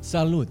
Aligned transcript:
Salut! 0.00 0.48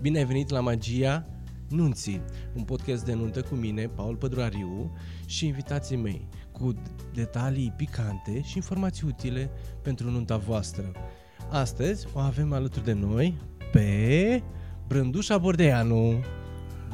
Bine 0.00 0.18
ai 0.18 0.24
venit 0.24 0.50
la 0.50 0.60
Magia 0.60 1.26
Nunții, 1.68 2.22
un 2.54 2.62
podcast 2.62 3.04
de 3.04 3.14
nuntă 3.14 3.42
cu 3.42 3.54
mine, 3.54 3.86
Paul 3.86 4.16
Pădurariu, 4.16 4.96
și 5.26 5.46
invitații 5.46 5.96
mei, 5.96 6.28
cu 6.52 6.74
detalii 7.14 7.72
picante 7.76 8.42
și 8.42 8.56
informații 8.56 9.06
utile 9.06 9.50
pentru 9.82 10.10
nunta 10.10 10.36
voastră. 10.36 10.92
Astăzi 11.50 12.06
o 12.14 12.18
avem 12.18 12.52
alături 12.52 12.84
de 12.84 12.92
noi 12.92 13.38
pe 13.72 14.42
Brândușa 14.86 15.38
Bordeanu. 15.38 16.24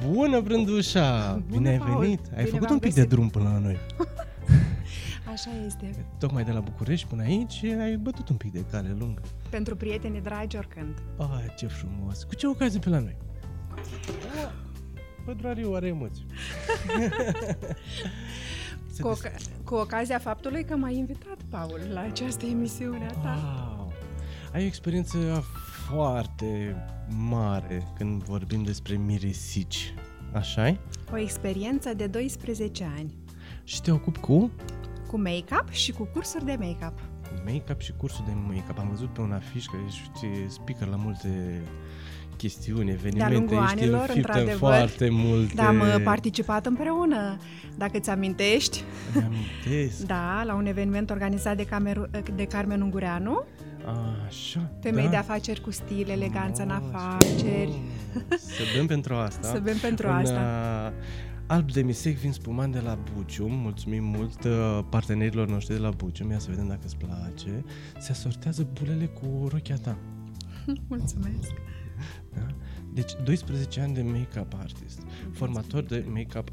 Bună, 0.04 0.40
Brândușa! 0.40 1.32
Bună, 1.32 1.56
Bine 1.56 1.68
ai 1.68 1.78
Paul! 1.78 2.00
venit! 2.00 2.20
Ai 2.20 2.28
Bine 2.36 2.44
făcut 2.44 2.60
v-am 2.60 2.72
un 2.72 2.78
pic 2.78 2.94
găsit. 2.94 3.08
de 3.08 3.14
drum 3.14 3.28
până 3.28 3.44
la 3.52 3.58
noi. 3.58 3.76
Așa 5.32 5.50
este. 5.66 6.06
Tocmai 6.18 6.44
de 6.44 6.50
la 6.52 6.60
București 6.60 7.06
până 7.06 7.22
aici 7.22 7.62
ai 7.80 7.96
bătut 7.96 8.28
un 8.28 8.36
pic 8.36 8.52
de 8.52 8.64
cale 8.70 8.96
lungă. 8.98 9.22
Pentru 9.50 9.76
prietenii 9.76 10.20
dragi 10.20 10.56
oricând. 10.56 11.02
Ah, 11.18 11.44
ce 11.56 11.66
frumos! 11.66 12.22
Cu 12.24 12.34
ce 12.34 12.46
ocazie 12.46 12.78
pe 12.78 12.88
la 12.88 12.98
noi? 12.98 13.16
Pădurariu 15.24 15.72
are 15.74 15.86
emoții. 15.86 16.26
Se 18.92 19.02
Cu, 19.02 19.08
des- 19.08 19.18
oca- 19.24 19.64
cu 19.64 19.74
ocazia 19.74 20.18
faptului 20.18 20.64
că 20.64 20.76
m-ai 20.76 20.96
invitat, 20.96 21.36
Paul, 21.50 21.80
la 21.92 22.00
această 22.00 22.46
emisiune 22.46 23.06
a 23.06 23.12
ta. 23.12 23.38
Wow. 23.76 23.92
Ai 24.52 24.62
o 24.62 24.66
experiență 24.66 25.44
foarte 25.90 26.76
mare 27.28 27.86
când 27.98 28.22
vorbim 28.22 28.62
despre 28.62 28.96
miresici. 28.96 29.94
așa 30.32 30.76
O 31.12 31.18
experiență 31.18 31.94
de 31.94 32.06
12 32.06 32.88
ani. 32.98 33.14
Și 33.64 33.80
te 33.82 33.90
ocupi 33.90 34.18
cu 34.18 34.50
Cu 35.06 35.18
make-up 35.18 35.68
și 35.70 35.92
cu 35.92 36.08
cursuri 36.12 36.44
de 36.44 36.56
make-up. 36.58 36.98
make-up 37.44 37.80
și 37.80 37.92
cursul 37.96 38.24
de 38.26 38.32
make-up. 38.46 38.78
Am 38.78 38.88
văzut 38.90 39.08
pe 39.08 39.20
un 39.20 39.32
afiș 39.32 39.64
că 39.64 39.76
ești 39.86 40.26
speaker 40.48 40.86
la 40.88 40.96
multe 40.96 41.62
chestiuni, 42.36 42.90
evenimente. 42.90 43.32
lungul 43.34 43.56
ești 43.62 43.72
anilor, 43.80 44.00
înfiptă 44.08 44.32
în 44.32 44.38
într-adevăr. 44.38 44.56
foarte 44.78 45.08
multe... 45.10 45.54
Da, 45.54 45.68
am 45.68 46.02
participat 46.04 46.66
împreună. 46.66 47.36
Dacă 47.76 47.98
ți 47.98 48.10
amintești, 48.10 48.82
Îmi 49.14 49.24
amintesc. 49.24 50.06
da, 50.06 50.42
la 50.46 50.54
un 50.54 50.66
eveniment 50.66 51.10
organizat 51.10 51.56
de, 51.56 51.64
Cameru- 51.64 52.10
de 52.34 52.44
Carmen 52.44 52.80
Ungureanu, 52.80 53.44
Așa, 54.26 54.70
femei 54.80 55.04
da. 55.04 55.10
de 55.10 55.16
afaceri 55.16 55.60
cu 55.60 55.70
stil, 55.70 56.08
eleganță 56.08 56.62
în 56.62 56.68
Frumos, 56.68 56.92
afaceri. 56.94 57.80
frumos. 58.10 58.40
Să 58.40 58.62
bem 58.76 58.86
pentru 58.86 59.14
asta. 59.14 59.48
Să 59.48 59.60
bem 59.60 59.76
pentru 59.76 60.08
Un, 60.08 60.14
asta. 60.14 60.40
uh, 60.96 61.04
alb 61.46 61.70
de 61.72 61.82
misec 61.82 62.16
vin 62.16 62.32
spumant 62.32 62.72
de 62.72 62.80
la 62.80 62.98
Bucium. 63.14 63.52
Mulțumim 63.52 64.04
mult 64.04 64.44
uh, 64.44 64.80
partenerilor 64.90 65.48
noștri 65.48 65.74
de 65.74 65.80
la 65.80 65.90
Bucium. 65.90 66.30
Ia 66.30 66.38
să 66.38 66.46
vedem 66.50 66.66
dacă 66.68 66.80
îți 66.84 66.96
place. 66.96 67.64
Se 67.98 68.10
asortează 68.10 68.66
bulele 68.72 69.06
cu 69.06 69.48
rochia 69.50 69.76
ta. 69.76 69.96
Mulțumesc. 70.88 71.52
Da? 72.34 72.46
Deci 72.92 73.12
12 73.24 73.80
ani 73.80 73.94
de 73.94 74.02
make-up 74.02 74.54
artist. 74.60 75.02
Formator 75.32 75.82
de 75.82 76.04
make-up 76.08 76.48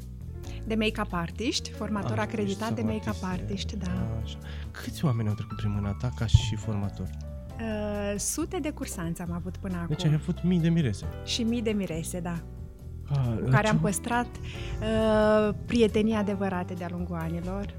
De 0.66 0.74
make-up 0.74 1.12
artiști, 1.12 1.70
formator 1.70 2.18
artist 2.18 2.32
acreditat 2.32 2.74
de 2.74 2.80
sau 2.80 2.90
make-up 2.90 3.16
artiste. 3.22 3.42
artiști, 3.42 3.76
da. 3.76 3.90
Așa. 4.22 4.38
Câți 4.70 5.04
oameni 5.04 5.28
au 5.28 5.34
trecut 5.34 5.56
prin 5.56 5.70
mâna 5.72 5.92
ta 6.00 6.10
ca 6.16 6.26
și 6.26 6.56
formator? 6.56 7.08
Uh, 7.60 8.14
sute 8.18 8.58
de 8.58 8.70
cursanți 8.70 9.20
am 9.22 9.32
avut 9.32 9.56
până 9.56 9.74
acum. 9.74 9.86
Deci 9.88 10.04
ai 10.04 10.12
avut 10.14 10.42
mii 10.42 10.58
de 10.60 10.68
mirese. 10.68 11.04
Și 11.24 11.42
mii 11.42 11.62
de 11.62 11.70
mirese, 11.70 12.20
da. 12.20 12.42
Ah, 13.08 13.16
Cu 13.36 13.44
la 13.44 13.50
care 13.50 13.66
ce- 13.66 13.72
am 13.72 13.78
păstrat 13.78 14.26
uh, 14.36 15.54
prietenii 15.66 16.14
adevărate 16.14 16.74
de-a 16.74 16.88
lungul 16.90 17.16
anilor. 17.16 17.74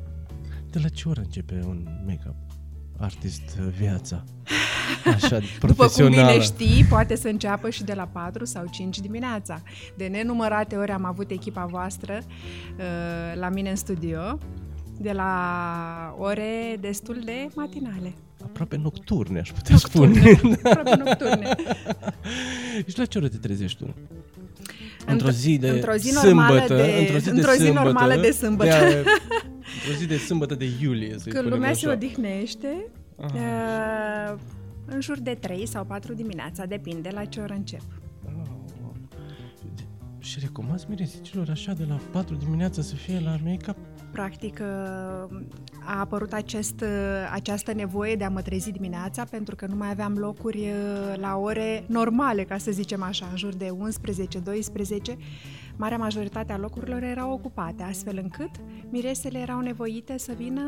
De 0.69 0.79
la 0.79 0.87
ce 0.87 1.09
oră 1.09 1.21
începe 1.21 1.63
un 1.67 1.87
make-up 2.05 2.35
artist 2.99 3.41
uh, 3.59 3.67
viața? 3.79 4.23
Așa, 5.15 5.39
După 5.39 5.47
cum 5.59 5.75
profesională. 5.75 6.31
bine 6.31 6.41
știi, 6.43 6.85
poate 6.89 7.15
să 7.15 7.27
înceapă 7.27 7.69
și 7.69 7.83
de 7.83 7.93
la 7.93 8.03
4 8.11 8.45
sau 8.45 8.65
5 8.71 8.99
dimineața. 8.99 9.61
De 9.97 10.05
nenumărate 10.07 10.75
ori 10.75 10.91
am 10.91 11.05
avut 11.05 11.31
echipa 11.31 11.65
voastră 11.65 12.17
uh, 12.77 13.39
la 13.39 13.49
mine 13.49 13.69
în 13.69 13.75
studio, 13.75 14.37
de 14.99 15.11
la 15.11 16.15
ore 16.19 16.77
destul 16.79 17.21
de 17.25 17.47
matinale. 17.55 18.13
Aproape 18.43 18.77
nocturne, 18.77 19.39
aș 19.39 19.51
putea 19.51 19.77
spune. 19.77 20.39
Aproape 20.63 20.95
nocturne. 21.05 21.55
și 22.87 22.97
la 22.97 23.05
ce 23.05 23.17
oră 23.17 23.27
te 23.27 23.37
trezești 23.37 23.83
tu? 23.83 23.93
Într-o 25.05 25.29
zi 25.29 25.57
de 25.57 25.69
într-o 25.69 25.93
zi 25.93 26.11
normală 26.13 26.47
sâmbătă, 26.59 26.75
de- 26.75 26.97
într-o 26.99 27.17
zi, 27.17 27.29
într-o 27.29 27.51
de 27.51 27.57
zi 27.57 27.63
sâmbătă, 27.63 27.83
normală 27.85 28.15
de 28.21 28.31
sâmbătă. 28.31 28.69
De, 28.79 29.03
într-o 29.87 29.99
zi 29.99 30.07
de 30.07 30.17
sâmbătă 30.17 30.55
de 30.55 30.65
iulie, 30.81 31.17
să 31.17 31.29
Când 31.29 31.47
lumea 31.47 31.73
se 31.73 31.87
odihnește, 31.87 32.87
uh, 33.15 34.35
în 34.85 35.01
jur 35.01 35.19
de 35.19 35.33
3 35.33 35.67
sau 35.67 35.85
4 35.85 36.13
dimineața, 36.13 36.65
depinde 36.65 37.09
la 37.13 37.25
ce 37.25 37.39
oră 37.39 37.53
încep. 37.53 37.81
Și 40.19 40.39
recomanzi 40.39 40.85
miresicilor 40.89 41.49
așa 41.49 41.73
de 41.73 41.85
la 41.87 41.99
4 42.11 42.35
dimineața 42.35 42.81
să 42.81 42.95
fie 42.95 43.19
la 43.19 43.37
make-up? 43.43 43.77
Practic, 44.15 44.59
uh, 44.61 45.37
a 45.85 45.99
apărut 45.99 46.33
acest, 46.33 46.81
uh, 46.81 46.87
această 47.31 47.73
nevoie 47.73 48.15
de 48.15 48.23
a 48.23 48.29
mă 48.29 48.41
trezi 48.41 48.71
dimineața 48.71 49.23
pentru 49.23 49.55
că 49.55 49.65
nu 49.65 49.75
mai 49.75 49.89
aveam 49.89 50.17
locuri 50.17 50.57
uh, 50.57 51.19
la 51.19 51.37
ore 51.37 51.83
normale, 51.87 52.43
ca 52.43 52.57
să 52.57 52.71
zicem 52.71 53.01
așa, 53.03 53.27
în 53.31 53.37
jur 53.37 53.53
de 53.53 53.69
11-12. 55.13 55.17
Marea 55.75 55.97
majoritate 55.97 56.53
a 56.53 56.57
locurilor 56.57 57.03
erau 57.03 57.31
ocupate, 57.31 57.83
astfel 57.83 58.19
încât 58.23 58.49
miresele 58.89 59.39
erau 59.39 59.59
nevoite 59.59 60.17
să 60.17 60.33
vină 60.37 60.61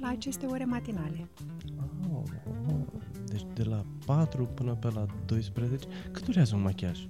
la 0.00 0.08
aceste 0.08 0.46
ore 0.46 0.64
matinale. 0.64 1.28
Oh, 2.12 2.22
oh. 2.68 2.74
Deci 3.24 3.46
de 3.54 3.62
la 3.62 3.84
4 4.06 4.44
până 4.54 4.72
pe 4.72 4.88
la 4.94 5.06
12. 5.26 5.86
Cât 6.12 6.24
durează 6.24 6.54
un 6.54 6.62
machiaj? 6.62 7.06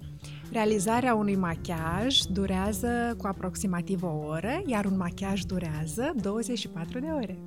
Realizarea 0.52 1.14
unui 1.14 1.36
machiaj 1.36 2.18
durează 2.20 3.14
cu 3.18 3.26
aproximativ 3.26 4.02
o 4.02 4.12
oră, 4.28 4.62
iar 4.66 4.84
un 4.84 4.96
machiaj 4.96 5.40
durează 5.40 6.12
24 6.22 6.98
de 6.98 7.06
ore. 7.16 7.38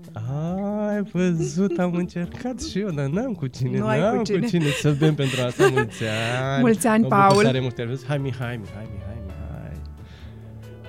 Ai 0.88 1.01
văzut, 1.11 1.77
am 1.79 1.93
încercat 1.93 2.61
și 2.61 2.79
eu, 2.79 2.89
dar 2.89 3.05
n-am 3.05 3.33
cu 3.33 3.47
cine, 3.47 3.77
Nu 3.77 3.85
ai 3.88 3.99
n-am 3.99 4.17
cu 4.17 4.23
cine. 4.23 4.47
cine 4.47 4.66
să 4.81 4.95
bem 4.99 5.13
pentru 5.16 5.41
asta. 5.45 5.67
Mulți 5.73 6.03
ani! 6.03 6.61
Mulți 6.61 6.88
ani, 6.88 7.01
Mă 7.01 7.07
bucur 7.09 7.27
Paul. 7.27 7.43
tare 7.43 7.59
mult, 7.59 7.75
te-am 7.75 7.88
văzut. 7.88 8.07
Hai, 8.07 8.17
Mihai, 8.17 8.57
Mihai, 8.61 8.88
Mihai, 8.93 9.17
Mihai. 9.25 9.72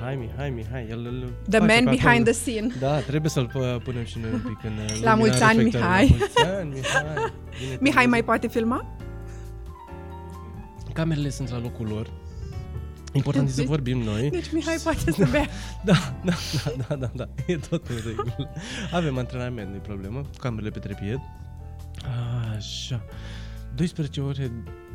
Hai, 0.01 0.17
Mihai, 0.17 0.51
Mihai. 0.51 0.87
El, 0.91 0.99
îl 1.07 1.33
The 1.51 1.59
face 1.59 1.73
man 1.73 1.85
pe 1.85 1.91
behind 1.91 2.07
acolo. 2.07 2.23
the 2.23 2.33
scene. 2.33 2.69
Da, 2.81 2.99
trebuie 2.99 3.31
să-l 3.31 3.49
pă- 3.49 3.83
punem 3.83 4.05
și 4.05 4.19
noi 4.23 4.31
un 4.33 4.39
pic 4.41 4.59
în 4.65 4.73
uh, 4.85 4.89
La 4.89 4.95
lumina 4.95 5.15
mulți 5.15 5.43
ani, 5.43 5.57
reflectoarelor. 5.63 6.01
Mihai. 6.01 6.09
La 6.09 6.23
mulți 6.23 6.45
ani, 6.61 6.69
Mihai. 6.69 7.05
Bine 7.59 7.69
te-am 7.69 7.79
Mihai 7.81 8.07
mai 8.07 8.11
văzut. 8.21 8.25
poate 8.25 8.49
filma? 8.49 8.97
Camerele 10.97 11.31
sunt 11.31 11.49
la 11.49 11.59
locul 11.59 11.87
lor. 11.87 12.11
Important 13.13 13.49
e 13.49 13.53
să 13.53 13.63
vorbim 13.63 13.99
noi. 13.99 14.31
Deci 14.31 14.53
Mihai 14.53 14.77
poate 14.83 15.11
să 15.11 15.29
bea. 15.31 15.47
Da, 15.85 15.93
da, 16.25 16.33
da, 16.65 16.85
da, 16.89 16.97
da, 16.97 17.11
da. 17.15 17.29
E 17.47 17.57
tot 17.57 17.89
în 17.89 17.97
regulă. 18.07 18.51
Avem 18.93 19.19
antrenament, 19.19 19.69
nu-i 19.69 19.79
problemă. 19.79 20.21
Cu 20.21 20.39
camerele 20.39 20.71
pe 20.71 20.79
trepied. 20.79 21.21
Așa. 22.57 23.05
12 23.77 24.21
ore 24.21 24.51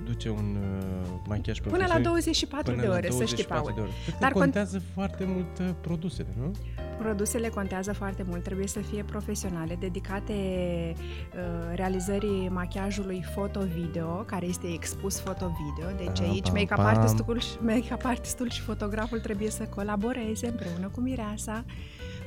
duce 0.06 0.30
un 0.30 0.58
uh, 0.62 1.08
machiaj 1.28 1.60
Până 1.60 1.70
profesional. 1.70 2.02
la 2.04 2.10
24 2.10 2.76
de 2.76 2.88
la 2.88 2.94
ore, 2.94 3.10
să 3.12 3.24
știi, 3.26 3.46
24 3.46 3.64
Paul. 3.64 3.74
de 3.76 3.82
ore. 3.82 3.90
Cred 4.06 4.18
Dar 4.20 4.32
că 4.32 4.38
cont- 4.38 4.44
contează 4.44 4.82
foarte 4.94 5.24
mult 5.26 5.60
uh, 5.60 5.70
produsele, 5.82 6.28
nu? 6.40 6.52
Produsele 7.00 7.48
contează 7.48 7.94
foarte 7.94 8.24
mult, 8.28 8.44
trebuie 8.44 8.68
să 8.68 8.80
fie 8.80 9.04
profesionale, 9.04 9.78
dedicate 9.80 10.34
uh, 10.34 11.76
realizării 11.76 12.50
machiajului 12.52 13.24
foto-video, 13.36 14.08
care 14.08 14.46
este 14.46 14.68
expus 14.74 15.20
foto-video. 15.20 15.98
Deci 15.98 16.20
Pam, 16.20 16.30
aici 16.30 16.44
pam, 16.44 16.54
make-up 16.54 16.76
pam. 16.76 16.86
artistul, 16.86 17.40
și- 17.40 17.58
make-up 17.60 18.02
artistul 18.06 18.50
și 18.50 18.62
fotograful 18.62 19.20
trebuie 19.20 19.50
să 19.50 19.64
colaboreze 19.64 20.48
împreună 20.48 20.88
cu 20.88 21.00
mireasa. 21.00 21.66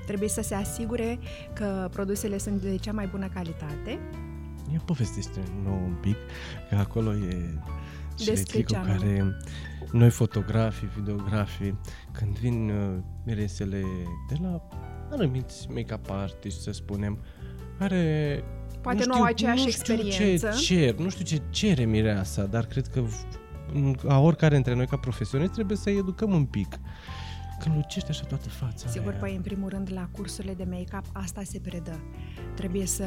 Trebuie 0.06 0.28
să 0.28 0.40
se 0.42 0.54
asigure 0.54 1.18
că 1.52 1.88
produsele 1.92 2.38
sunt 2.38 2.60
de 2.62 2.76
cea 2.76 2.92
mai 2.92 3.06
bună 3.06 3.28
calitate. 3.34 3.98
Ia 4.72 4.80
povestește 4.84 5.40
nou 5.64 5.74
un 5.84 5.94
pic, 6.00 6.16
că 6.68 6.74
acolo 6.76 7.12
e 7.14 7.58
și 8.18 8.24
Despre 8.24 8.34
retricul 8.58 8.64
ce 8.64 8.76
anume? 8.76 8.96
care 8.96 9.36
noi 9.92 10.10
fotografii, 10.10 10.88
videografii, 10.96 11.78
când 12.12 12.38
vin 12.38 12.70
uh, 12.70 12.96
miresele 13.24 13.82
de 14.28 14.34
la 14.42 14.68
anumiți 15.10 15.68
make-up 15.70 16.10
artiști, 16.10 16.60
să 16.62 16.70
spunem, 16.72 17.18
care 17.78 18.44
Poate 18.80 19.04
nu, 19.06 19.14
au 19.14 19.22
aceeași 19.22 19.64
nu 19.64 19.70
știu 19.70 19.94
experiență. 19.94 20.48
ce 20.58 20.74
cer, 20.74 20.94
nu 20.94 21.08
știu 21.08 21.24
ce 21.24 21.42
cere 21.50 21.84
mireasa, 21.84 22.44
dar 22.44 22.64
cred 22.66 22.86
că 22.86 23.00
v- 23.00 23.24
a 24.08 24.18
oricare 24.18 24.54
dintre 24.54 24.74
noi 24.74 24.86
ca 24.86 24.96
profesioniști 24.96 25.54
trebuie 25.54 25.76
să-i 25.76 25.96
educăm 25.98 26.32
un 26.32 26.44
pic. 26.44 26.78
Când 27.58 27.74
lucește 27.74 28.10
așa 28.10 28.24
toată 28.24 28.48
fața 28.48 28.88
Sigur, 28.88 29.10
aia. 29.10 29.20
păi 29.20 29.34
în 29.34 29.42
primul 29.42 29.68
rând 29.68 29.90
la 29.92 30.08
cursurile 30.12 30.54
de 30.54 30.64
make-up 30.70 31.04
asta 31.12 31.42
se 31.42 31.58
predă. 31.58 32.00
Trebuie 32.54 32.86
să 32.86 33.04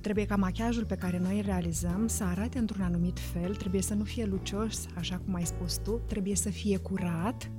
trebuie 0.00 0.26
ca 0.26 0.36
machiajul 0.36 0.84
pe 0.84 0.94
care 0.94 1.18
noi 1.18 1.38
îl 1.38 1.44
realizăm 1.44 2.06
să 2.06 2.24
arate 2.24 2.58
într-un 2.58 2.82
anumit 2.82 3.18
fel, 3.32 3.54
trebuie 3.54 3.82
să 3.82 3.94
nu 3.94 4.04
fie 4.04 4.24
lucios, 4.24 4.86
așa 4.98 5.20
cum 5.24 5.34
ai 5.34 5.44
spus 5.44 5.76
tu, 5.76 6.00
trebuie 6.06 6.36
să 6.36 6.50
fie 6.50 6.76
curat, 6.76 7.50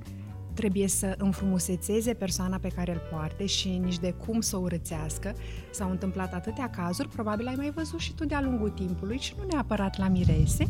trebuie 0.54 0.88
să 0.88 1.14
înfrumusețeze 1.18 2.14
persoana 2.14 2.58
pe 2.58 2.68
care 2.68 2.92
îl 2.92 3.00
poarte 3.10 3.46
și 3.46 3.68
nici 3.68 3.98
de 3.98 4.12
cum 4.12 4.40
să 4.40 4.56
o 4.56 4.60
urățească. 4.60 5.34
S-au 5.72 5.90
întâmplat 5.90 6.34
atâtea 6.34 6.70
cazuri, 6.70 7.08
probabil 7.08 7.46
ai 7.46 7.54
mai 7.56 7.70
văzut 7.70 8.00
și 8.00 8.14
tu 8.14 8.24
de-a 8.24 8.40
lungul 8.40 8.70
timpului 8.70 9.18
și 9.18 9.34
nu 9.38 9.44
neapărat 9.44 9.98
la 9.98 10.08
mirese, 10.08 10.68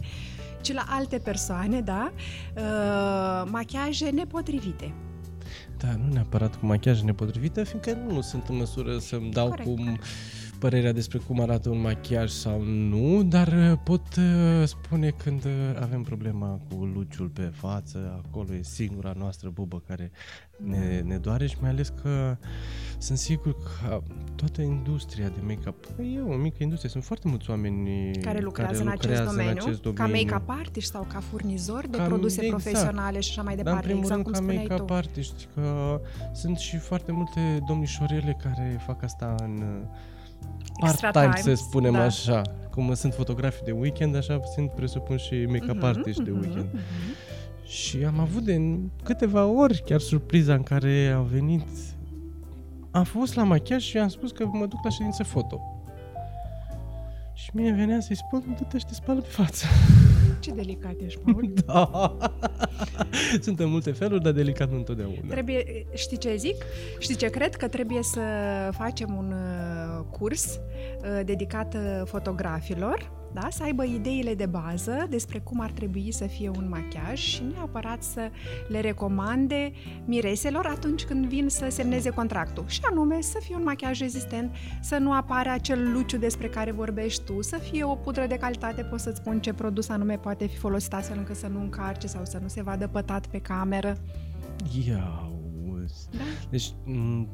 ci 0.61 0.73
la 0.73 0.85
alte 0.89 1.19
persoane, 1.19 1.81
da, 1.81 2.13
uh, 2.57 3.51
machiaje 3.51 4.11
nepotrivite. 4.11 4.95
Da, 5.79 5.97
nu 5.97 6.13
neapărat 6.13 6.55
cu 6.57 6.67
machiaje 6.67 7.05
nepotrivite, 7.05 7.65
fiindcă 7.65 7.99
nu 8.09 8.21
sunt 8.21 8.49
în 8.49 8.57
măsură 8.57 8.99
să-mi 8.99 9.31
dau 9.31 9.49
Corect. 9.49 9.69
cum 9.69 9.99
părerea 10.59 10.93
despre 10.93 11.19
cum 11.19 11.41
arată 11.41 11.69
un 11.69 11.81
machiaj 11.81 12.31
sau 12.31 12.63
nu, 12.63 13.23
dar 13.23 13.47
uh, 13.49 13.79
pot 13.85 14.03
uh, 14.19 14.67
spune 14.67 15.11
când 15.11 15.45
uh, 15.45 15.51
avem 15.81 16.03
problema 16.03 16.61
cu 16.69 16.85
luciul 16.85 17.29
pe 17.29 17.43
față, 17.43 18.23
acolo 18.27 18.55
e 18.55 18.63
singura 18.63 19.15
noastră 19.19 19.49
bubă 19.49 19.83
care 19.87 20.11
ne, 20.57 21.01
ne 21.01 21.17
doare 21.17 21.47
și 21.47 21.57
mai 21.61 21.71
ales 21.71 21.93
că 22.03 22.37
sunt 22.99 23.19
sigur 23.19 23.55
că 23.55 24.03
toată 24.35 24.63
industria 24.63 25.29
de 25.29 25.41
make-up, 25.47 25.85
e 26.15 26.21
o 26.21 26.37
mică 26.37 26.57
industrie, 26.61 26.91
sunt 26.91 27.05
foarte 27.05 27.29
mulți 27.29 27.51
oameni 27.51 28.11
care 28.21 28.41
lucrează, 28.41 28.73
care 28.73 28.83
în, 28.83 28.89
acest 28.89 29.03
lucrează 29.09 29.31
domeniu, 29.31 29.51
în 29.51 29.59
acest 29.59 29.83
ca 29.83 29.91
domeniu. 29.91 30.25
make-up 30.25 30.49
artist 30.49 30.91
sau 30.91 31.07
ca 31.13 31.21
furnizor 31.21 31.87
de 31.87 31.97
Cam 31.97 32.07
produse 32.07 32.45
exact. 32.45 32.63
profesionale 32.63 33.21
și 33.21 33.31
așa 33.31 33.43
mai 33.43 33.57
Dar 33.57 33.65
în 33.65 33.65
departe, 33.65 33.87
primul 33.87 34.03
exact 34.03 34.23
rând 34.23 34.25
cum 34.25 34.33
ca 34.33 34.39
spuneai 34.39 34.67
make-up 34.69 34.87
tu. 34.87 34.93
artist, 34.93 35.49
că 35.55 36.01
sunt 36.33 36.59
și 36.59 36.77
foarte 36.77 37.13
multe 37.13 37.65
domnișorele 37.67 38.37
care 38.43 38.83
fac 38.87 39.03
asta 39.03 39.35
în 39.39 39.63
uh, 39.63 39.89
Extra 39.89 40.16
part-time, 40.81 41.33
time, 41.41 41.55
să 41.57 41.63
spunem 41.63 41.93
da. 41.93 42.03
așa. 42.03 42.43
Cum 42.71 42.95
sunt 42.95 43.15
fotografi 43.15 43.63
de 43.65 43.71
weekend, 43.71 44.17
așa 44.17 44.41
sunt 44.55 44.71
presupun 44.71 45.17
și 45.17 45.45
make-up 45.49 45.75
Mhm, 45.77 45.85
artist 45.85 46.21
de 46.21 46.31
mhm, 46.31 46.41
weekend. 46.41 46.69
mhm. 46.73 46.81
Și 47.67 48.05
am 48.07 48.21
avut 48.21 48.43
de 48.43 48.61
câteva 49.03 49.45
ori 49.47 49.83
chiar 49.85 50.01
surpriza 50.01 50.55
în 50.55 50.63
care 50.63 51.13
au 51.17 51.23
venit 51.23 51.67
am 52.91 53.05
fost 53.05 53.35
la 53.35 53.43
machiaj 53.45 53.83
și 53.83 53.99
am 53.99 54.09
spus 54.09 54.31
că 54.33 54.47
mă 54.53 54.67
duc 54.67 54.85
la 54.85 54.91
ședință 54.91 55.23
foto. 55.23 55.61
Și 57.35 57.51
mie 57.55 57.73
venea 57.73 58.01
să-i 58.01 58.17
spun, 58.17 58.55
du-te 58.59 58.79
și 58.79 58.85
te 58.87 58.95
spală 58.95 59.21
pe 59.21 59.29
față. 59.29 59.67
Ce 60.41 60.51
delicat 60.51 60.95
ești, 61.05 61.19
Paul. 61.25 61.53
Da. 61.67 62.17
Sunt 63.43 63.61
în 63.61 63.69
multe 63.69 63.91
feluri, 63.91 64.23
dar 64.23 64.33
delicat 64.33 64.71
nu 64.71 64.77
întotdeauna. 64.77 65.17
Trebuie, 65.29 65.87
știi 65.95 66.17
ce 66.17 66.37
zic? 66.37 66.65
Știi 66.99 67.15
ce 67.17 67.27
cred? 67.27 67.55
Că 67.55 67.69
trebuie 67.69 68.03
să 68.03 68.21
facem 68.73 69.15
un 69.17 69.33
uh, 69.33 69.86
curs 70.07 70.55
uh, 70.57 71.25
dedicat 71.25 71.75
uh, 71.75 72.03
fotografilor, 72.05 73.11
da? 73.41 73.49
să 73.51 73.63
aibă 73.63 73.85
ideile 73.85 74.35
de 74.35 74.47
bază 74.47 75.07
despre 75.11 75.39
cum 75.39 75.61
ar 75.61 75.71
trebui 75.71 76.13
să 76.13 76.27
fie 76.27 76.49
un 76.49 76.69
machiaj 76.69 77.19
și 77.19 77.43
neapărat 77.53 78.03
să 78.03 78.31
le 78.69 78.81
recomande 78.81 79.73
mireselor 80.05 80.67
atunci 80.67 81.05
când 81.05 81.27
vin 81.27 81.49
să 81.49 81.67
semneze 81.71 82.11
contractul. 82.11 82.65
Și 82.67 82.81
anume 82.91 83.21
să 83.21 83.39
fie 83.41 83.55
un 83.55 83.63
machiaj 83.63 84.01
rezistent, 84.01 84.55
să 84.81 84.97
nu 84.97 85.13
apare 85.13 85.49
acel 85.49 85.93
luciu 85.93 86.19
despre 86.19 86.49
care 86.49 86.71
vorbești 86.71 87.25
tu, 87.25 87.43
să 87.43 87.57
fie 87.57 87.85
o 87.85 87.95
pudră 87.95 88.27
de 88.27 88.37
calitate, 88.37 88.83
pot 88.83 89.01
să-ți 89.01 89.17
spun 89.17 89.41
ce 89.41 89.53
produs 89.53 89.89
anume 89.89 90.17
poate 90.17 90.47
fi 90.47 90.57
folosit 90.57 90.93
astfel 90.93 91.19
încât 91.19 91.37
să 91.37 91.47
nu 91.47 91.61
încarce 91.61 92.07
sau 92.07 92.25
să 92.25 92.39
nu 92.43 92.49
se 92.49 92.63
vadă 92.63 92.89
pătat 92.89 93.27
pe 93.27 93.39
cameră. 93.39 93.97
Ia 94.87 95.31
uzi. 95.73 96.09
Da? 96.11 96.25
Deci, 96.51 96.75
m, 96.85 97.29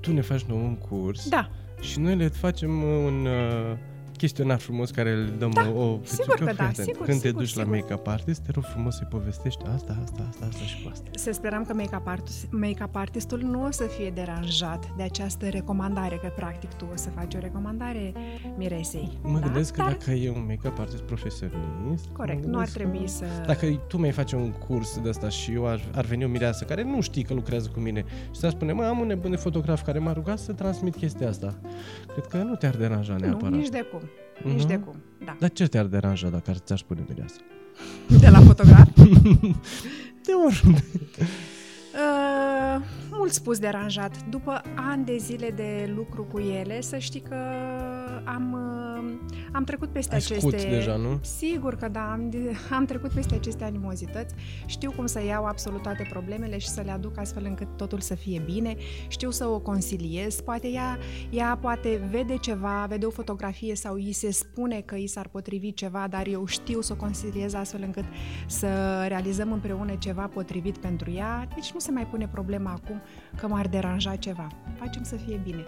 tu 0.00 0.12
ne 0.12 0.20
faci 0.20 0.42
nou 0.42 0.58
un 0.58 0.76
curs 0.76 1.28
Da, 1.28 1.50
și 1.80 1.98
noi 2.00 2.16
le 2.16 2.28
facem 2.28 2.82
uh, 2.82 3.04
un 3.04 3.26
uh, 3.26 3.76
chestionar 4.18 4.58
frumos 4.58 4.90
care 4.90 5.10
îl 5.10 5.32
dăm 5.38 5.50
Da, 5.50 5.68
o... 5.74 5.82
o 5.82 5.98
sigur 6.02 6.34
fii 6.36 6.46
că 6.46 6.52
da, 6.56 6.62
atent. 6.62 6.86
sigur, 6.86 7.06
Când 7.06 7.20
te 7.20 7.26
sigur, 7.26 7.40
duci 7.42 7.54
la 7.54 7.62
sigur. 7.62 7.76
make-up 7.78 8.06
artist, 8.06 8.40
te 8.40 8.50
rog 8.54 8.64
frumos 8.64 8.96
să-i 8.96 9.06
povestești 9.10 9.62
asta, 9.74 9.96
asta, 10.04 10.26
asta, 10.30 10.44
asta 10.48 10.64
și 10.64 10.82
cu 10.82 10.88
asta. 10.92 11.10
să 11.14 11.30
sperăm 11.32 11.64
că 11.64 11.74
make-up, 11.74 12.06
artist, 12.06 12.46
make-up 12.50 12.96
artistul 12.96 13.38
nu 13.40 13.64
o 13.64 13.70
să 13.70 13.82
fie 13.98 14.10
deranjat 14.10 14.90
de 14.96 15.02
această 15.02 15.48
recomandare, 15.48 16.16
că 16.22 16.32
practic 16.36 16.72
tu 16.74 16.88
o 16.92 16.96
să 16.96 17.08
faci 17.10 17.34
o 17.34 17.38
recomandare 17.38 18.12
miresei. 18.56 19.18
Mă 19.22 19.38
da? 19.38 19.44
gândesc 19.44 19.72
că 19.74 19.82
Dar, 19.82 19.90
dacă 19.92 20.10
e 20.10 20.30
un 20.30 20.44
make-up 20.48 20.78
artist 20.78 21.02
profesionist... 21.02 22.06
Corect, 22.12 22.44
mă 22.44 22.50
nu 22.50 22.58
ar 22.58 22.64
gândesc 22.64 22.72
trebui 22.76 22.98
că- 23.00 23.06
să... 23.06 23.24
Dacă 23.46 23.66
tu 23.88 23.96
mi-ai 23.98 24.12
face 24.12 24.36
un 24.36 24.50
curs 24.50 24.98
de 25.02 25.08
asta 25.08 25.28
și 25.28 25.52
eu 25.52 25.66
ar, 25.66 25.80
ar 25.94 26.04
veni 26.04 26.24
o 26.24 26.28
mireasă 26.28 26.64
care 26.64 26.82
nu 26.82 27.00
știi 27.00 27.22
că 27.22 27.34
lucrează 27.34 27.70
cu 27.74 27.80
mine 27.80 28.04
și 28.30 28.40
să 28.40 28.48
spune, 28.48 28.72
mă, 28.72 28.82
am 28.84 28.98
un 28.98 29.06
nebun 29.06 29.30
de 29.30 29.36
fotograf 29.36 29.82
care 29.84 29.98
m-a 29.98 30.12
rugat 30.12 30.38
să 30.38 30.52
transmit 30.52 30.96
chestia 30.96 31.28
asta. 31.28 31.54
Cred 32.12 32.26
că 32.26 32.36
nu 32.36 32.54
te-ar 32.54 32.76
deranja 32.76 33.16
neapărat. 33.20 33.50
Nu, 33.50 33.56
nici 33.56 33.68
de 33.68 33.86
cum. 33.90 34.00
Nici 34.44 34.58
Mhm. 34.58 34.66
de 34.66 34.76
cum, 34.78 34.94
da. 35.24 35.36
Dar 35.38 35.50
ce 35.50 35.66
te-ar 35.66 35.84
deranja 35.86 36.28
dacă 36.28 36.50
ar 36.50 36.56
ți-ar 36.56 36.78
spune 36.78 37.04
mireasă? 37.08 37.36
De 38.20 38.28
la 38.28 38.40
fotograf? 38.40 38.88
De 40.24 40.32
oriunde. 40.46 40.84
Uh, 41.94 42.84
mult 43.10 43.32
spus 43.32 43.58
deranjat. 43.58 44.24
După 44.30 44.62
ani 44.74 45.04
de 45.04 45.16
zile 45.16 45.50
de 45.50 45.92
lucru 45.96 46.22
cu 46.22 46.38
ele, 46.38 46.80
să 46.80 46.98
știi 46.98 47.20
că 47.20 47.36
am, 48.24 48.52
uh, 48.52 48.88
am 49.52 49.64
trecut 49.64 49.88
peste 49.88 50.12
Ai 50.14 50.18
aceste... 50.18 50.40
scut 50.40 50.68
deja, 50.68 50.96
nu? 50.96 51.18
Sigur 51.20 51.74
că 51.74 51.88
da, 51.88 52.12
am, 52.12 52.32
am 52.70 52.84
trecut 52.84 53.10
peste 53.10 53.34
aceste 53.34 53.64
animozități, 53.64 54.34
știu 54.66 54.90
cum 54.90 55.06
să 55.06 55.24
iau 55.24 55.44
absolut 55.44 55.82
toate 55.82 56.06
problemele 56.10 56.58
și 56.58 56.68
să 56.68 56.80
le 56.84 56.90
aduc 56.90 57.18
astfel 57.18 57.44
încât 57.44 57.76
totul 57.76 58.00
să 58.00 58.14
fie 58.14 58.42
bine, 58.44 58.76
știu 59.08 59.30
să 59.30 59.46
o 59.46 59.58
conciliez, 59.58 60.40
poate 60.40 60.68
ea, 60.68 60.98
ea 61.30 61.58
poate 61.60 62.08
vede 62.10 62.36
ceva, 62.36 62.86
vede 62.88 63.06
o 63.06 63.10
fotografie 63.10 63.74
sau 63.74 63.94
îi 63.94 64.12
se 64.12 64.30
spune 64.30 64.80
că 64.80 64.94
îi 64.94 65.06
s-ar 65.06 65.28
potrivi 65.28 65.72
ceva, 65.72 66.06
dar 66.10 66.26
eu 66.26 66.46
știu 66.46 66.80
să 66.80 66.92
o 66.92 66.96
conciliez 66.96 67.54
astfel 67.54 67.82
încât 67.82 68.04
să 68.46 68.68
realizăm 69.08 69.52
împreună 69.52 69.94
ceva 69.94 70.26
potrivit 70.26 70.78
pentru 70.78 71.10
ea, 71.10 71.48
deci 71.54 71.72
nu 71.72 71.78
se 71.78 71.90
mai 71.90 72.06
pune 72.06 72.28
problema 72.28 72.70
acum 72.70 73.02
că 73.36 73.48
m-ar 73.48 73.68
deranja 73.68 74.16
ceva. 74.16 74.46
Facem 74.78 75.02
să 75.02 75.16
fie 75.16 75.40
bine. 75.44 75.66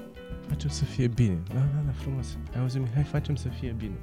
Facem 0.50 0.68
să 0.68 0.84
fie 0.84 1.06
bine. 1.06 1.42
Da, 1.48 1.54
da, 1.54 1.82
da, 1.86 1.92
frumos. 1.92 2.36
Ai 2.54 2.60
auzit, 2.60 2.80
Mihai, 2.80 3.02
facem 3.02 3.34
să 3.34 3.48
fie 3.48 3.74
bine. 3.78 3.98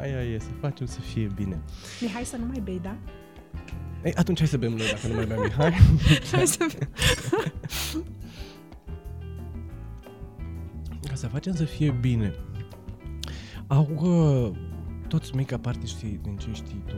Aia 0.00 0.22
e, 0.22 0.38
să 0.38 0.48
facem 0.60 0.86
să 0.86 1.00
fie 1.00 1.30
bine. 1.34 1.60
Mihai, 2.00 2.24
să 2.24 2.36
nu 2.36 2.44
mai 2.44 2.60
bei, 2.60 2.80
da? 2.82 2.96
Ei, 4.04 4.14
atunci 4.14 4.38
hai 4.38 4.46
să 4.46 4.56
bem 4.56 4.70
noi, 4.70 4.86
dacă 4.90 5.06
nu 5.06 5.14
mai 5.14 5.26
bea 5.26 5.40
Mihai. 5.46 5.72
Hai 6.32 6.46
să... 6.46 6.66
Ca 11.08 11.14
să 11.14 11.26
facem 11.26 11.54
să 11.54 11.64
fie 11.64 11.90
bine. 12.00 12.34
Au 13.66 13.88
uh, 13.94 14.50
toți 15.08 15.34
make-up 15.34 15.66
artiștii, 15.66 16.20
din 16.22 16.36
ce 16.36 16.48
știi 16.52 16.82
tu, 16.86 16.96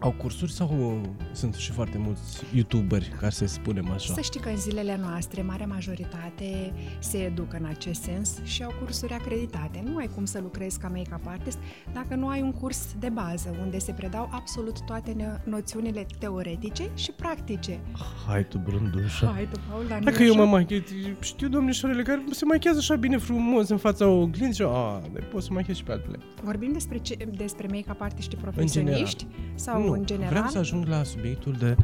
au 0.00 0.10
cursuri 0.12 0.52
sau 0.52 0.68
uh, 1.02 1.08
sunt 1.32 1.54
și 1.54 1.70
foarte 1.72 1.98
mulți 1.98 2.44
youtuberi, 2.54 3.12
ca 3.20 3.30
să 3.30 3.46
spunem 3.46 3.90
așa? 3.90 4.12
Să 4.14 4.20
știi 4.20 4.40
că 4.40 4.48
în 4.48 4.56
zilele 4.56 4.98
noastre, 5.02 5.42
marea 5.42 5.66
majoritate 5.66 6.72
se 6.98 7.18
educă 7.18 7.56
în 7.60 7.64
acest 7.64 8.02
sens 8.02 8.38
și 8.44 8.62
au 8.62 8.72
cursuri 8.80 9.12
acreditate. 9.12 9.82
Nu 9.90 9.96
ai 9.96 10.10
cum 10.14 10.24
să 10.24 10.38
lucrezi 10.40 10.78
ca 10.78 10.88
make-up 10.88 11.26
artist 11.26 11.58
dacă 11.92 12.14
nu 12.14 12.28
ai 12.28 12.42
un 12.42 12.52
curs 12.52 12.86
de 12.98 13.08
bază, 13.08 13.56
unde 13.62 13.78
se 13.78 13.92
predau 13.92 14.28
absolut 14.32 14.80
toate 14.84 15.10
ne- 15.10 15.40
noțiunile 15.44 16.06
teoretice 16.18 16.90
și 16.94 17.10
practice. 17.10 17.80
Hai 18.26 18.46
tu, 18.46 18.58
brândușa. 18.58 19.26
Hai 19.34 19.48
tu, 19.52 19.60
Paul, 19.70 19.84
dar 19.88 19.98
nu 19.98 20.04
Dacă 20.04 20.22
e 20.22 20.26
eu 20.26 20.32
așa? 20.32 20.42
mă 20.42 20.50
machez, 20.50 20.82
știu 21.20 21.48
domnișoarele 21.48 22.02
care 22.02 22.24
se 22.30 22.44
machează 22.44 22.78
așa 22.78 22.94
bine 22.96 23.16
frumos 23.16 23.68
în 23.68 23.76
fața 23.76 24.06
oglinzii 24.08 24.64
și 24.64 24.70
a, 24.72 25.02
de 25.12 25.18
pot 25.18 25.42
să 25.42 25.48
machez 25.52 25.76
și 25.76 25.82
pe 25.82 25.92
altele. 25.92 26.18
Vorbim 26.42 26.72
despre, 26.72 26.98
ce, 26.98 27.16
despre 27.36 27.66
make-up 27.70 28.00
artiști 28.00 28.36
profesioniști 28.36 29.26
sau 29.54 29.87
nu, 29.88 29.98
în 29.98 30.06
general? 30.06 30.28
vreau 30.30 30.46
să 30.46 30.58
ajung 30.58 30.86
la 30.86 31.02
subiectul 31.02 31.56
de 31.58 31.76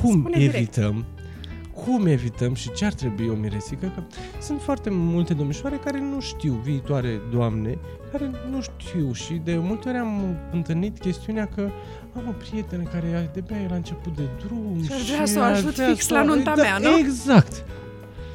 cum 0.00 0.18
Spune 0.20 0.36
direct. 0.38 0.54
evităm 0.56 1.04
cum 1.84 2.06
evităm 2.06 2.54
și 2.54 2.72
ce 2.72 2.84
ar 2.84 2.92
trebui 2.92 3.28
o 3.28 3.34
miresică, 3.34 3.92
că 3.94 4.02
sunt 4.40 4.60
foarte 4.60 4.90
multe 4.90 5.34
domnișoare 5.34 5.76
care 5.84 6.00
nu 6.00 6.20
știu, 6.20 6.52
viitoare 6.64 7.20
doamne, 7.32 7.78
care 8.12 8.30
nu 8.50 8.60
știu 8.60 9.12
și 9.12 9.32
de 9.44 9.56
multe 9.60 9.88
ori 9.88 9.98
am 9.98 10.36
întâlnit 10.52 10.98
chestiunea 10.98 11.46
că 11.46 11.68
am 12.16 12.22
o 12.28 12.32
prietenă 12.32 12.82
care 12.82 13.30
de-abia 13.32 13.56
e 13.64 13.68
la 13.68 13.74
început 13.74 14.16
de 14.16 14.22
drum 14.46 14.82
Și 14.84 14.92
ar 14.92 15.00
vrea 15.00 15.24
să 15.26 15.38
o 15.38 15.42
ar 15.42 15.50
ajut 15.52 15.74
vrea 15.74 15.88
fix 15.88 16.06
să- 16.06 16.14
la 16.14 16.22
nunta 16.22 16.54
da, 16.56 16.62
mea, 16.62 16.78
nu? 16.78 16.98
Exact. 16.98 17.64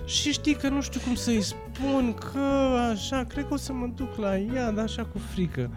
Și 0.05 0.31
știi 0.31 0.53
că 0.55 0.69
nu 0.69 0.81
știu 0.81 1.00
cum 1.05 1.15
să-i 1.15 1.41
spun 1.41 2.13
că 2.31 2.39
așa, 2.91 3.24
cred 3.27 3.47
că 3.47 3.53
o 3.53 3.57
să 3.57 3.74
mă 3.74 3.89
duc 3.95 4.15
la 4.15 4.38
ea, 4.38 4.71
dar 4.71 4.83
așa 4.83 5.01
cu 5.03 5.17
frică. 5.33 5.69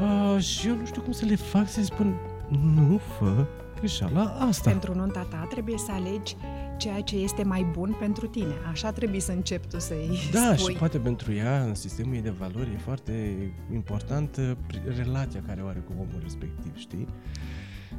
Uh, 0.00 0.42
și 0.42 0.68
eu 0.68 0.74
nu 0.76 0.86
știu 0.86 1.02
cum 1.02 1.12
să 1.12 1.24
le 1.24 1.36
fac 1.36 1.68
să-i 1.68 1.84
spun 1.84 2.14
nu 2.60 3.00
fă 3.18 3.46
greșeala 3.78 4.22
asta. 4.48 4.70
Pentru 4.70 4.94
nunta 4.94 5.26
ta 5.30 5.46
trebuie 5.50 5.78
să 5.78 5.92
alegi 5.92 6.36
ceea 6.76 7.00
ce 7.00 7.16
este 7.16 7.42
mai 7.44 7.66
bun 7.72 7.96
pentru 8.00 8.26
tine. 8.26 8.54
Așa 8.70 8.92
trebuie 8.92 9.20
să 9.20 9.32
începi 9.32 9.66
tu 9.66 9.78
să-i 9.80 10.18
Da, 10.32 10.54
spui. 10.56 10.72
și 10.72 10.78
poate 10.78 10.98
pentru 10.98 11.32
ea, 11.32 11.62
în 11.62 11.74
sistemul 11.74 12.14
ei 12.14 12.20
de 12.20 12.30
valori, 12.30 12.70
e 12.74 12.78
foarte 12.78 13.36
important 13.72 14.36
uh, 14.36 14.50
pri- 14.66 14.96
relația 14.96 15.42
care 15.46 15.60
o 15.62 15.66
are 15.66 15.78
cu 15.78 15.92
omul 15.96 16.18
respectiv, 16.22 16.76
știi? 16.76 17.06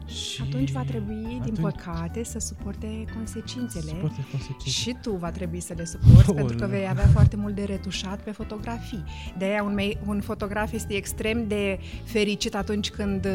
Și 0.05 0.41
Atunci 0.47 0.71
va 0.71 0.83
trebui, 0.83 1.23
din 1.23 1.39
atunci- 1.41 1.59
păcate, 1.59 2.23
să 2.23 2.39
suporte 2.39 3.05
consecințele. 3.15 3.85
Suporte 3.89 4.25
consecințe. 4.31 4.69
Și 4.69 4.95
tu 5.01 5.12
va 5.12 5.31
trebui 5.31 5.59
să 5.59 5.73
le 5.77 5.85
suporți 5.85 6.27
Aoleu. 6.29 6.35
pentru 6.45 6.57
că 6.57 6.65
vei 6.71 6.88
avea 6.89 7.07
foarte 7.07 7.35
mult 7.35 7.55
de 7.55 7.63
retușat 7.63 8.21
pe 8.21 8.31
fotografii. 8.31 9.03
De 9.38 9.45
aia 9.45 9.63
un, 9.63 9.73
mei- 9.73 9.97
un 10.05 10.21
fotograf 10.21 10.71
este 10.73 10.93
extrem 10.93 11.47
de 11.47 11.79
fericit 12.03 12.55
atunci 12.55 12.89
când 12.89 13.25
uh, 13.25 13.31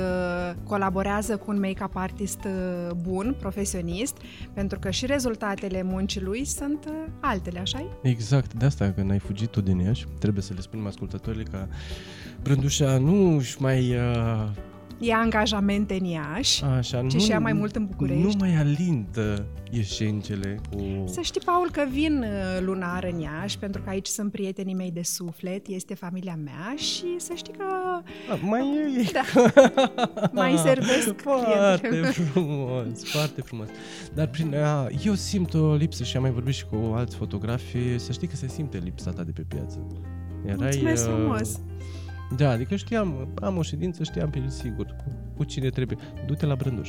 colaborează 0.65 1.37
cu 1.37 1.51
un 1.51 1.59
make-up 1.61 1.97
artist 1.97 2.45
uh, 2.45 2.95
bun, 3.03 3.37
profesionist, 3.41 4.17
pentru 4.53 4.79
că 4.79 4.91
și 4.91 5.07
rezultatele 5.07 5.83
muncii 5.83 6.21
lui 6.21 6.45
sunt 6.45 6.85
uh, 6.89 6.93
altele, 7.21 7.59
așa 7.59 7.99
Exact, 8.03 8.55
de 8.55 8.65
asta 8.65 8.93
când 8.93 9.11
ai 9.11 9.19
fugit 9.19 9.49
tu 9.51 9.61
din 9.61 9.79
Iași, 9.79 10.07
trebuie 10.19 10.43
să 10.43 10.53
le 10.55 10.61
spunem 10.61 10.87
ascultătorii 10.87 11.45
că 11.45 11.67
Brândușa 12.43 12.99
nu 12.99 13.37
își 13.37 13.63
mai 13.63 13.95
uh, 13.95 14.49
Ia 15.01 15.17
angajamente 15.19 15.95
în 16.01 16.05
Iași. 16.05 16.65
așa, 16.65 17.07
Ce 17.07 17.17
nu, 17.17 17.23
și 17.23 17.31
ia 17.31 17.39
mai 17.41 17.53
mult 17.53 17.77
în 17.77 17.87
București. 17.87 18.23
Nu 18.23 18.33
mai 18.39 18.55
alintă 18.57 19.47
ieșencele 19.71 20.61
cu... 20.73 21.05
Să 21.07 21.21
știi, 21.21 21.41
Paul, 21.45 21.69
că 21.73 21.83
vin 21.91 22.19
uh, 22.23 22.65
lunar 22.65 23.09
în 23.13 23.21
Iași, 23.21 23.59
pentru 23.59 23.83
că 23.83 23.91
aici 23.91 24.07
sunt 24.07 24.33
prietenii 24.33 24.75
mei 24.75 24.91
de 24.91 25.03
suflet, 25.03 25.67
este 25.67 25.95
familia 25.95 26.39
mea 26.45 26.75
și 26.77 27.05
să 27.17 27.33
știi 27.37 27.53
că 27.53 27.65
A, 28.31 28.39
mai 28.43 28.61
e... 28.61 29.11
Da. 29.13 29.23
mai 30.33 30.57
servesc 30.57 31.21
Foarte 31.23 31.79
clientele. 31.89 32.11
frumos, 32.11 33.05
foarte 33.05 33.41
frumos. 33.41 33.67
Dar 34.15 34.27
prin, 34.27 34.55
a, 34.55 34.87
eu 35.05 35.15
simt 35.15 35.55
o 35.55 35.75
lipsă 35.75 36.05
și 36.05 36.17
am 36.17 36.23
mai 36.23 36.31
vorbit 36.33 36.55
și 36.55 36.65
cu 36.67 36.93
alți 36.95 37.17
fotografi, 37.17 37.99
să 37.99 38.13
știi 38.13 38.27
că 38.29 38.37
se 38.37 38.49
simte 38.49 38.79
lipsa 38.85 39.11
ta 39.11 39.23
de 39.23 39.31
pe 39.31 39.45
piață. 39.49 39.87
Mulțumesc 40.57 41.09
uh, 41.09 41.15
frumos! 41.15 41.59
Da, 42.37 42.51
adică 42.51 42.77
știam, 42.77 43.29
am 43.43 43.57
o 43.57 43.63
ședință, 43.63 44.03
știam 44.03 44.31
pe 44.31 44.43
sigur 44.47 44.87
cu, 44.87 45.05
cu 45.37 45.45
cine 45.45 45.69
trebuie. 45.69 45.99
Du-te 46.27 46.47
la 46.47 46.55
Brânduș. 46.55 46.89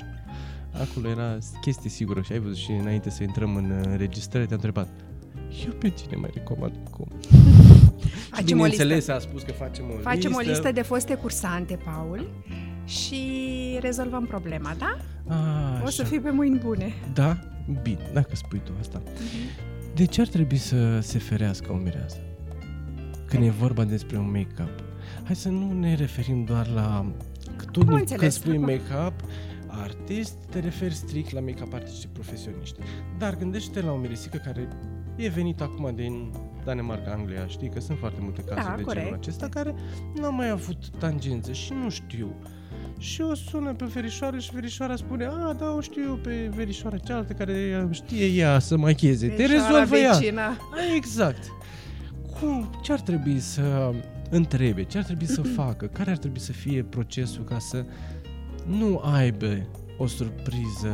Acolo 0.74 1.10
era 1.10 1.38
chestie 1.62 1.90
sigură 1.90 2.22
și 2.22 2.32
ai 2.32 2.40
văzut 2.40 2.58
și 2.58 2.72
înainte 2.72 3.10
să 3.10 3.24
intrăm 3.24 3.56
în 3.56 3.72
uh, 3.72 3.86
înregistrare 3.86 4.46
te-am 4.46 4.60
întrebat 4.64 4.88
eu 5.66 5.72
pe 5.72 5.90
cine 5.90 6.16
mai 6.16 6.30
recomand 6.34 6.74
cum? 6.92 7.08
Facem 8.32 8.60
o 8.60 8.66
listă. 8.66 8.84
Bineînțeles, 8.84 9.08
a 9.08 9.20
spus 9.20 9.42
că 9.42 9.52
facem 9.52 9.86
o 9.90 9.98
Facem 10.02 10.30
listă. 10.30 10.44
o 10.46 10.50
listă 10.50 10.72
de 10.72 10.82
foste 10.82 11.16
cursante, 11.16 11.80
Paul, 11.86 12.30
și 12.86 13.22
rezolvăm 13.82 14.26
problema, 14.26 14.76
da? 14.78 14.98
A, 15.28 15.82
O 15.86 15.90
să 15.90 16.02
așa. 16.02 16.10
fii 16.10 16.20
pe 16.20 16.30
mâini 16.30 16.58
bune. 16.58 16.94
Da? 17.14 17.40
Bine, 17.82 18.10
dacă 18.14 18.36
spui 18.36 18.62
tu 18.64 18.72
asta. 18.80 19.02
De 19.96 20.06
ce 20.06 20.22
ar 20.22 20.28
trebui 20.28 20.58
să 20.58 21.00
se 21.00 21.18
ferească 21.20 21.72
o 21.72 21.76
mireasă? 21.76 22.18
Când 23.26 23.44
e 23.44 23.50
vorba 23.50 23.84
despre 23.84 24.18
un 24.18 24.32
make-up. 24.32 24.84
Hai 25.24 25.36
să 25.36 25.50
nu 25.50 25.74
ne 25.80 25.96
referim 25.96 26.44
doar 26.44 26.68
la... 26.68 27.12
Că 27.56 27.66
tu 27.72 27.80
Am 27.80 27.88
nu, 27.88 27.96
înțeles. 27.96 28.20
când 28.20 28.32
spui 28.32 28.58
make-up 28.58 29.14
artist, 29.68 30.34
te 30.50 30.60
referi 30.60 30.94
strict 30.94 31.32
la 31.32 31.40
make-up 31.40 31.74
artiști 31.74 32.08
profesioniști. 32.14 32.80
Dar 33.18 33.36
gândește 33.38 33.82
la 33.82 33.92
o 33.92 33.96
miresică 33.98 34.42
care 34.46 34.68
e 35.16 35.30
venit 35.30 35.62
acum 35.62 35.92
din 35.96 36.32
Danemarca, 36.66 37.12
Anglia, 37.12 37.48
știi 37.48 37.70
că 37.70 37.80
sunt 37.80 37.98
foarte 37.98 38.20
multe 38.22 38.42
cazuri 38.42 38.66
Da, 38.70 38.76
de 38.76 38.82
corect. 38.82 39.04
genul 39.06 39.20
acesta 39.22 39.48
care 39.50 39.76
nu 40.16 40.26
au 40.26 40.34
mai 40.34 40.50
avut 40.50 40.90
tangență 40.98 41.52
și 41.52 41.74
nu 41.84 41.90
știu. 41.90 42.34
Și 42.98 43.22
o 43.22 43.34
sună 43.36 43.74
pe 43.74 43.86
verișoară 43.86 44.40
și 44.40 44.52
verișoara 44.54 44.96
spune 44.96 45.26
A, 45.26 45.54
da, 45.54 45.72
o 45.78 45.82
știu 45.82 46.02
eu 46.04 46.16
pe 46.16 46.52
verișoara 46.56 46.98
cealaltă 46.98 47.34
care 47.34 47.88
știe 47.92 48.26
ea 48.26 48.60
să 48.60 48.78
machieze. 48.78 49.28
Te 49.28 49.36
Verișoara 49.36 49.68
rezolvă 49.80 49.98
ea. 49.98 50.12
vecina. 50.12 50.48
A, 50.48 50.58
Exact. 50.96 51.44
Cum, 52.40 52.70
ce 52.84 52.92
ar 52.92 53.00
trebui 53.02 53.40
să 53.40 53.92
întrebe, 54.30 54.84
ce 54.84 54.98
ar 54.98 55.04
trebui 55.04 55.26
să 55.28 55.42
facă, 55.62 55.86
care 55.86 56.12
ar 56.12 56.18
trebui 56.18 56.40
să 56.40 56.52
fie 56.52 56.84
procesul 56.84 57.44
ca 57.44 57.60
să 57.60 57.86
nu 58.66 59.02
aibă 59.04 59.68
o 59.98 60.08
surpriză 60.08 60.94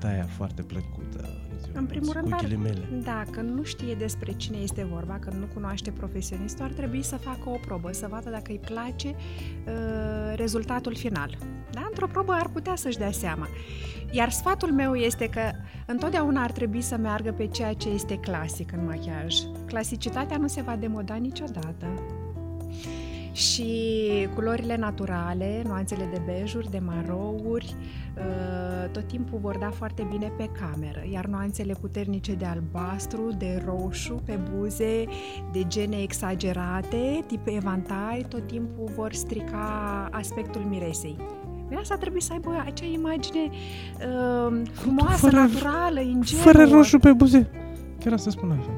de 0.00 0.06
aia 0.06 0.26
foarte 0.36 0.62
plăcută. 0.62 1.18
în 1.52 1.58
ziua 1.58 1.78
În 1.78 1.86
primul 1.86 2.12
nopții, 2.14 2.20
rând, 2.20 2.28
cu 2.28 2.34
ar- 2.34 2.44
ghilimele. 2.44 3.02
Dacă 3.04 3.40
nu 3.40 3.62
știe 3.62 3.94
despre 3.94 4.32
cine 4.32 4.56
este 4.56 4.84
vorba, 4.92 5.18
că 5.18 5.30
nu 5.38 5.46
cunoaște 5.54 5.90
profesionistul, 5.90 6.64
ar 6.64 6.70
trebui 6.70 7.02
să 7.02 7.16
facă 7.16 7.48
o 7.48 7.58
probă, 7.66 7.92
să 7.92 8.06
vadă 8.10 8.30
dacă 8.30 8.44
îi 8.52 8.60
place 8.64 9.08
uh, 9.08 10.32
rezultatul 10.36 10.94
final. 10.94 11.38
Da? 11.70 11.84
Într-o 11.88 12.06
probă 12.06 12.32
ar 12.32 12.48
putea 12.52 12.74
să-și 12.76 12.98
dea 12.98 13.10
seama. 13.10 13.48
Iar 14.10 14.30
sfatul 14.30 14.72
meu 14.72 14.94
este 14.94 15.26
că 15.28 15.40
întotdeauna 15.86 16.42
ar 16.42 16.52
trebui 16.52 16.80
să 16.80 16.96
meargă 16.96 17.32
pe 17.32 17.46
ceea 17.46 17.72
ce 17.72 17.88
este 17.88 18.16
clasic 18.18 18.72
în 18.72 18.84
machiaj. 18.84 19.34
Clasicitatea 19.66 20.36
nu 20.36 20.46
se 20.46 20.62
va 20.62 20.76
demoda 20.76 21.14
niciodată. 21.14 21.86
Și 23.34 23.68
culorile 24.34 24.76
naturale, 24.76 25.62
nuanțele 25.66 26.08
de 26.12 26.20
bejuri, 26.24 26.70
de 26.70 26.78
marouri, 26.84 27.74
uh, 28.16 28.90
tot 28.90 29.06
timpul 29.06 29.38
vor 29.42 29.56
da 29.58 29.70
foarte 29.70 30.06
bine 30.10 30.32
pe 30.36 30.48
cameră, 30.60 31.02
iar 31.12 31.24
nuanțele 31.26 31.74
puternice 31.80 32.32
de 32.34 32.44
albastru, 32.44 33.30
de 33.38 33.62
roșu, 33.66 34.22
pe 34.24 34.38
buze, 34.54 35.04
de 35.52 35.64
gene 35.66 35.96
exagerate, 36.02 37.24
tip 37.26 37.46
evantai, 37.46 38.26
tot 38.28 38.46
timpul 38.46 38.90
vor 38.96 39.12
strica 39.12 40.08
aspectul 40.10 40.60
miresei. 40.60 41.16
Mireasa 41.68 41.96
trebuie 41.96 42.20
să 42.20 42.32
aibă 42.32 42.62
acea 42.66 42.86
imagine 42.86 43.40
uh, 43.50 44.62
frumoasă, 44.72 45.16
Fără- 45.16 45.36
naturală, 45.36 46.00
ingenuă. 46.00 46.42
Fără 46.42 46.64
roșu 46.64 46.98
pe 46.98 47.12
buze. 47.12 47.50
Chiar 48.04 48.12
asta 48.12 48.30
spun 48.30 48.50
așa. 48.50 48.70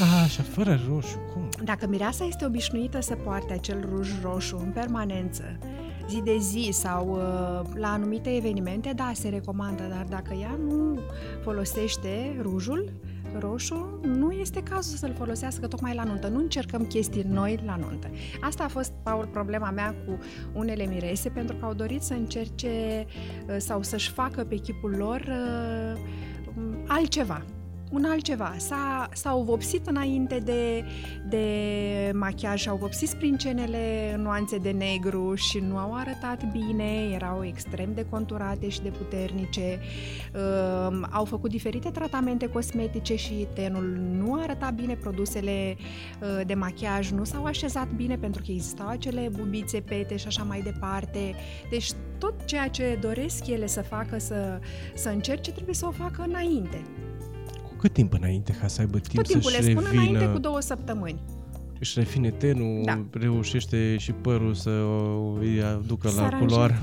A, 0.00 0.22
așa, 0.24 0.42
fără 0.42 0.80
roșu, 0.90 1.18
cum? 1.32 1.37
Dacă 1.68 1.86
mireasa 1.86 2.24
este 2.24 2.44
obișnuită 2.44 3.00
să 3.00 3.14
poarte 3.14 3.52
acel 3.52 3.88
ruj 3.90 4.08
roșu 4.22 4.56
în 4.56 4.70
permanență, 4.70 5.58
zi 6.08 6.20
de 6.22 6.36
zi 6.38 6.68
sau 6.72 7.08
uh, 7.08 7.74
la 7.74 7.92
anumite 7.92 8.36
evenimente, 8.36 8.92
da, 8.96 9.10
se 9.14 9.28
recomandă, 9.28 9.82
dar 9.82 10.06
dacă 10.08 10.34
ea 10.34 10.58
nu 10.68 10.98
folosește 11.42 12.38
rujul 12.40 12.92
roșu, 13.38 14.00
nu 14.02 14.30
este 14.30 14.62
cazul 14.62 14.96
să-l 14.96 15.14
folosească 15.14 15.66
tocmai 15.66 15.94
la 15.94 16.04
nuntă. 16.04 16.28
Nu 16.28 16.38
încercăm 16.38 16.84
chestii 16.86 17.22
noi 17.22 17.62
la 17.64 17.76
nuntă. 17.76 18.10
Asta 18.40 18.64
a 18.64 18.68
fost, 18.68 18.92
Paul, 19.02 19.26
problema 19.26 19.70
mea 19.70 19.94
cu 20.06 20.18
unele 20.54 20.86
mirese, 20.86 21.28
pentru 21.28 21.56
că 21.56 21.64
au 21.64 21.74
dorit 21.74 22.02
să 22.02 22.12
încerce 22.12 23.06
uh, 23.48 23.56
sau 23.58 23.82
să-și 23.82 24.10
facă 24.10 24.44
pe 24.44 24.56
chipul 24.56 24.90
lor 24.90 25.20
uh, 25.20 26.00
um, 26.56 26.84
altceva 26.86 27.44
un 27.90 28.04
altceva. 28.04 28.54
S-a, 28.56 29.08
s-au 29.12 29.42
vopsit 29.42 29.86
înainte 29.86 30.38
de, 30.38 30.84
de 31.28 31.46
machiaj, 32.14 32.66
au 32.66 32.76
vopsit 32.76 33.08
sprincenele 33.08 34.12
în 34.14 34.22
nuanțe 34.22 34.56
de 34.56 34.70
negru 34.70 35.34
și 35.34 35.58
nu 35.58 35.76
au 35.76 35.94
arătat 35.94 36.50
bine, 36.50 37.10
erau 37.14 37.44
extrem 37.44 37.94
de 37.94 38.06
conturate 38.10 38.68
și 38.68 38.82
de 38.82 38.88
puternice, 38.88 39.80
uh, 40.34 41.00
au 41.10 41.24
făcut 41.24 41.50
diferite 41.50 41.90
tratamente 41.90 42.48
cosmetice 42.48 43.16
și 43.16 43.46
tenul 43.54 43.98
nu 44.18 44.40
arăta 44.42 44.70
bine, 44.70 44.94
produsele 44.94 45.76
uh, 45.76 46.46
de 46.46 46.54
machiaj 46.54 47.10
nu 47.10 47.24
s-au 47.24 47.44
așezat 47.44 47.88
bine 47.88 48.16
pentru 48.16 48.42
că 48.46 48.52
existau 48.52 48.88
acele 48.88 49.28
bubițe, 49.36 49.80
pete 49.80 50.16
și 50.16 50.26
așa 50.26 50.42
mai 50.42 50.60
departe. 50.60 51.34
Deci 51.70 51.90
tot 52.18 52.44
ceea 52.44 52.68
ce 52.68 52.98
doresc 53.00 53.46
ele 53.46 53.66
să 53.66 53.82
facă, 53.82 54.18
să, 54.18 54.60
să 54.94 55.08
încerce, 55.08 55.52
trebuie 55.52 55.74
să 55.74 55.86
o 55.86 55.90
facă 55.90 56.24
înainte. 56.28 56.82
Cu 57.78 57.84
cât 57.84 57.92
timp 57.92 58.12
înainte 58.12 58.52
ca 58.60 58.66
să 58.66 58.80
aibă 58.80 58.98
timp 58.98 59.14
Tot 59.14 59.26
timpul 59.32 59.50
le 59.50 59.56
să-și 59.56 59.70
spun 59.70 59.84
înainte 59.92 60.12
revină, 60.18 60.32
cu 60.32 60.38
două 60.38 60.60
săptămâni. 60.60 61.18
își 61.78 61.98
refine 61.98 62.30
tenul, 62.30 62.82
Da. 62.84 63.04
reușește 63.12 63.96
și 63.96 64.12
părul 64.12 64.54
să 64.54 64.70
o 64.70 65.32
îi 65.40 65.62
aducă 65.62 66.08
Să 66.08 66.20
la 66.20 66.26
aranjeze. 66.26 66.52
culoare. 66.52 66.78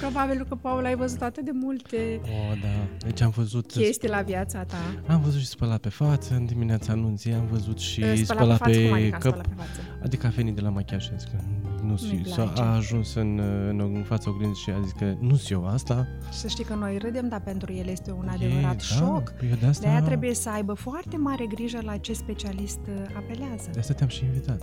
Probabil 0.00 0.46
că, 0.48 0.54
Paul, 0.54 0.84
ai 0.84 0.96
văzut 0.96 1.22
atât 1.22 1.44
de 1.44 1.50
multe 1.54 2.20
O, 2.22 2.54
da. 2.62 3.06
Deci 3.06 3.20
am 3.20 3.30
văzut 3.30 3.66
chestii 3.70 4.08
la 4.08 4.20
viața 4.22 4.62
ta. 4.64 4.76
Am 5.12 5.20
văzut 5.20 5.40
și 5.40 5.46
spălat 5.46 5.80
pe 5.80 5.88
față 5.88 6.34
în 6.34 6.44
dimineața 6.46 6.92
anunții, 6.92 7.32
am 7.32 7.46
văzut 7.50 7.78
și 7.78 8.00
Spălat 8.00 8.18
spălat 8.26 8.58
pe 8.58 8.64
față, 8.64 8.80
cum 8.80 8.88
pe 8.90 8.94
adică 8.96 9.10
cap. 9.18 9.20
spălat 9.32 9.46
pe 9.46 9.54
față? 9.56 9.80
Adică 10.02 10.26
a 10.26 10.30
venit 10.30 10.54
de 10.54 10.60
la 10.60 10.68
machiaj 10.70 11.02
și 11.04 11.10
a 11.12 11.16
zis 11.16 11.28
că 11.30 11.36
nu 11.82 11.88
Nu-i 11.88 11.96
știu, 11.98 12.32
sau 12.32 12.44
place. 12.44 12.62
a 12.62 12.64
ajuns 12.74 13.14
în, 13.14 13.38
în, 13.68 13.80
în 13.94 14.02
fața 14.02 14.30
oglinzii 14.30 14.62
și 14.62 14.70
a 14.70 14.80
zis 14.82 14.92
că 14.98 15.14
nu 15.20 15.40
eu 15.48 15.66
asta. 15.66 16.06
Și 16.32 16.38
să 16.38 16.48
știi 16.48 16.64
că 16.64 16.74
noi 16.74 16.98
râdem, 16.98 17.28
dar 17.28 17.40
pentru 17.40 17.72
el 17.72 17.86
este 17.88 18.10
un 18.12 18.26
E, 18.26 18.30
adevărat 18.34 18.76
da, 18.76 18.78
șoc. 18.82 19.30
păi 19.38 19.48
eu 19.48 19.56
de 19.60 19.66
asta, 19.66 19.82
De 19.84 19.88
aia 19.90 20.02
trebuie 20.02 20.34
să 20.34 20.50
aibă 20.50 20.72
foarte 20.74 21.16
mare 21.16 21.46
grijă 21.46 21.78
la 21.82 21.96
ce 21.96 22.12
specialist 22.12 22.78
uh, 22.88 23.14
apelează. 23.16 23.68
de 23.72 23.78
asta 23.78 23.92
te-am 23.94 24.08
și 24.08 24.24
invitat. 24.24 24.62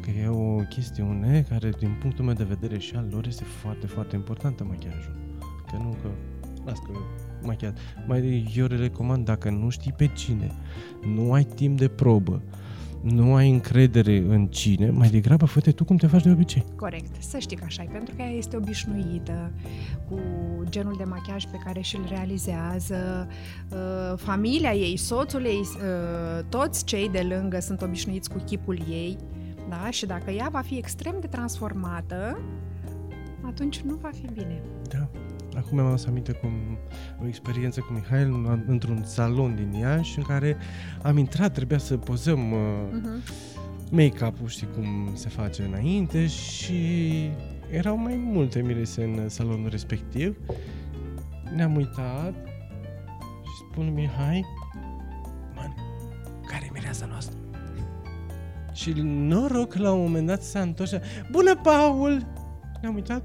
Că 0.00 0.10
e 0.10 0.28
o 0.28 0.56
chestiune 0.56 1.46
care, 1.48 1.70
din 1.78 1.96
punctul 2.00 2.24
meu 2.24 2.34
de 2.34 2.44
vedere 2.44 2.78
și 2.78 2.96
al 2.96 3.08
lor, 3.10 3.26
este 3.26 3.44
foarte, 3.44 3.86
foarte 3.86 4.16
importantă 4.16 4.64
machiajul. 4.64 5.16
Că 5.70 5.76
nu 5.76 5.96
că, 6.02 6.08
las 6.64 6.78
că 6.78 6.92
machiat. 7.42 7.78
Mai 8.06 8.52
eu 8.56 8.66
le 8.66 8.76
recomand, 8.76 9.24
dacă 9.24 9.50
nu 9.50 9.68
știi 9.68 9.92
pe 9.92 10.06
cine, 10.06 10.52
nu 11.14 11.32
ai 11.32 11.44
timp 11.44 11.78
de 11.78 11.88
probă, 11.88 12.42
nu 13.00 13.34
ai 13.34 13.50
încredere 13.50 14.16
în 14.16 14.46
cine, 14.46 14.90
mai 14.90 15.08
degrabă 15.08 15.44
fă 15.44 15.60
tu 15.60 15.84
cum 15.84 15.96
te 15.96 16.06
faci 16.06 16.22
de 16.22 16.30
obicei. 16.30 16.64
Corect, 16.76 17.22
să 17.22 17.38
știi 17.38 17.56
că 17.56 17.64
așa 17.66 17.82
e, 17.82 17.88
pentru 17.92 18.14
că 18.14 18.22
ea 18.22 18.30
este 18.30 18.56
obișnuită 18.56 19.52
cu 20.08 20.18
genul 20.68 20.94
de 20.98 21.04
machiaj 21.04 21.44
pe 21.44 21.58
care 21.64 21.80
și-l 21.80 22.06
realizează, 22.08 23.28
uh, 23.70 24.18
familia 24.18 24.74
ei, 24.74 24.96
soțul 24.96 25.44
ei, 25.44 25.60
uh, 25.60 26.44
toți 26.48 26.84
cei 26.84 27.08
de 27.08 27.26
lângă 27.28 27.60
sunt 27.60 27.82
obișnuiți 27.82 28.30
cu 28.30 28.42
chipul 28.46 28.78
ei, 28.90 29.16
Da? 29.70 29.90
Și 29.90 30.06
dacă 30.06 30.30
ea 30.30 30.48
va 30.50 30.60
fi 30.60 30.76
extrem 30.76 31.16
de 31.20 31.26
transformată, 31.26 32.40
atunci 33.46 33.80
nu 33.80 33.94
va 33.94 34.10
fi 34.12 34.32
bine. 34.32 34.62
Da. 34.88 35.08
Acum 35.56 35.76
mi-am 35.76 35.86
adus 35.86 36.06
aminte 36.06 36.32
cum 36.32 36.50
o 37.22 37.26
experiență 37.26 37.80
cu 37.80 37.92
Mihail 37.92 38.62
într-un 38.66 39.02
salon 39.04 39.54
din 39.54 39.72
Iași 39.72 40.18
în 40.18 40.24
care 40.24 40.56
am 41.02 41.16
intrat, 41.16 41.52
trebuia 41.52 41.78
să 41.78 41.96
pozăm 41.96 42.52
uh, 42.52 42.58
uh-huh. 42.90 43.90
make-up-ul, 43.90 44.48
știi 44.48 44.68
cum 44.74 45.10
se 45.14 45.28
face 45.28 45.62
înainte 45.62 46.26
și 46.26 47.30
erau 47.70 47.96
mai 47.96 48.16
multe 48.16 48.62
mirese 48.62 49.04
în 49.04 49.28
salonul 49.28 49.68
respectiv. 49.68 50.36
Ne-am 51.54 51.76
uitat 51.76 52.34
și 53.42 53.64
spun 53.70 53.92
Mihai, 53.92 54.44
man, 55.54 55.74
care 56.46 56.64
e 56.64 56.70
mireasa 56.72 57.06
noastră? 57.06 57.36
Și 58.80 58.92
noroc 59.04 59.74
la 59.74 59.92
un 59.92 60.00
moment 60.00 60.26
dat 60.26 60.42
s-a 60.42 60.60
întors 60.60 60.92
Bună, 61.30 61.56
Paul! 61.56 62.26
Ne-am 62.82 62.94
uitat. 62.94 63.22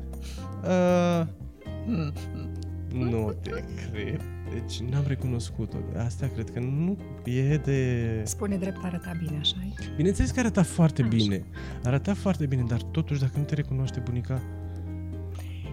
Uh, 0.64 1.28
nu 2.94 3.34
te 3.42 3.50
cred. 3.50 4.22
Deci 4.54 4.80
n-am 4.80 5.04
recunoscut-o. 5.08 5.78
Asta 5.98 6.28
cred 6.34 6.50
că 6.50 6.60
nu 6.60 6.98
e 7.24 7.58
de... 7.58 8.22
Spune 8.26 8.58
drept, 8.58 8.78
arăta 8.84 9.12
bine, 9.20 9.38
așa 9.40 9.56
Bineînțeles 9.96 10.32
că 10.32 10.40
arăta 10.40 10.64
foarte 10.64 11.02
așa. 11.02 11.10
bine. 11.10 11.46
Arăta 11.84 12.14
foarte 12.14 12.46
bine, 12.46 12.64
dar 12.68 12.82
totuși 12.82 13.20
dacă 13.20 13.34
nu 13.38 13.44
te 13.44 13.56
recunoaște 13.56 14.00
bunica, 14.00 14.42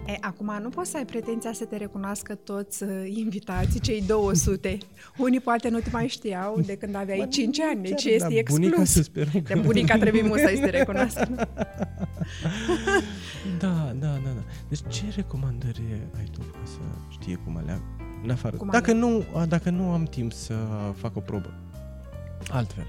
E, 0.05 0.17
acum 0.21 0.57
nu 0.61 0.69
poți 0.69 0.89
să 0.89 0.97
ai 0.97 1.05
pretenția 1.05 1.53
să 1.53 1.65
te 1.65 1.77
recunoască 1.77 2.35
toți 2.35 2.83
uh, 2.83 2.89
invitații, 3.05 3.79
cei 3.79 4.01
200. 4.01 4.77
Unii 5.17 5.39
poate 5.39 5.69
nu 5.69 5.79
te 5.79 5.89
mai 5.91 6.07
știau 6.07 6.59
de 6.65 6.75
când 6.75 6.95
aveai 6.95 7.17
Bă, 7.17 7.25
5 7.25 7.59
ani, 7.59 7.81
deci 7.81 8.03
este 8.03 8.27
da, 8.27 8.37
exclus. 8.37 8.59
Bunica 8.59 8.83
să 8.83 9.01
sperăm 9.01 9.41
că... 9.41 9.53
De 9.53 9.59
bunica 9.59 9.97
trebuie 9.97 10.21
mult 10.21 10.39
să 10.39 10.59
te 10.61 10.69
recunoască. 10.69 11.29
da, 13.59 13.93
da, 13.99 14.07
da, 14.07 14.29
da. 14.35 14.43
Deci 14.69 14.79
ce 14.87 15.03
recomandări 15.15 15.81
ai 16.17 16.27
tu 16.31 16.39
ca 16.39 16.59
să 16.63 16.79
știe 17.09 17.39
cum 17.43 17.57
alea? 17.57 17.81
În 18.23 18.29
afară. 18.29 18.57
Cum 18.57 18.69
dacă, 18.71 18.93
nu, 18.93 19.23
dacă 19.47 19.69
nu 19.69 19.91
am 19.91 20.03
timp 20.03 20.31
să 20.31 20.53
fac 20.95 21.15
o 21.15 21.19
probă. 21.19 21.53
Altfel 22.51 22.85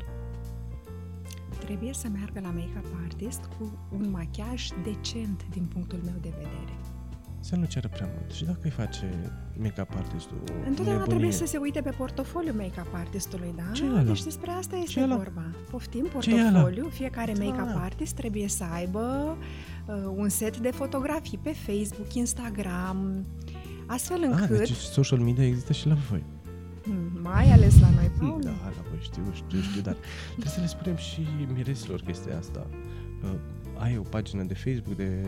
trebuie 1.58 1.92
să 1.92 2.08
meargă 2.08 2.40
la 2.40 2.50
make-up 2.50 2.86
artist 3.02 3.40
cu 3.58 3.78
un 3.92 4.10
machiaj 4.10 4.68
decent 4.82 5.46
din 5.50 5.64
punctul 5.64 6.00
meu 6.04 6.14
de 6.20 6.32
vedere 6.36 6.74
să 7.44 7.56
nu 7.56 7.64
ceră 7.64 7.88
prea 7.88 8.08
mult. 8.16 8.30
Și 8.30 8.44
dacă 8.44 8.58
îi 8.62 8.70
face 8.70 9.32
make-up 9.56 9.94
artistul 9.96 10.36
Întotdeauna 10.46 10.92
nebunie... 10.92 11.04
trebuie 11.06 11.30
să 11.30 11.46
se 11.46 11.56
uite 11.56 11.80
pe 11.80 11.90
portofoliu 11.90 12.52
make-up 12.56 12.88
artistului, 12.92 13.54
da? 13.56 13.72
Ce 13.72 13.84
deci 14.04 14.22
despre 14.22 14.50
asta 14.50 14.76
este 14.76 15.00
Ce 15.00 15.06
vorba. 15.06 15.50
Poftim 15.70 16.06
portofoliu, 16.12 16.88
fiecare 16.88 17.32
da. 17.32 17.44
make-up 17.44 17.82
artist 17.82 18.14
trebuie 18.14 18.48
să 18.48 18.64
aibă 18.72 19.36
uh, 19.86 19.94
un 20.16 20.28
set 20.28 20.58
de 20.58 20.70
fotografii 20.70 21.38
pe 21.38 21.52
Facebook, 21.52 22.14
Instagram, 22.14 23.26
astfel 23.86 24.22
ah, 24.22 24.28
încât... 24.30 24.50
Ah, 24.50 24.58
deci 24.58 24.72
social 24.72 25.18
media 25.18 25.46
există 25.46 25.72
și 25.72 25.86
la 25.86 25.94
voi. 25.94 26.24
Hmm, 26.82 27.18
mai 27.22 27.50
ales 27.50 27.80
la 27.80 27.90
noi, 27.90 28.10
Paul. 28.18 28.40
Da, 28.40 28.50
la 28.50 28.82
voi 28.90 28.98
știu, 29.00 29.22
știu, 29.32 29.60
știu, 29.60 29.80
dar 29.80 29.96
trebuie 30.30 30.52
să 30.52 30.60
le 30.60 30.66
spunem 30.66 30.96
și 30.96 31.26
miresilor 31.54 32.00
chestia 32.00 32.38
asta. 32.38 32.66
Uh, 33.22 33.30
ai 33.78 33.96
o 33.98 34.02
pagină 34.02 34.42
de 34.42 34.54
Facebook 34.54 34.96
de 34.96 35.26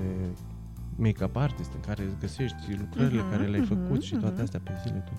make-up 0.96 1.36
artist 1.36 1.72
în 1.74 1.80
care 1.80 2.02
găsești 2.20 2.76
lucrările 2.78 3.22
uh-huh, 3.22 3.30
care 3.30 3.46
le-ai 3.46 3.62
uh-huh, 3.64 3.68
făcut 3.68 4.02
uh-huh. 4.02 4.06
și 4.06 4.14
toate 4.14 4.42
astea 4.42 4.60
pe 4.62 4.70
zile 4.82 5.04
tu. 5.06 5.12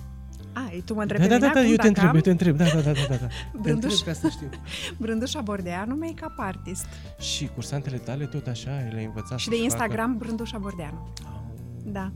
A, 0.53 0.69
tu 0.85 0.93
mă 0.93 1.01
întrebi 1.01 1.27
da, 1.27 1.37
da, 1.37 1.47
da, 1.47 1.53
da, 1.53 1.63
eu 1.63 1.75
te 1.75 1.87
întreb, 1.87 2.07
am... 2.07 2.15
eu 2.15 2.21
te 2.21 2.29
întreb, 2.29 2.57
da, 2.57 2.65
da, 2.65 2.79
da, 2.79 2.91
da, 2.91 3.15
da. 3.15 3.27
Brânduș, 3.61 3.93
te 4.01 4.09
întreb 4.09 4.13
ca 4.13 4.13
să 4.13 4.27
știu. 4.29 4.49
Brândușa 5.01 5.41
Bordeanu, 5.41 5.95
make-up 5.95 6.33
artist. 6.37 6.85
Și 7.19 7.47
cursantele 7.47 7.97
tale 7.97 8.25
tot 8.25 8.47
așa, 8.47 8.71
le-ai 8.91 9.05
învățat 9.05 9.39
Și 9.39 9.49
de 9.49 9.61
Instagram, 9.63 10.11
facă... 10.11 10.23
Brândușa 10.23 10.57
Bordeanu. 10.57 11.07
Oh. 11.25 11.41
Da. 11.85 12.11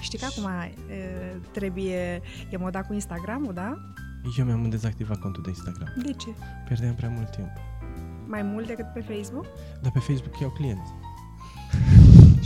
Știi 0.00 0.18
că 0.18 0.24
acum 0.24 0.50
trebuie, 1.52 2.20
e 2.50 2.56
moda 2.56 2.82
cu 2.82 2.92
Instagramul, 2.92 3.52
da? 3.54 3.76
Eu 4.38 4.44
mi-am 4.44 4.68
dezactivat 4.68 5.18
contul 5.18 5.42
de 5.42 5.48
Instagram. 5.48 5.88
De 6.02 6.12
ce? 6.12 6.28
Pierdeam 6.66 6.94
prea 6.94 7.08
mult 7.08 7.30
timp. 7.30 7.50
Mai 8.26 8.42
mult 8.42 8.66
decât 8.66 8.86
pe 8.92 9.00
Facebook? 9.00 9.46
Dar 9.82 9.92
pe 9.92 9.98
Facebook 9.98 10.40
iau 10.40 10.50
clienți. 10.50 10.90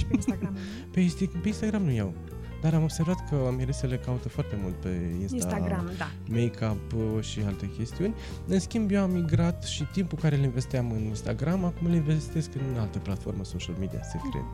Și 0.00 0.07
pe 0.07 0.14
Instagram? 0.14 0.57
pe, 0.92 1.12
pe 1.42 1.49
Instagram 1.49 1.83
nu 1.83 1.90
iau. 1.90 2.14
Dar 2.61 2.75
am 2.75 2.83
observat 2.83 3.28
că 3.28 3.52
miresele 3.57 3.97
caută 3.97 4.28
foarte 4.28 4.59
mult 4.62 4.75
pe 4.75 5.16
Insta, 5.21 5.37
Instagram, 5.37 5.90
da. 5.99 6.11
make-up 6.28 6.92
uh, 6.92 7.23
și 7.23 7.40
alte 7.47 7.71
chestiuni. 7.76 8.14
În 8.46 8.59
schimb, 8.61 8.90
eu 8.90 9.03
am 9.03 9.11
migrat 9.11 9.64
și 9.64 9.85
timpul 9.92 10.18
care 10.18 10.37
îl 10.37 10.42
investeam 10.42 10.90
în 10.90 11.03
Instagram, 11.03 11.64
acum 11.64 11.87
îl 11.87 11.94
investesc 11.94 12.51
în 12.55 12.79
altă 12.79 12.98
platformă 12.98 13.44
social 13.44 13.77
media, 13.79 14.03
secret. 14.03 14.44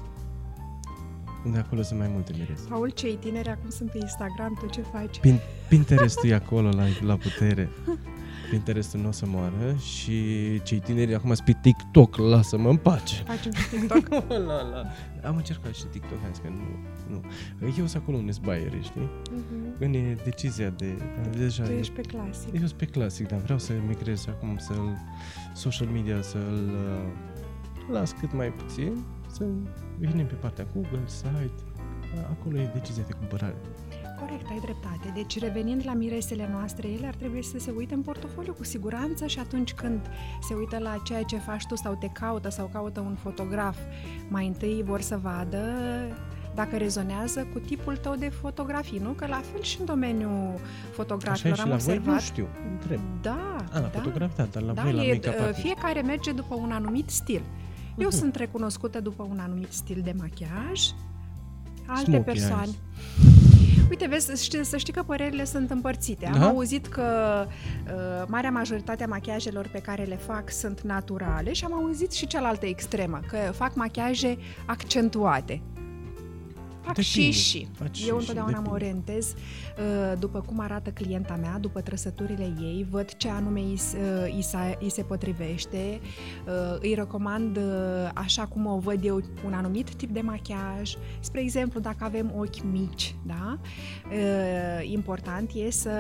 Unde 1.45 1.59
acolo 1.59 1.83
sunt 1.83 1.99
mai 1.99 2.09
multe 2.09 2.33
mirese. 2.39 2.67
Paul, 2.69 2.91
cei 2.91 3.17
tineri 3.17 3.49
acum 3.49 3.71
sunt 3.71 3.91
pe 3.91 3.99
Instagram, 4.01 4.59
tu 4.61 4.67
ce 4.67 4.81
faci? 4.81 5.19
Pin- 5.19 5.43
Pinterest-ul 5.69 6.31
e 6.31 6.35
acolo 6.35 6.69
la, 6.69 6.85
la 7.01 7.17
putere. 7.17 7.69
Pinterestul 8.51 9.01
nu 9.01 9.09
o 9.09 9.11
să 9.11 9.27
moară 9.27 9.77
și 9.95 10.15
cei 10.63 10.79
tineri 10.79 11.15
acum 11.15 11.35
sunt 11.35 11.47
pe 11.47 11.57
TikTok, 11.63 12.17
lasă-mă 12.17 12.69
în 12.69 12.77
pace. 12.77 13.15
Facem 13.15 13.53
și 13.53 13.69
TikTok? 13.77 14.29
la, 14.29 14.63
la. 14.63 14.85
Am 15.23 15.37
încercat 15.37 15.75
și 15.75 15.85
TikTok, 15.85 16.19
am 16.25 16.31
zis 16.33 16.39
că 16.43 16.49
nu, 16.49 16.65
nu. 17.09 17.21
Eu 17.67 17.87
sunt 17.87 18.03
acolo 18.03 18.17
un 18.17 18.33
zbaiere, 18.33 18.81
știi? 18.83 19.01
Uh-huh. 19.03 19.79
Când 19.79 19.95
e 19.95 20.17
decizia 20.25 20.71
de... 20.71 20.99
Deja 21.37 21.65
tu 21.65 21.71
ești 21.71 21.93
pe 21.93 22.01
clasic. 22.01 22.53
Eu 22.53 22.67
sunt 22.67 22.73
pe 22.73 22.85
clasic, 22.85 23.29
dar 23.29 23.39
vreau 23.39 23.59
să 23.59 23.73
migrez 23.87 24.27
acum, 24.29 24.57
să-l... 24.59 24.97
Social 25.55 25.89
media, 25.89 26.23
să-l 26.23 26.71
uh, 26.73 27.93
las 27.93 28.13
cât 28.13 28.33
mai 28.33 28.53
puțin, 28.53 29.05
să 29.33 29.45
venim 29.99 30.27
pe 30.27 30.35
partea 30.35 30.67
Google, 30.75 31.03
site, 31.05 31.63
acolo 32.31 32.59
e 32.59 32.71
decizia 32.75 33.03
de 33.07 33.13
cumpărare. 33.13 33.57
Corect, 34.21 34.51
ai 34.51 34.59
dreptate. 34.61 35.11
Deci, 35.15 35.39
revenind 35.39 35.83
la 35.85 35.93
miresele 35.93 36.49
noastre, 36.53 36.89
ele 36.89 37.07
ar 37.07 37.15
trebui 37.15 37.45
să 37.45 37.59
se 37.59 37.71
uite 37.77 37.95
în 37.95 38.01
portofoliu 38.03 38.53
cu 38.53 38.65
siguranță 38.65 39.27
și 39.27 39.39
atunci 39.39 39.73
când 39.73 40.01
se 40.49 40.55
uită 40.55 40.79
la 40.79 41.01
ceea 41.05 41.23
ce 41.23 41.37
faci 41.37 41.67
tu 41.67 41.77
sau 41.77 41.95
te 41.95 42.09
caută 42.09 42.51
sau 42.51 42.71
caută 42.73 43.01
un 43.01 43.15
fotograf, 43.15 43.77
mai 44.29 44.47
întâi 44.47 44.83
vor 44.87 45.01
să 45.01 45.19
vadă 45.23 45.59
dacă 46.55 46.77
rezonează 46.77 47.47
cu 47.53 47.59
tipul 47.59 47.97
tău 47.97 48.15
de 48.15 48.29
fotografii, 48.29 48.99
nu? 48.99 49.11
Că 49.11 49.27
la 49.27 49.41
fel 49.53 49.63
și 49.63 49.77
în 49.81 49.85
domeniul 49.85 50.61
fotografilor 50.93 51.61
am 51.61 51.71
observat. 51.71 52.05
Voi? 52.05 52.15
Nu 52.15 52.21
știu, 52.21 52.47
întreb. 52.71 53.01
Da, 53.23 53.57
A, 53.73 53.79
la 53.79 53.81
da. 53.81 53.89
fotograf, 53.89 54.37
da, 54.37 54.45
dar 54.53 54.63
la 54.63 54.73
da, 54.73 54.83
voi, 54.83 54.93
la 54.93 55.05
e, 55.05 55.21
make 55.23 55.53
Fiecare 55.53 56.01
merge 56.01 56.33
după 56.33 56.55
un 56.55 56.71
anumit 56.71 57.11
stil. 57.11 57.43
Eu 57.97 58.09
uh-huh. 58.09 58.13
sunt 58.13 58.35
recunoscută 58.35 59.01
după 59.01 59.27
un 59.31 59.39
anumit 59.39 59.73
stil 59.73 60.01
de 60.05 60.15
machiaj, 60.19 60.81
alte 61.87 62.11
Smoky 62.11 62.25
persoane. 62.25 62.65
Eyes. 62.65 63.35
Uite, 63.91 64.07
vezi, 64.07 64.45
știi, 64.45 64.65
să 64.65 64.77
știi 64.77 64.93
că 64.93 65.03
părerile 65.03 65.45
sunt 65.45 65.71
împărțite. 65.71 66.27
Am 66.27 66.39
da? 66.39 66.47
auzit 66.47 66.87
că 66.87 67.47
uh, 67.47 68.25
marea 68.27 68.51
majoritate 68.51 69.05
a 69.05 69.07
machiajelor 69.07 69.69
pe 69.73 69.79
care 69.79 70.03
le 70.03 70.17
fac 70.17 70.51
sunt 70.51 70.81
naturale 70.81 71.53
și 71.53 71.65
am 71.65 71.75
auzit 71.75 72.13
și 72.13 72.27
cealaltă 72.27 72.67
extremă, 72.67 73.21
că 73.29 73.37
fac 73.37 73.75
machiaje 73.75 74.39
accentuate 74.67 75.63
fac 76.87 76.99
și 76.99 77.31
și. 77.31 77.69
Faci 77.73 78.05
Eu 78.07 78.17
întotdeauna 78.17 78.61
mă 78.61 78.71
orientez 78.71 79.35
uh, 79.35 80.19
după 80.19 80.41
cum 80.41 80.61
arată 80.61 80.91
clienta 80.91 81.39
mea, 81.41 81.59
după 81.61 81.81
trăsăturile 81.81 82.53
ei, 82.61 82.87
văd 82.91 83.17
ce 83.17 83.29
anume 83.29 83.61
îi, 83.61 83.81
uh, 83.95 84.33
îi, 84.35 84.43
se, 84.43 84.57
îi 84.81 84.91
se 84.91 85.03
potrivește, 85.03 86.01
uh, 86.47 86.79
îi 86.81 86.95
recomand 86.95 87.59
așa 88.15 88.47
cum 88.47 88.67
o 88.67 88.79
văd 88.79 89.05
eu 89.05 89.23
un 89.45 89.53
anumit 89.53 89.95
tip 89.95 90.11
de 90.11 90.21
machiaj. 90.21 90.95
Spre 91.21 91.41
exemplu, 91.41 91.81
dacă 91.81 92.05
avem 92.05 92.33
ochi 92.37 92.63
mici, 92.63 93.15
da? 93.27 93.59
important 94.83 95.51
e 95.55 95.71
să, 95.71 95.91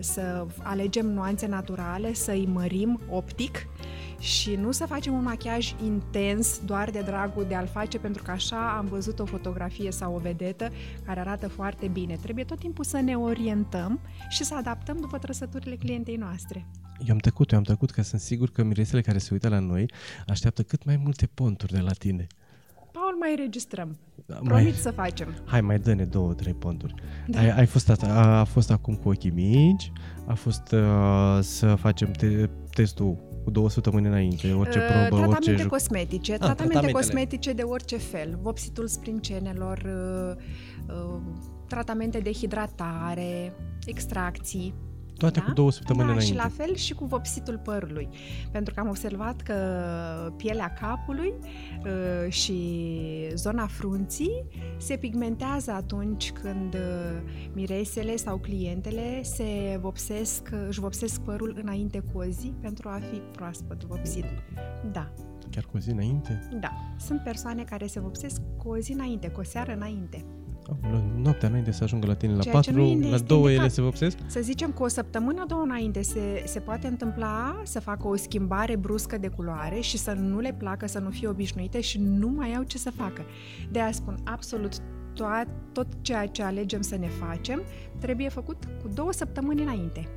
să 0.00 0.46
alegem 0.62 1.06
nuanțe 1.06 1.46
naturale, 1.46 2.14
să 2.14 2.30
îi 2.30 2.48
mărim 2.52 3.00
optic 3.08 3.68
și 4.18 4.54
nu 4.54 4.72
să 4.72 4.86
facem 4.86 5.12
un 5.12 5.22
machiaj 5.22 5.74
intens 5.84 6.60
doar 6.64 6.90
de 6.90 7.00
dragul 7.00 7.44
de 7.48 7.54
a-l 7.54 7.66
face 7.66 7.98
pentru 7.98 8.22
că 8.22 8.30
așa 8.30 8.76
am 8.76 8.86
văzut 8.86 9.18
o 9.18 9.24
fotografie 9.24 9.90
sau 9.90 10.14
o 10.14 10.18
vedetă 10.18 10.70
care 11.04 11.20
arată 11.20 11.48
foarte 11.48 11.86
bine. 11.86 12.18
Trebuie 12.22 12.44
tot 12.44 12.58
timpul 12.58 12.84
să 12.84 13.00
ne 13.00 13.16
orientăm 13.16 14.00
și 14.28 14.44
să 14.44 14.54
adaptăm 14.54 14.96
după 15.00 15.18
trăsăturile 15.18 15.76
clientei 15.76 16.16
noastre. 16.16 16.66
Eu 17.06 17.12
am 17.12 17.18
tăcut, 17.18 17.50
eu 17.50 17.58
am 17.58 17.64
tăcut 17.64 17.90
că 17.90 18.02
sunt 18.02 18.20
sigur 18.20 18.50
că 18.50 18.62
miresele 18.62 19.00
care 19.00 19.18
se 19.18 19.28
uită 19.32 19.48
la 19.48 19.58
noi 19.58 19.90
așteaptă 20.26 20.62
cât 20.62 20.84
mai 20.84 20.96
multe 20.96 21.26
ponturi 21.34 21.72
de 21.72 21.80
la 21.80 21.92
tine. 21.92 22.26
Paul, 22.92 23.16
mai 23.18 23.34
registrăm. 23.36 23.96
Da, 24.26 24.34
Promit 24.34 24.64
mai, 24.64 24.72
să 24.72 24.90
facem. 24.90 25.28
Hai, 25.44 25.60
mai 25.60 25.78
dă-ne 25.78 26.04
două, 26.04 26.34
trei 26.34 26.54
ponturi. 26.54 26.94
Da. 27.26 27.38
Ai, 27.38 27.50
ai 27.50 27.66
fost 27.66 27.90
a, 27.90 27.94
a, 28.06 28.38
a 28.38 28.44
fost 28.44 28.70
acum 28.70 28.94
cu 28.94 29.08
ochii 29.08 29.30
mici, 29.30 29.92
a 30.26 30.34
fost 30.34 30.72
uh, 30.72 31.38
să 31.40 31.74
facem 31.74 32.10
te, 32.10 32.48
testul 32.70 33.18
cu 33.48 33.54
două 33.54 33.70
săptămâni 33.70 34.06
înainte, 34.06 34.52
orice 34.52 34.78
uh, 34.78 34.84
probă, 34.86 35.06
tratamente 35.06 35.26
orice... 35.26 35.50
Tratamente 35.50 35.68
cosmetice, 35.68 36.32
ah, 36.32 36.38
tratamente 36.38 36.90
cosmetice 36.90 37.52
de 37.52 37.62
orice 37.62 37.96
fel, 37.96 38.38
vopsitul 38.42 38.86
sprincenelor, 38.86 39.78
uh, 39.78 40.94
uh, 40.94 41.20
tratamente 41.68 42.18
de 42.18 42.32
hidratare, 42.32 43.52
extracții, 43.86 44.74
Toate 45.18 45.40
cu 45.40 45.50
două 45.50 45.70
săptămâni 45.70 46.06
da, 46.06 46.12
înainte. 46.12 46.34
și 46.34 46.42
la 46.42 46.48
fel 46.48 46.74
și 46.74 46.94
cu 46.94 47.04
vopsitul 47.04 47.58
părului. 47.58 48.08
Pentru 48.50 48.74
că 48.74 48.80
am 48.80 48.88
observat 48.88 49.40
că 49.40 49.54
pielea 50.36 50.72
capului 50.72 51.34
uh, 51.84 52.32
și 52.32 52.58
zona 53.34 53.66
frunții 53.66 54.44
se 54.76 54.96
pigmentează 54.96 55.70
atunci 55.70 56.32
când 56.32 56.74
uh, 56.74 56.80
miresele 57.52 58.16
sau 58.16 58.36
clientele 58.38 59.22
se 59.22 59.78
vopsesc, 59.80 60.48
uh, 60.52 60.64
își 60.68 60.80
vopsesc 60.80 61.20
părul 61.20 61.58
înainte 61.62 62.02
cu 62.12 62.18
o 62.18 62.24
zi 62.24 62.52
pentru 62.60 62.88
a 62.88 63.00
fi 63.10 63.16
proaspăt 63.16 63.84
vopsit. 63.84 64.24
Da, 64.92 65.12
Chiar 65.50 65.64
cu 65.64 65.76
o 65.76 65.78
zi 65.78 65.90
înainte? 65.90 66.48
da. 66.60 66.70
Sunt 66.98 67.22
persoane 67.22 67.62
care 67.62 67.86
se 67.86 68.00
vopsesc 68.00 68.40
cu 68.56 68.68
o 68.68 68.78
zi 68.78 68.92
înainte, 68.92 69.28
cu 69.28 69.40
o 69.40 69.44
seară 69.44 69.72
înainte. 69.74 70.24
Aoleu, 70.82 71.02
noaptea 71.22 71.48
înainte 71.48 71.72
să 71.72 71.84
ajungă 71.84 72.06
la 72.06 72.14
tine 72.14 72.34
la 72.34 72.42
Ceea 72.42 72.60
ce 72.60 72.70
nu 72.70 72.84
4, 72.86 72.98
este 72.98 73.10
la 73.10 73.18
2 73.18 73.38
indicat. 73.38 73.58
ele 73.58 73.68
se 73.68 73.80
vopsesc? 73.82 74.18
Să 74.26 74.40
zicem 74.40 74.72
că 74.72 74.82
o 74.82 74.88
săptămână, 74.88 75.44
două 75.48 75.62
înainte 75.62 76.02
se, 76.02 76.42
se 76.46 76.60
poate 76.60 76.86
întâmpla 76.86 77.60
să 77.64 77.80
facă 77.80 78.08
o 78.08 78.16
schimbare 78.16 78.76
bruscă 78.76 79.18
de 79.18 79.28
culoare 79.28 79.80
și 79.80 79.96
să 79.98 80.12
nu 80.12 80.38
le 80.40 80.54
placă, 80.58 80.86
să 80.86 80.98
nu 80.98 81.10
fie 81.10 81.28
obișnuite 81.28 81.80
și 81.80 81.98
nu 82.00 82.28
mai 82.28 82.54
au 82.54 82.62
ce 82.62 82.78
să 82.78 82.90
facă. 82.90 83.22
De 83.70 83.80
aia 83.80 83.92
spun, 83.92 84.18
absolut 84.24 84.72
tot, 85.14 85.46
tot 85.72 85.86
ceea 86.00 86.26
ce 86.26 86.42
alegem 86.42 86.80
să 86.80 86.96
ne 86.96 87.08
facem 87.08 87.62
trebuie 87.98 88.28
făcut 88.28 88.64
cu 88.82 88.88
două 88.94 89.12
săptămâni 89.12 89.62
înainte. 89.62 90.08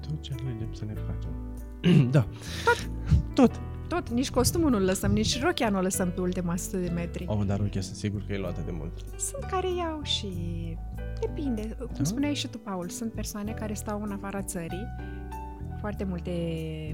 Tot 0.00 0.20
ce 0.22 0.34
alegem 0.42 0.72
să 0.72 0.84
ne 0.84 0.94
facem. 0.94 1.30
da. 2.16 2.26
Tot. 2.64 2.90
Tot. 3.34 3.60
Tot, 3.88 4.08
nici 4.10 4.30
costumul 4.30 4.70
nu-l 4.70 4.82
lăsăm, 4.82 5.12
nici 5.12 5.42
rochia 5.42 5.68
nu 5.68 5.78
o 5.78 5.80
lăsăm 5.80 6.10
pe 6.10 6.20
ultima 6.20 6.52
100 6.52 6.76
de 6.76 6.88
metri. 6.88 7.24
Oh, 7.28 7.40
dar 7.46 7.58
rochia 7.58 7.80
sunt 7.80 7.96
sigur 7.96 8.22
că 8.26 8.32
e 8.32 8.38
luată 8.38 8.60
de 8.64 8.70
mult. 8.78 8.92
Sunt 9.16 9.44
care 9.50 9.74
iau 9.76 10.00
și 10.02 10.26
depinde. 11.20 11.62
Cum 11.78 11.88
Da? 11.96 12.04
spuneai 12.04 12.34
și 12.34 12.46
tu, 12.48 12.58
Paul, 12.58 12.88
sunt 12.88 13.12
persoane 13.12 13.52
care 13.52 13.74
stau 13.74 14.02
în 14.02 14.12
afara 14.12 14.42
țării, 14.42 14.86
foarte 15.80 16.04
multe 16.04 16.32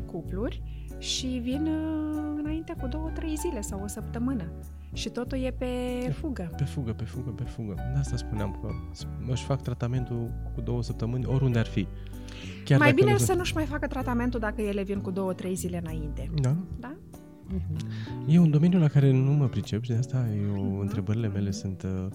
cupluri 0.07 0.63
și 0.99 1.27
vin 1.27 1.67
uh, 1.67 2.41
înainte 2.43 2.75
cu 2.81 2.87
două, 2.87 3.11
trei 3.15 3.35
zile 3.37 3.61
sau 3.61 3.81
o 3.83 3.87
săptămână. 3.87 4.45
Și 4.93 5.09
totul 5.09 5.39
e 5.39 5.51
pe 5.51 5.67
fugă. 6.13 6.51
Pe 6.57 6.65
fugă, 6.65 6.93
pe 6.93 7.05
fugă, 7.05 7.31
pe 7.31 7.43
fugă. 7.43 7.75
De 7.93 7.99
asta 7.99 8.17
spuneam 8.17 8.59
că 8.63 8.69
își 9.33 9.45
fac 9.45 9.63
tratamentul 9.63 10.31
cu 10.55 10.61
două 10.61 10.83
săptămâni 10.83 11.27
oriunde 11.27 11.59
ar 11.59 11.67
fi. 11.67 11.87
Chiar 12.65 12.79
mai 12.79 12.89
dacă 12.91 13.01
bine 13.01 13.13
nu 13.13 13.19
să 13.25 13.35
nu-și 13.35 13.55
mai 13.55 13.65
facă 13.65 13.87
tratamentul 13.87 14.41
dacă 14.41 14.61
ele 14.63 14.83
vin 14.83 14.99
cu 14.99 15.11
două, 15.11 15.33
trei 15.33 15.55
zile 15.55 15.81
înainte. 15.85 16.31
Da? 16.41 16.57
Da? 16.81 16.95
E 18.27 18.39
un 18.39 18.51
domeniu 18.51 18.79
la 18.79 18.89
care 18.89 19.11
nu 19.13 19.33
mă 19.33 19.47
pricep 19.49 19.83
și 19.83 19.91
de 19.91 19.97
asta 19.97 20.27
eu, 20.47 20.63
Mhm. 20.63 20.81
întrebările 20.81 21.29
mele 21.29 21.51
sunt 21.51 21.83
uh, 21.83 22.07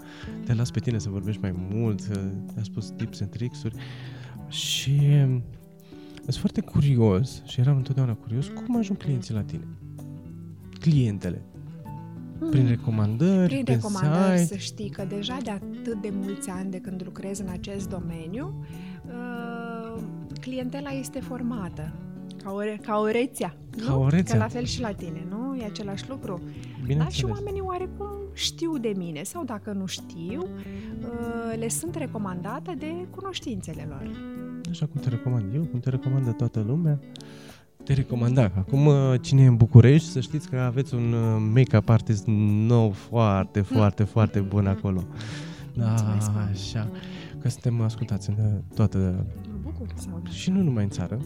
te 0.45 0.53
las 0.53 0.71
pe 0.71 0.79
tine 0.79 0.97
să 0.97 1.09
vorbești 1.09 1.41
mai 1.41 1.53
mult, 1.71 1.99
uh, 2.01 2.21
te-a 2.53 2.63
spus 2.63 2.89
tips 2.89 3.21
and 3.21 3.29
tricks-uri 3.29 3.75
și 4.47 4.99
um, 5.25 5.43
sunt 6.23 6.35
foarte 6.35 6.61
curios 6.61 7.43
și 7.45 7.59
eram 7.59 7.75
întotdeauna 7.77 8.13
curios 8.13 8.47
cum 8.65 8.77
ajung 8.77 8.97
clienții 8.97 9.33
la 9.33 9.41
tine. 9.43 9.67
Clientele. 10.79 11.41
Prin 12.49 12.67
recomandări, 12.67 13.47
Prin 13.53 13.63
pe 13.63 13.71
recomandări 13.71 14.37
site. 14.39 14.53
să 14.53 14.57
știi 14.57 14.89
că 14.89 15.05
deja 15.09 15.37
de 15.43 15.51
atât 15.51 16.01
de 16.01 16.09
mulți 16.13 16.49
ani 16.49 16.71
de 16.71 16.77
când 16.77 17.01
lucrez 17.05 17.39
în 17.39 17.47
acest 17.51 17.89
domeniu, 17.89 18.63
uh, 19.07 19.58
clientela 20.39 20.89
este 20.89 21.19
formată 21.19 21.91
ca 22.43 22.51
o, 22.51 22.59
re- 22.59 22.79
ca 22.81 22.97
o 22.97 23.05
rețea. 23.07 23.55
Ca 23.85 23.91
nu? 23.91 24.01
o 24.01 24.07
rețea. 24.07 24.37
Că 24.37 24.41
la 24.41 24.47
fel 24.47 24.63
și 24.63 24.81
la 24.81 24.91
tine, 24.91 25.27
nu? 25.29 25.55
E 25.55 25.65
același 25.65 26.09
lucru. 26.09 26.41
Da? 26.43 26.51
Și 26.79 26.85
Bineînțeles. 26.85 27.35
oamenii 27.37 27.61
oarecum 27.61 28.07
știu 28.33 28.77
de 28.77 28.93
mine 28.97 29.23
sau 29.23 29.43
dacă 29.43 29.71
nu 29.71 29.85
știu, 29.85 30.41
uh, 30.41 31.57
le 31.59 31.67
sunt 31.67 31.95
recomandate 31.95 32.75
de 32.77 32.93
cunoștințele 33.15 33.85
lor. 33.89 34.11
Așa 34.69 34.85
cum 34.85 35.01
te 35.01 35.09
recomand 35.09 35.53
eu, 35.53 35.61
cum 35.61 35.79
te 35.79 35.89
recomandă 35.89 36.31
toată 36.31 36.63
lumea. 36.67 36.99
Te 37.83 37.93
recomanda. 37.93 38.51
Acum, 38.57 38.85
uh, 38.85 39.13
cine 39.21 39.41
e 39.41 39.47
în 39.47 39.55
București, 39.55 40.09
să 40.09 40.19
știți 40.19 40.49
că 40.49 40.59
aveți 40.59 40.93
un 40.93 41.13
uh, 41.13 41.49
make-up 41.53 41.89
artist 41.89 42.23
nou 42.67 42.89
foarte, 42.91 43.61
foarte, 43.61 44.03
foarte 44.03 44.39
bun 44.39 44.67
acolo. 44.67 45.03
Da, 45.73 45.85
Mulțumesc, 45.87 46.31
mă. 46.33 46.39
așa. 46.51 46.89
Că 47.41 47.49
suntem 47.49 47.81
ascultați 47.81 48.29
în 48.29 48.35
uh, 48.45 48.51
toată... 48.75 49.25
Mă 49.95 49.95
bucur 49.95 50.01
să 50.01 50.07
aud. 50.13 50.29
Și 50.31 50.49
nu 50.51 50.61
numai 50.61 50.83
în 50.83 50.89
țară. 50.89 51.17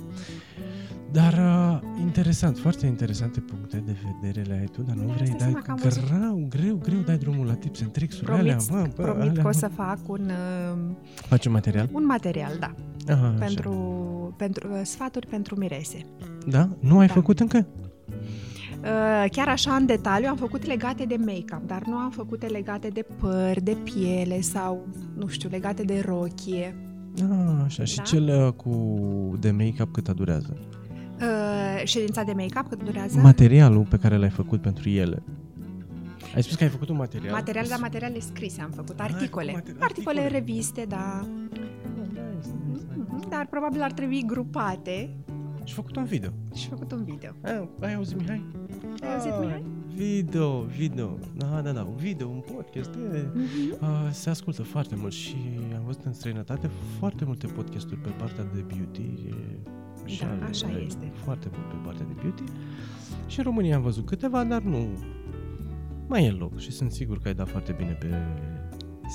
Dar 1.11 1.33
uh, 1.33 1.79
interesant, 2.01 2.57
foarte 2.57 2.85
interesante 2.85 3.39
puncte 3.39 3.83
de 3.85 3.95
vedere 4.21 4.41
le 4.47 4.57
ai 4.59 4.65
tu, 4.65 4.81
dar 4.81 4.95
nu 4.95 5.05
Da, 5.07 5.13
vrei, 5.13 5.27
îți 5.27 5.37
dai 5.37 5.37
dai 5.37 5.47
seama 5.47 5.61
că 5.61 5.71
am 5.71 5.79
văzut. 5.83 6.03
greu, 6.09 6.45
greu, 6.49 6.75
greu 6.75 6.99
dai 6.99 7.17
drumul 7.17 7.45
la 7.45 7.53
tips 7.53 7.81
and 7.81 7.91
tricks-uri 7.91 8.25
Promit, 8.25 8.41
alea, 8.41 8.57
mă, 8.69 8.81
bă, 8.95 9.01
promit 9.03 9.21
alea, 9.21 9.33
că 9.33 9.39
o 9.39 9.43
mă. 9.43 9.51
să 9.51 9.67
fac 9.75 9.99
un, 10.07 10.21
uh, 10.75 10.95
Faci 11.27 11.45
un 11.45 11.51
material? 11.51 11.89
un 11.91 12.05
material, 12.05 12.51
da, 12.59 12.73
Aha, 13.13 13.27
așa. 13.27 13.45
pentru, 13.45 13.71
pentru 14.37 14.67
uh, 14.73 14.79
sfaturi 14.83 15.27
pentru 15.27 15.55
mirese. 15.59 15.97
Da? 16.47 16.69
Nu 16.79 16.99
ai 16.99 17.07
Da. 17.07 17.13
făcut 17.13 17.39
încă? 17.39 17.67
Uh, 18.81 19.29
Chiar 19.31 19.47
așa, 19.47 19.75
în 19.75 19.85
detaliu, 19.85 20.27
am 20.29 20.35
făcut 20.37 20.65
legate 20.65 21.03
de 21.05 21.15
make-up, 21.19 21.67
dar 21.67 21.81
nu 21.85 21.95
am 21.95 22.11
făcute 22.11 22.45
legate 22.45 22.87
de 22.87 23.05
păr, 23.19 23.59
de 23.61 23.77
piele 23.83 24.41
sau, 24.41 24.87
nu 25.17 25.27
știu, 25.27 25.49
legate 25.49 25.83
de 25.83 26.03
rochie. 26.05 26.75
Ah, 27.21 27.61
așa. 27.65 27.83
Și 27.83 27.95
Da. 27.95 28.03
cel 28.03 28.45
uh, 28.45 28.53
cu 28.53 28.71
de 29.39 29.51
make-up 29.51 29.91
cât 29.93 30.09
durează? 30.09 30.57
Uh, 31.21 31.81
ședința 31.83 32.23
de 32.23 32.33
make-up 32.35 32.69
cât 32.69 32.83
durează? 32.83 33.19
Materialul 33.19 33.85
pe 33.89 33.97
care 33.97 34.17
l-ai 34.17 34.29
făcut 34.29 34.61
pentru 34.61 34.89
ele. 34.89 35.23
Ai 36.35 36.43
spus 36.43 36.55
că 36.55 36.63
ai 36.63 36.69
făcut 36.69 36.89
un 36.89 36.95
material? 36.95 37.31
Materiale, 37.33 37.67
dar 37.67 37.79
materiale 37.79 38.19
scrise 38.19 38.61
am 38.61 38.69
făcut, 38.75 38.99
ai 38.99 39.07
articole. 39.11 39.51
făcut 39.51 39.63
materi- 39.69 39.81
articole, 39.81 40.19
articole. 40.19 40.39
reviste, 40.39 40.85
da. 40.87 41.25
Mhm, 43.07 43.29
Dar 43.29 43.47
probabil 43.49 43.81
ar 43.81 43.91
trebui 43.91 44.23
grupate 44.27 45.09
Și 45.63 45.73
făcut 45.73 45.95
un 45.95 46.03
video. 46.05 46.29
și 46.55 46.67
făcut 46.67 46.91
un 46.91 47.03
video. 47.03 47.29
A, 47.43 47.69
ai 47.79 47.93
auzit, 47.95 48.17
Mihai? 48.19 48.45
Ai 49.01 49.13
auzit, 49.13 49.31
Ah, 49.31 49.37
Mihai? 49.39 49.63
Video, 49.95 50.61
video. 50.61 51.17
Da, 51.35 51.61
da, 51.61 51.71
da, 51.71 51.83
un 51.83 51.95
video, 51.95 52.27
un 52.27 52.43
podcast. 52.55 52.89
E, 52.95 53.27
Mhm. 53.33 53.45
uh, 53.81 54.09
se 54.11 54.29
ascultă 54.29 54.63
foarte 54.63 54.95
mult 54.95 55.11
și 55.13 55.35
am 55.75 55.81
văzut 55.85 56.03
în 56.05 56.13
străinătate 56.13 56.69
foarte 56.99 57.25
multe 57.25 57.47
podcasturi 57.47 57.99
pe 57.99 58.09
partea 58.09 58.43
de 58.53 58.63
beauty. 58.67 59.01
E, 59.01 59.33
și 60.05 60.19
Da, 60.21 60.29
ale- 60.31 60.43
așa 60.43 60.67
ale- 60.67 60.81
este. 60.85 61.11
Foarte 61.13 61.47
mult 61.53 61.67
pe 61.69 61.75
partea 61.85 62.05
de 62.05 62.13
beauty. 62.21 62.43
Și 63.27 63.37
în 63.39 63.45
România 63.45 63.75
am 63.75 63.81
văzut 63.81 64.05
câteva, 64.05 64.43
dar 64.43 64.61
nu 64.61 64.87
mai 66.07 66.25
e 66.25 66.31
loc 66.31 66.59
și 66.59 66.71
sunt 66.71 66.91
sigur 66.91 67.19
că 67.19 67.27
ai 67.27 67.33
dat 67.33 67.49
foarte 67.49 67.71
bine 67.77 67.91
pe 67.91 68.07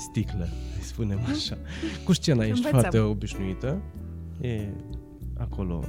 sticlă, 0.09 0.47
îi 0.77 0.81
spunem 0.83 1.19
așa. 1.31 1.57
Cu 2.05 2.13
scena 2.13 2.41
ești 2.43 2.55
Învățăm. 2.55 2.71
foarte 2.79 2.99
obișnuită. 2.99 3.81
E 4.41 4.67
acolo 5.37 5.83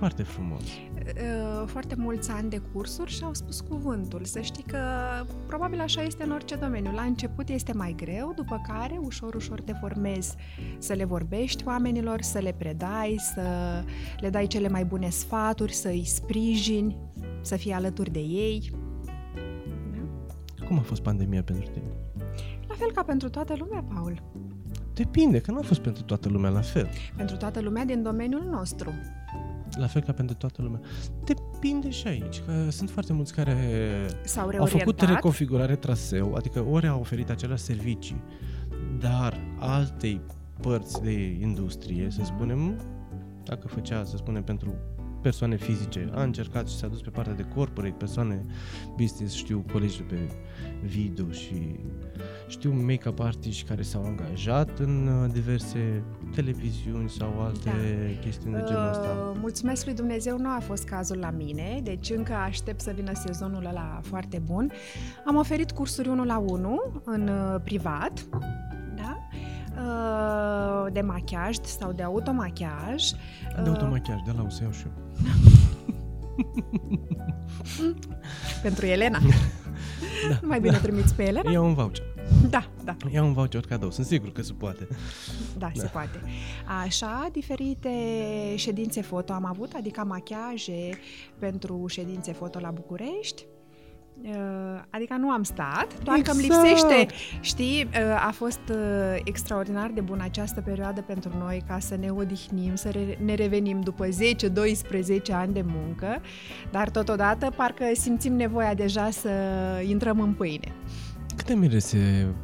foarte 0.00 0.22
frumos. 0.22 0.62
Uh, 0.62 1.66
foarte 1.66 1.94
mulți 1.94 2.30
ani 2.30 2.50
de 2.50 2.58
cursuri 2.72 3.10
și 3.10 3.24
au 3.24 3.34
spus 3.34 3.60
cuvântul. 3.60 4.24
Să 4.24 4.40
știi 4.40 4.62
că 4.62 4.78
probabil 5.46 5.80
așa 5.80 6.02
este 6.02 6.24
în 6.24 6.30
orice 6.30 6.54
domeniu. 6.54 6.92
La 6.92 7.02
început 7.02 7.48
este 7.48 7.72
mai 7.72 7.94
greu, 7.96 8.32
după 8.36 8.60
care 8.66 8.98
ușor, 9.02 9.34
ușor 9.34 9.60
te 9.60 9.72
formezi 9.72 10.36
să 10.78 10.92
le 10.92 11.04
vorbești 11.04 11.66
oamenilor, 11.66 12.22
să 12.22 12.38
le 12.38 12.54
predai, 12.58 13.16
să 13.34 13.42
le 14.20 14.30
dai 14.30 14.46
cele 14.46 14.68
mai 14.68 14.84
bune 14.84 15.08
sfaturi, 15.08 15.72
să 15.72 15.88
îi 15.88 16.04
sprijini, 16.04 16.96
să 17.40 17.56
fii 17.56 17.72
alături 17.72 18.10
de 18.10 18.20
ei. 18.20 18.72
Da? 20.58 20.64
Cum 20.66 20.78
a 20.78 20.82
fost 20.82 21.02
pandemia 21.02 21.42
pentru 21.42 21.70
tine? 21.70 21.90
La 22.68 22.74
fel 22.74 22.92
ca 22.92 23.02
pentru 23.02 23.28
toată 23.28 23.54
lumea, 23.58 23.84
Paul. 23.94 24.22
Depinde, 24.94 25.40
că 25.40 25.50
nu 25.50 25.58
a 25.58 25.62
fost 25.62 25.80
pentru 25.80 26.02
toată 26.02 26.28
lumea 26.28 26.50
la 26.50 26.60
fel. 26.60 26.88
Pentru 27.16 27.36
toată 27.36 27.60
lumea 27.60 27.84
din 27.84 28.02
domeniul 28.02 28.44
nostru. 28.50 28.90
La 29.76 29.86
fel 29.86 30.02
ca 30.02 30.12
pentru 30.12 30.36
toată 30.36 30.62
lumea. 30.62 30.80
Depinde 31.24 31.90
și 31.90 32.06
aici, 32.06 32.40
că 32.46 32.70
sunt 32.70 32.90
foarte 32.90 33.12
mulți 33.12 33.34
care 33.34 33.56
S-au 34.24 34.44
au 34.44 34.50
reorientat. 34.50 34.78
făcut 34.78 35.00
reconfigurare 35.00 35.76
traseu, 35.76 36.34
adică 36.34 36.64
ori 36.70 36.86
au 36.86 37.00
oferit 37.00 37.30
aceleași 37.30 37.62
servicii, 37.62 38.22
dar 38.98 39.40
altei 39.58 40.20
părți 40.60 41.02
de 41.02 41.36
industrie, 41.40 42.10
să 42.10 42.20
spunem, 42.24 42.80
dacă 43.44 43.68
făcea, 43.68 44.04
să 44.04 44.16
spunem, 44.16 44.42
pentru 44.42 44.74
persoane 45.22 45.56
fizice, 45.56 46.10
a 46.12 46.22
încercat 46.22 46.68
și 46.68 46.76
s-a 46.76 46.86
dus 46.86 47.00
pe 47.00 47.10
partea 47.10 47.34
de 47.34 47.42
corporate, 47.54 47.94
persoane 47.98 48.44
business, 48.96 49.34
știu 49.34 49.64
colegi 49.72 49.96
de 49.96 50.02
pe 50.02 50.18
video 50.84 51.30
și 51.30 51.80
știu 52.50 52.72
make-up 52.86 53.20
artiști 53.20 53.68
care 53.68 53.82
s-au 53.82 54.04
angajat 54.04 54.78
în 54.78 55.06
uh, 55.06 55.30
diverse 55.32 56.02
televiziuni 56.34 57.08
sau 57.08 57.40
alte 57.42 57.60
Da. 57.64 57.70
chestiuni 58.20 58.54
de 58.54 58.62
genul 58.66 58.88
ăsta. 58.88 59.08
Uh, 59.30 59.36
mulțumesc 59.40 59.84
lui 59.84 59.94
Dumnezeu, 59.94 60.38
nu 60.38 60.48
a 60.48 60.58
fost 60.60 60.84
cazul 60.84 61.18
la 61.18 61.30
mine, 61.30 61.80
deci 61.82 62.10
încă 62.10 62.32
aștept 62.32 62.80
să 62.80 62.92
vină 62.94 63.12
sezonul 63.14 63.66
ăla 63.66 64.00
foarte 64.02 64.42
bun. 64.44 64.70
Am 65.26 65.36
oferit 65.36 65.70
cursuri 65.70 66.08
1 66.08 66.24
la 66.24 66.38
1 66.38 66.80
în 67.04 67.28
uh, 67.28 67.60
privat, 67.64 68.26
da? 68.96 69.18
Uh, 69.76 70.92
de 70.92 71.00
machiaj 71.00 71.56
sau 71.62 71.92
de 71.92 72.02
automachiaj. 72.02 73.04
De 73.62 73.68
automachiaj, 73.68 74.18
de 74.26 74.32
la 74.36 74.42
o 74.42 74.48
să 74.48 74.62
iau 74.62 74.72
și 74.72 74.84
eu. 74.86 74.92
Pentru 78.62 78.86
Elena. 78.86 79.18
Da, 80.28 80.38
Mai 80.42 80.60
bine 80.60 80.76
trimiți 80.76 81.14
pe 81.14 81.26
Elena. 81.26 81.50
Iau 81.50 81.66
un 81.66 81.74
voucher. 81.74 82.04
Da, 82.50 82.68
da. 82.84 82.96
Ia 83.12 83.22
un 83.22 83.32
voucher 83.32 83.64
cadou, 83.68 83.90
sunt 83.90 84.06
sigur 84.06 84.32
că 84.32 84.42
se 84.42 84.52
poate. 84.52 84.86
Da, 85.58 85.70
da, 85.74 85.80
se 85.80 85.86
poate. 85.92 86.22
Așa, 86.84 87.28
diferite 87.32 87.90
ședințe 88.56 89.02
foto 89.02 89.32
am 89.32 89.44
avut, 89.44 89.72
adică 89.76 90.04
machiaje 90.06 90.90
pentru 91.38 91.84
ședințe 91.88 92.32
foto 92.32 92.58
la 92.58 92.70
București. 92.70 93.46
Uh, 94.24 94.32
adică 94.90 95.14
nu 95.14 95.30
am 95.30 95.42
stat, 95.42 96.02
doar 96.02 96.18
exact. 96.18 96.22
că 96.24 96.30
îmi 96.30 96.44
Exact. 96.44 96.66
lipsește, 96.66 97.14
știi, 97.40 97.84
uh, 97.84 98.26
a 98.26 98.30
fost 98.34 98.60
uh, 98.70 98.76
extraordinar 99.24 99.90
de 99.94 100.00
bună 100.00 100.22
această 100.22 100.60
perioadă 100.60 101.00
pentru 101.02 101.30
noi 101.38 101.62
ca 101.66 101.78
să 101.78 101.96
ne 101.96 102.10
odihnim, 102.10 102.74
să 102.74 102.88
re- 102.90 103.18
ne 103.24 103.34
revenim 103.34 103.80
după 103.80 104.06
10-12 104.08 104.10
ani 105.32 105.52
de 105.52 105.64
muncă, 105.66 106.20
dar 106.70 106.90
totodată 106.90 107.52
parcă 107.56 107.84
simțim 107.94 108.32
nevoia 108.32 108.74
deja 108.74 109.10
să 109.10 109.30
intrăm 109.86 110.20
în 110.20 110.32
pâine. 110.32 110.72
Câte 111.40 111.54
mirese 111.54 112.34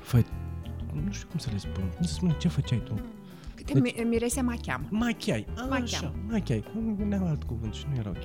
fă... 0.00 0.22
Nu 1.06 1.12
știu 1.12 1.26
cum 1.28 1.38
să 1.38 1.48
le 1.52 1.58
spun. 1.58 1.92
Cum 1.96 2.04
să 2.06 2.12
spun 2.12 2.36
ce 2.38 2.48
făceai 2.48 2.82
tu? 2.84 3.00
Câte 3.54 3.80
deci... 3.80 3.94
mirese 4.08 4.40
machiam. 4.40 4.86
Machiai. 4.90 5.46
A, 5.56 5.60
Machiam. 5.60 5.82
Așa, 5.84 6.12
machiai. 6.28 6.64
Nu 6.74 6.94
gândeam 6.98 7.24
alt 7.24 7.42
cuvânt 7.42 7.74
și 7.74 7.84
nu 7.92 7.96
era 7.98 8.08
ok. 8.10 8.22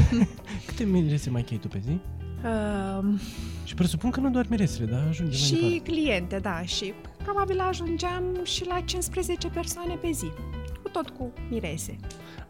Câte 0.66 0.84
mirese 0.84 1.30
machiai 1.30 1.58
tu 1.58 1.68
pe 1.68 1.80
zi? 1.84 2.00
Uh, 2.44 3.20
Și 3.64 3.74
presupun 3.74 4.10
că 4.10 4.20
nu 4.20 4.30
doar 4.30 4.46
miresele, 4.48 4.86
dar 4.90 5.06
ajunge 5.08 5.36
mai 5.38 5.46
și 5.46 5.54
departe. 5.54 5.78
cliente, 5.90 6.38
da, 6.38 6.62
și 6.62 6.92
probabil 7.24 7.60
ajungeam 7.60 8.24
și 8.44 8.66
la 8.66 8.80
15 8.80 9.48
persoane 9.48 9.94
pe 9.94 10.10
zi, 10.12 10.24
cu 10.24 10.42
tot 11.02 11.16
cu 11.16 11.32
mirese. 11.50 11.96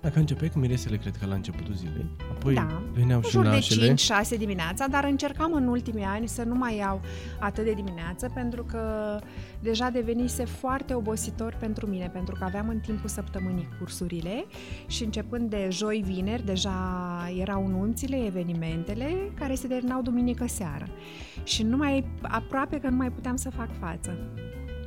Dacă 0.01 0.19
începeai 0.19 0.49
cu 0.49 0.59
miresele, 0.59 0.97
cred 0.97 1.17
că 1.17 1.27
la 1.27 1.35
începutul 1.35 1.75
zilei, 1.75 2.07
apoi 2.31 2.55
Da. 2.55 2.83
veneau 2.93 3.19
În 3.19 3.25
și 3.25 3.31
jur 3.31 3.43
de 3.43 3.49
nașele. 3.49 3.95
5-6 3.95 4.39
dimineața, 4.39 4.87
dar 4.87 5.05
încercam 5.05 5.53
în 5.53 5.67
ultimii 5.67 6.05
ani 6.05 6.29
să 6.29 6.43
nu 6.43 6.55
mai 6.55 6.77
iau 6.77 7.01
atât 7.41 7.65
de 7.65 7.73
dimineață, 7.73 8.31
pentru 8.35 8.65
că 8.65 8.81
deja 9.61 9.91
devenise 9.91 10.45
foarte 10.45 10.95
obositor 10.95 11.57
pentru 11.61 11.87
mine, 11.87 12.11
pentru 12.13 12.35
că 12.39 12.45
aveam 12.45 12.69
în 12.69 12.79
timpul 12.79 13.09
săptămânii 13.09 13.69
cursurile 13.79 14.45
și 14.87 15.05
începând 15.05 15.51
de 15.51 15.69
joi, 15.71 16.03
vineri, 16.07 16.45
deja 16.45 16.79
erau 17.39 17.67
nunțile, 17.67 18.27
evenimentele, 18.27 19.33
care 19.35 19.55
se 19.55 19.67
terminau 19.67 20.03
duminică 20.03 20.47
seară. 20.47 20.87
Și 21.45 21.63
nu 21.63 21.77
mai, 21.77 22.05
aproape 22.23 22.79
că 22.79 22.89
nu 22.89 22.97
mai 22.97 23.11
puteam 23.11 23.37
să 23.37 23.51
fac 23.51 23.69
față. 23.81 24.17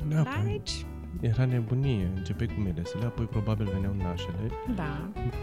Da, 0.07 0.15
Da, 0.15 0.21
păi, 0.21 0.51
deci, 0.51 0.85
era 1.19 1.45
nebunie. 1.45 2.11
Începeai 2.15 2.49
cu 2.55 2.61
miresele, 2.61 3.05
apoi 3.05 3.25
probabil 3.25 3.69
veneau 3.73 3.95
nașele. 4.03 4.51
da. 4.75 4.97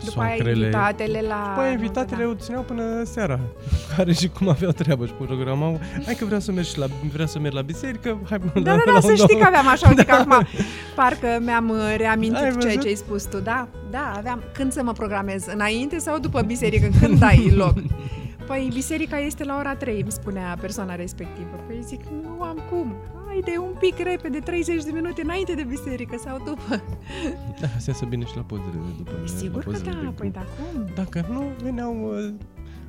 După 0.05 0.21
aia 0.21 0.29
soacrele. 0.29 0.65
invitatele 0.65 1.21
la... 1.29 1.55
Păi 1.57 1.73
invitatele 1.73 2.23
da. 2.23 2.29
o 2.29 2.35
țineau 2.35 2.63
până 2.63 3.03
seara. 3.05 3.41
Care 3.97 4.13
și 4.13 4.29
cum 4.29 4.49
aveau 4.49 4.71
treabă 4.73 5.07
și 5.07 5.13
programau. 5.13 5.81
Hai 6.05 6.15
că 6.15 6.25
vreau 6.25 6.41
să 6.41 6.53
merg 6.53 6.67
și 6.67 6.79
la, 6.79 6.87
vreau 7.13 7.27
să 7.27 7.39
merg 7.39 7.55
la 7.55 7.63
biserică. 7.63 8.19
Hai 8.29 8.39
până 8.39 8.65
Da, 8.65 8.71
la, 8.75 8.77
da, 8.77 8.83
la 8.87 8.93
da, 8.93 9.01
să 9.01 9.07
un 9.11 9.15
știi 9.17 9.27
domn. 9.29 9.41
că 9.43 9.47
aveam 9.47 9.69
așa, 9.69 9.89
uite 9.89 10.05
că 10.11 10.13
acum 10.13 10.47
parcă 10.95 11.27
mi-am 11.45 11.69
uh, 11.69 11.77
Ai 11.81 11.97
reamintit 11.97 12.39
ceea 12.39 12.53
văzut? 12.53 12.81
ce 12.81 12.89
ai 12.89 12.95
spus 12.95 13.25
tu. 13.25 13.39
Da, 13.39 13.69
da, 13.91 14.13
aveam. 14.17 14.43
Când 14.53 14.73
să 14.73 14.83
mă 14.83 14.93
programez? 14.93 15.47
Înainte 15.47 15.99
sau 15.99 16.19
după 16.19 16.41
biserică? 16.43 16.89
Când 17.01 17.23
ai 17.23 17.51
loc? 17.63 17.75
Păi 18.47 18.71
biserica 18.73 19.19
este 19.19 19.45
la 19.45 19.57
ora 19.59 19.75
3, 19.75 20.01
îmi 20.01 20.11
spunea 20.13 20.57
persoana 20.61 20.95
respectivă. 20.95 21.61
Păi 21.67 21.79
zic, 21.83 22.01
nu 22.23 22.43
am 22.43 22.59
cum. 22.71 22.95
Haide, 23.43 23.59
un 23.59 23.75
pic 23.79 23.99
repede, 23.99 24.39
30 24.39 24.85
de 24.85 24.91
minute 24.91 25.23
înainte 25.23 25.55
de 25.55 25.63
biserică 25.63 26.17
sau 26.25 26.43
după. 26.45 26.83
Da, 27.61 27.67
astea 27.77 27.95
să 27.95 28.05
bine 28.05 28.25
și 28.25 28.37
la 28.37 28.43
pozele 28.43 28.71
de 28.73 28.79
după. 28.97 29.11
Sigur 29.37 29.57
la 29.57 29.63
că 29.63 29.71
pozele 29.71 29.91
de 29.91 29.97
da, 29.97 30.01
grup. 30.03 30.17
păi 30.17 30.31
da, 30.31 30.41
cum? 30.41 30.87
Dacă 30.95 31.27
nu, 31.31 31.43
veneau 31.63 32.13
uh, 32.15 32.33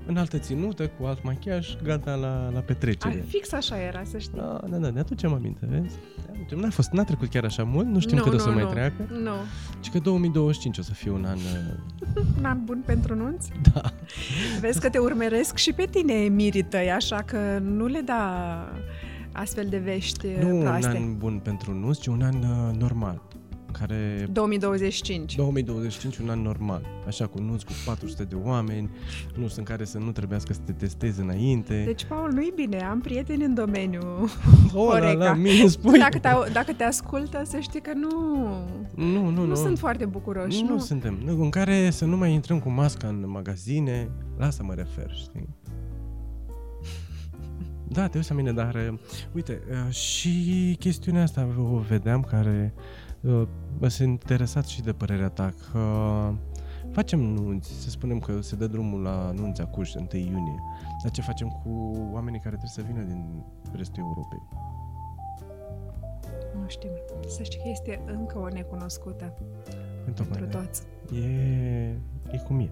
în 0.05 0.17
altă 0.17 0.37
ținută, 0.37 0.87
cu 0.87 1.05
alt 1.05 1.23
machiaj, 1.23 1.75
gata 1.83 2.13
la, 2.15 2.49
la 2.51 2.57
A, 2.57 2.61
petrecere. 2.61 3.23
fix 3.27 3.51
așa 3.51 3.77
era, 3.81 4.03
să 4.03 4.17
știi. 4.17 4.37
Da, 4.37 4.59
da, 4.69 4.77
da, 4.77 4.89
ne 4.89 4.99
aducem 4.99 5.33
aminte, 5.33 5.65
vezi? 5.69 5.95
Ne 6.25 6.33
aducem. 6.35 6.59
N-a, 6.59 6.69
fost, 6.69 6.91
n-a 6.91 7.03
trecut 7.03 7.27
chiar 7.29 7.43
așa 7.43 7.63
mult, 7.63 7.87
nu 7.87 7.99
știm 7.99 8.17
Nu, 8.17 8.23
cât 8.23 8.31
o 8.31 8.35
nu, 8.35 8.41
să 8.41 8.49
mai 8.49 8.63
nu. 8.63 8.69
treacă. 8.69 9.07
Nu, 9.21 9.31
Și 9.81 9.89
că 9.89 9.99
2025 9.99 10.77
o 10.77 10.81
să 10.81 10.93
fie 10.93 11.11
un 11.11 11.25
an... 11.25 11.37
uh, 11.37 12.23
un 12.37 12.45
an 12.45 12.59
bun 12.65 12.83
pentru 12.85 13.15
nunți. 13.15 13.51
Da. 13.73 13.81
Vezi 14.59 14.79
că 14.79 14.89
te 14.89 14.97
urmăresc 14.97 15.55
și 15.57 15.73
pe 15.73 15.85
tine, 15.91 16.13
mirii 16.13 16.63
tăi, 16.63 16.91
așa 16.91 17.21
că 17.25 17.59
nu 17.61 17.85
le 17.85 17.99
da 17.99 18.23
astfel 19.39 19.67
de 19.69 19.77
vești 19.77 20.27
Nu 20.41 20.55
un 20.55 20.59
proaste. 20.61 20.87
an 20.87 21.17
bun 21.17 21.39
pentru 21.43 21.73
nus, 21.73 21.99
ci 21.99 22.07
un 22.07 22.21
an 22.21 22.35
uh, 22.35 22.75
normal. 22.79 23.21
Care 23.71 24.27
2025. 24.31 25.35
2025 25.35 26.17
un 26.17 26.29
an 26.29 26.41
normal, 26.41 26.85
așa 27.07 27.27
cu 27.27 27.39
nus 27.41 27.63
cu 27.63 27.71
400 27.85 28.23
de 28.23 28.35
oameni, 28.43 28.89
nus 29.35 29.55
în 29.55 29.63
care 29.63 29.83
să 29.85 29.97
nu 29.97 30.11
trebuiască 30.11 30.53
să 30.53 30.59
te 30.65 30.71
testezi 30.71 31.19
înainte. 31.21 31.83
Deci, 31.85 32.05
Paul, 32.05 32.31
nu-i 32.33 32.51
bine, 32.55 32.83
am 32.83 32.99
prieteni 33.01 33.43
în 33.43 33.53
domeniu. 33.53 34.01
oh, 34.73 34.87
la, 34.91 34.99
Horeca. 34.99 35.23
la, 35.23 35.33
mie 35.33 35.61
îmi 35.61 35.69
spui. 35.69 35.99
Dacă 35.99 36.19
te, 36.19 36.29
dacă 36.53 36.73
te 36.73 36.83
ascultă, 36.83 37.41
să 37.45 37.57
știi 37.59 37.81
că 37.81 37.91
nu, 37.93 38.09
Nu, 38.95 39.05
nu, 39.23 39.29
nu, 39.29 39.45
nu. 39.45 39.55
sunt 39.55 39.77
foarte 39.79 40.05
bucuroși. 40.05 40.61
nu, 40.61 40.69
nu 40.73 40.79
suntem. 40.79 41.17
Nu, 41.25 41.41
În 41.41 41.49
care 41.49 41.89
să 41.89 42.05
nu 42.05 42.17
mai 42.17 42.33
intrăm 42.33 42.59
cu 42.59 42.69
masca 42.69 43.07
în 43.07 43.23
magazine, 43.27 44.09
la 44.37 44.45
asta 44.45 44.63
mă 44.63 44.73
refer, 44.73 45.11
știi? 45.15 45.47
Da, 47.91 48.07
te 48.07 48.17
uiți 48.17 48.29
la 48.29 48.35
mine, 48.35 48.51
dar 48.51 48.75
uh, 48.75 48.99
uite, 49.33 49.61
uh, 49.71 49.93
și 49.93 50.75
chestiunea 50.79 51.21
asta 51.21 51.47
o 51.57 51.77
vedeam 51.77 52.21
care 52.21 52.73
uh, 53.21 53.47
mă 53.79 53.87
sunt 53.87 54.09
interesat 54.09 54.65
și 54.65 54.81
de 54.81 54.93
părerea 54.93 55.29
ta 55.29 55.53
că 55.71 55.81
facem 56.91 57.19
nunți, 57.19 57.71
să 57.81 57.89
spunem 57.89 58.19
că 58.19 58.41
se 58.41 58.55
dă 58.55 58.67
drumul 58.67 59.01
la 59.01 59.31
nunți 59.35 59.61
acuși 59.61 59.97
1 59.97 60.07
iunie, 60.11 60.59
dar 61.03 61.11
ce 61.11 61.21
facem 61.21 61.47
cu 61.47 61.69
oamenii 62.13 62.39
care 62.39 62.55
trebuie 62.55 62.85
să 62.85 62.93
vină 62.93 63.01
din 63.01 63.43
restul 63.75 64.03
Europei? 64.03 64.41
Nu 66.61 66.67
știm. 66.67 66.91
Să 67.27 67.43
știi 67.43 67.59
că 67.59 67.69
este 67.69 68.01
încă 68.05 68.39
o 68.39 68.47
necunoscută 68.47 69.33
Întocmai 69.33 69.88
pentru 70.13 70.45
de- 70.45 70.51
toți. 70.57 70.81
E, 71.23 71.95
e 72.31 72.37
cum 72.45 72.59
e. 72.59 72.69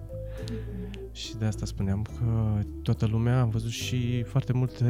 Și 1.12 1.36
de 1.36 1.44
asta 1.44 1.66
spuneam 1.66 2.02
că 2.02 2.58
toată 2.82 3.06
lumea, 3.06 3.40
am 3.40 3.48
văzut 3.48 3.70
și 3.70 4.22
foarte 4.22 4.52
multe 4.52 4.84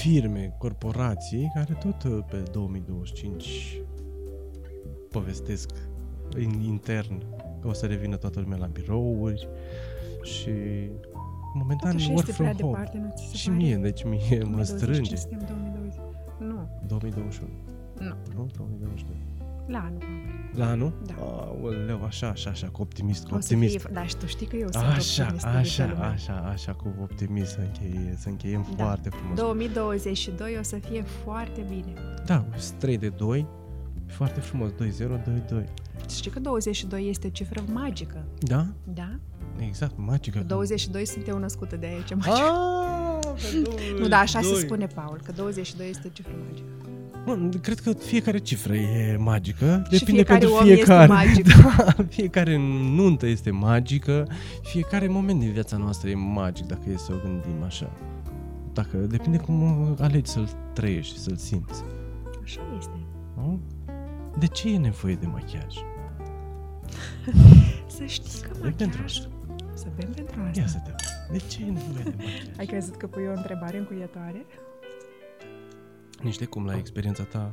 firme, 0.00 0.54
corporații, 0.58 1.50
care 1.54 1.72
tot 1.74 2.02
uh, 2.02 2.24
pe 2.30 2.36
2025 2.52 3.80
povestesc 5.10 5.70
în 6.34 6.60
intern 6.60 7.22
că 7.60 7.68
o 7.68 7.72
să 7.72 7.86
revină 7.86 8.16
toată 8.16 8.40
lumea 8.40 8.56
la 8.58 8.66
birouri 8.66 9.48
și 10.22 10.50
momentan 11.54 11.90
Totuși 11.90 12.08
work 12.10 12.20
este 12.28 12.32
from 12.32 12.46
prea 12.48 12.66
home. 12.66 12.76
departe, 12.78 12.98
nu 12.98 13.12
ți 13.16 13.28
se 13.30 13.36
Și 13.36 13.48
pare? 13.48 13.58
mie, 13.62 13.76
deci 13.76 14.04
mie 14.04 14.20
mă 14.44 14.62
2025 14.62 14.78
strânge. 14.80 15.16
suntem 15.16 15.38
2020. 15.46 16.00
Nu, 16.38 16.68
2021. 16.86 17.50
nu, 17.98 18.04
Nu? 18.36 18.46
2022. 18.56 19.16
La 19.66 19.78
anul. 19.78 19.98
Paul. 19.98 20.20
La 20.54 20.68
anul? 20.70 20.92
Da. 21.06 21.14
Aoleu, 21.20 22.04
așa, 22.04 22.28
așa, 22.28 22.50
așa, 22.50 22.68
cu 22.68 22.82
optimist, 22.82 23.26
cu 23.26 23.34
O 23.34 23.40
să 23.40 23.48
optimist. 23.52 23.78
fie, 23.78 23.90
da, 23.92 24.06
și 24.06 24.16
tu 24.16 24.26
știi 24.26 24.46
că 24.46 24.56
eu 24.56 24.68
sunt 24.70 24.84
Așa, 24.84 25.22
optimistă, 25.22 25.48
așa, 25.48 25.82
uite, 25.82 25.94
lumea. 25.94 26.10
așa, 26.10 26.32
așa, 26.52 26.72
cu 26.72 26.94
optimism 27.02 27.50
să, 27.54 27.58
încheie, 27.60 28.14
să 28.16 28.28
încheiem 28.28 28.66
Da. 28.76 28.84
foarte 28.84 29.08
frumos. 29.08 29.36
2022 29.38 30.56
o 30.60 30.62
să 30.62 30.76
fie 30.76 31.02
foarte 31.24 31.64
bine. 31.68 31.92
Da, 32.26 32.44
3 32.78 32.98
de 32.98 33.08
2, 33.08 33.46
foarte 34.06 34.40
frumos, 34.40 34.70
2-0, 34.70 35.22
2-2. 35.22 35.64
Știi 36.10 36.30
că 36.30 36.40
22 36.40 37.08
este 37.08 37.26
o 37.26 37.30
cifră 37.30 37.62
magică, 37.72 38.24
Da? 38.40 38.66
da? 38.84 39.08
Exact, 39.58 39.92
magică. 39.96 40.38
22 40.46 41.06
sunt 41.06 41.28
eu 41.28 41.38
născută, 41.38 41.76
de 41.76 41.86
aici 41.86 42.14
magică. 42.14 42.32
Ah, 42.32 43.18
pe 43.34 44.00
Nu, 44.00 44.08
da, 44.08 44.18
așa 44.18 44.38
se 44.40 44.44
22. 44.48 44.60
spune, 44.66 44.86
Paul, 44.86 45.20
că 45.24 45.32
22 45.32 45.88
este 45.88 46.02
o 46.06 46.10
cifră 46.12 46.32
magică. 46.48 46.68
Mă, 47.26 47.48
cred 47.62 47.78
că 47.78 47.92
fiecare 47.92 48.38
cifră 48.38 48.74
e 48.74 49.16
magică. 49.18 49.82
Și 49.84 49.90
Depinde 49.98 50.22
fiecare 50.22 50.38
pentru 50.38 50.56
om 50.58 50.64
fiecare. 50.64 51.02
este 51.02 51.12
magic. 51.14 51.46
Da, 51.76 52.04
fiecare 52.08 52.56
nuntă 52.94 53.26
este 53.26 53.50
magică, 53.50 54.26
fiecare 54.62 55.08
moment 55.08 55.40
din 55.40 55.52
viața 55.52 55.76
noastră 55.76 56.10
e 56.10 56.14
magic 56.14 56.66
dacă 56.66 56.82
e 56.92 56.96
să 56.96 57.12
o 57.12 57.16
gândim 57.22 57.62
așa. 57.64 57.90
Dacă 58.72 58.96
depinde 58.96 59.36
cum 59.38 59.62
alegi 60.00 60.30
să-l 60.30 60.48
trăiești 60.72 61.14
și 61.14 61.20
să-l 61.20 61.36
simți. 61.36 61.82
Așa 62.42 62.60
este. 62.78 62.96
Nu? 63.36 63.60
De 64.38 64.46
ce 64.46 64.72
e 64.72 64.78
nevoie 64.78 65.14
de 65.14 65.26
machiaj? 65.26 65.74
Să 67.96 68.04
știi 68.04 68.40
că 68.40 68.66
E 68.66 68.70
pentru 68.70 69.00
machiaj... 69.00 69.22
Să 69.74 69.86
bem 69.96 70.08
pentru 70.14 70.40
Ia 70.40 70.64
asta. 70.64 70.66
să 70.66 70.78
te 70.84 70.90
De 71.32 71.38
ce 71.48 71.62
e 71.62 71.70
nevoie 71.70 72.02
de 72.04 72.14
machiaj? 72.18 72.58
Ai 72.58 72.66
crezut 72.66 72.96
că 72.96 73.06
pui 73.06 73.26
o 73.26 73.32
întrebare 73.36 73.78
încuietoare? 73.78 74.44
Niște 76.22 76.44
cum 76.44 76.64
la 76.64 76.76
experiența 76.76 77.22
ta 77.22 77.52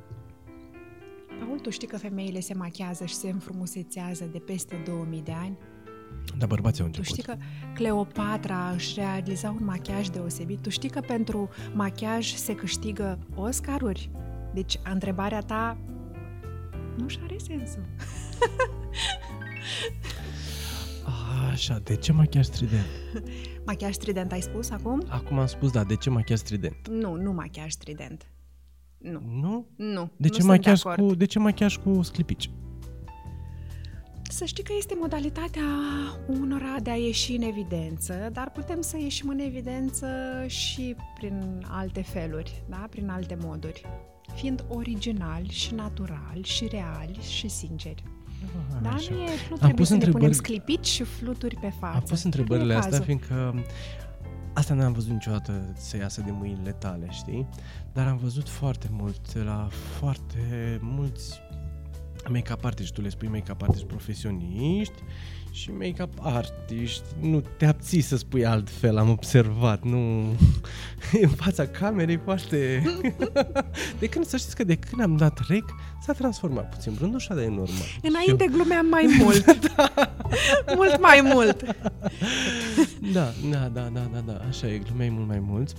Paul, 1.39 1.59
tu 1.59 1.69
știi 1.69 1.87
că 1.87 1.97
femeile 1.97 2.39
se 2.39 2.53
machează 2.53 3.05
și 3.05 3.13
se 3.13 3.29
înfrumusețează 3.29 4.25
de 4.31 4.37
peste 4.39 4.81
2000 4.85 5.21
de 5.21 5.31
ani? 5.31 5.57
Dar 6.37 6.47
bărbații 6.47 6.83
au 6.83 6.89
Tu 6.89 6.95
început. 6.97 7.19
știi 7.19 7.33
că 7.33 7.43
Cleopatra 7.73 8.69
își 8.69 8.93
realiza 8.95 9.49
un 9.49 9.63
machiaj 9.65 10.07
deosebit? 10.07 10.61
Tu 10.61 10.69
știi 10.69 10.89
că 10.89 10.99
pentru 10.99 11.49
machiaj 11.73 12.33
se 12.33 12.55
câștigă 12.55 13.19
Oscaruri? 13.35 14.11
Deci, 14.53 14.79
întrebarea 14.93 15.39
ta 15.41 15.77
nu 16.97 17.07
și 17.07 17.19
are 17.23 17.37
sensul. 17.37 17.83
Așa, 21.51 21.79
de 21.83 21.95
ce 21.95 22.11
machiaj 22.11 22.45
strident? 22.45 22.85
Machiaj 23.65 23.93
strident 23.93 24.31
ai 24.31 24.41
spus 24.41 24.69
acum? 24.69 25.03
Acum 25.07 25.39
am 25.39 25.45
spus, 25.45 25.71
da, 25.71 25.83
de 25.83 25.95
ce 25.95 26.09
machiaj 26.09 26.37
strident? 26.37 26.87
Nu, 26.89 27.15
nu 27.15 27.31
machiaj 27.31 27.71
strident. 27.71 28.25
Nu. 28.99 29.21
Nu? 29.41 29.65
Nu. 29.75 30.03
De 30.17 30.27
nu 30.27 30.27
ce, 30.27 30.33
sunt 30.41 30.47
machiaj 30.47 30.81
de 30.81 30.89
acord. 30.89 31.07
cu, 31.07 31.15
de 31.15 31.25
ce 31.25 31.39
machiaj 31.39 31.77
cu 31.77 32.01
sclipici? 32.01 32.49
Să 34.31 34.45
știi 34.45 34.63
că 34.63 34.71
este 34.77 34.93
modalitatea 34.99 35.63
unora 36.27 36.75
de 36.83 36.89
a 36.89 36.95
ieși 36.95 37.35
în 37.35 37.41
evidență, 37.41 38.29
dar 38.33 38.51
putem 38.51 38.81
să 38.81 38.97
ieșim 38.97 39.29
în 39.29 39.39
evidență 39.39 40.07
și 40.47 40.95
prin 41.17 41.65
alte 41.69 42.01
feluri, 42.01 42.63
da? 42.69 42.87
prin 42.89 43.09
alte 43.09 43.37
moduri, 43.41 43.81
fiind 44.35 44.65
originali 44.67 45.47
și 45.49 45.73
naturali 45.73 46.43
și 46.43 46.67
reali 46.71 47.19
și 47.37 47.47
sinceri. 47.49 48.03
Da, 48.81 48.89
Așa. 48.89 49.13
nu, 49.13 49.17
e, 49.21 49.25
nu 49.25 49.31
Am 49.51 49.57
trebuie 49.57 49.73
pus 49.73 49.87
să 49.87 49.93
ne 49.93 49.99
punem 49.99 50.13
întrebări- 50.29 50.35
sclipici 50.35 50.85
și 50.87 51.03
fluturi 51.03 51.55
pe 51.55 51.73
față. 51.79 51.95
Am 51.95 52.01
pus 52.07 52.11
Nu 52.17 52.21
întrebările 52.23 52.73
e 52.73 52.75
astea 52.75 52.89
cazul. 52.91 53.05
fiindcă 53.05 53.63
asta 54.59 54.73
n-am 54.73 54.93
văzut 54.93 55.11
niciodată 55.11 55.73
să 55.77 55.97
iasă 55.97 56.21
de 56.21 56.31
mâinile 56.31 56.71
tale, 56.71 57.07
știi? 57.11 57.47
Dar 57.93 58.07
am 58.07 58.17
văzut 58.17 58.49
foarte 58.49 58.87
mult 58.91 59.43
la 59.43 59.67
foarte 59.71 60.79
mulți 60.81 61.39
make-up 62.29 62.65
artiști, 62.65 62.93
tu 62.93 63.01
le 63.01 63.09
spui 63.09 63.27
make-up 63.27 63.61
artiști 63.61 63.85
profesioniști 63.85 65.03
și 65.51 65.71
make-up 65.71 66.13
artiști, 66.21 67.03
nu 67.21 67.43
te 67.57 67.65
abții 67.65 68.01
să 68.01 68.17
spui 68.17 68.45
altfel, 68.45 68.97
am 68.97 69.09
observat, 69.09 69.83
nu 69.83 69.97
în 71.21 71.29
fața 71.29 71.65
camerei 71.67 72.19
foarte... 72.23 72.83
de 73.99 74.07
când, 74.07 74.25
să 74.25 74.37
știți 74.37 74.55
că 74.55 74.63
de 74.63 74.75
când 74.75 75.01
am 75.01 75.15
dat 75.15 75.39
rec, 75.47 75.63
s-a 76.01 76.13
transformat 76.13 76.69
puțin 76.69 76.93
brândușa, 76.93 77.33
dar 77.33 77.43
e 77.43 77.47
normal. 77.47 77.87
Înainte 78.01 78.45
glumeam 78.51 78.85
mai 78.85 79.05
mult. 79.19 79.45
mult 80.75 80.99
mai 80.99 81.21
mult. 81.33 81.63
Da, 83.13 83.31
da, 83.49 83.69
da, 83.73 83.89
da, 83.93 84.09
da, 84.13 84.19
da, 84.25 84.41
așa 84.47 84.67
e, 84.67 84.77
glumeai 84.77 85.09
mult 85.09 85.27
mai 85.27 85.39
mult. 85.39 85.73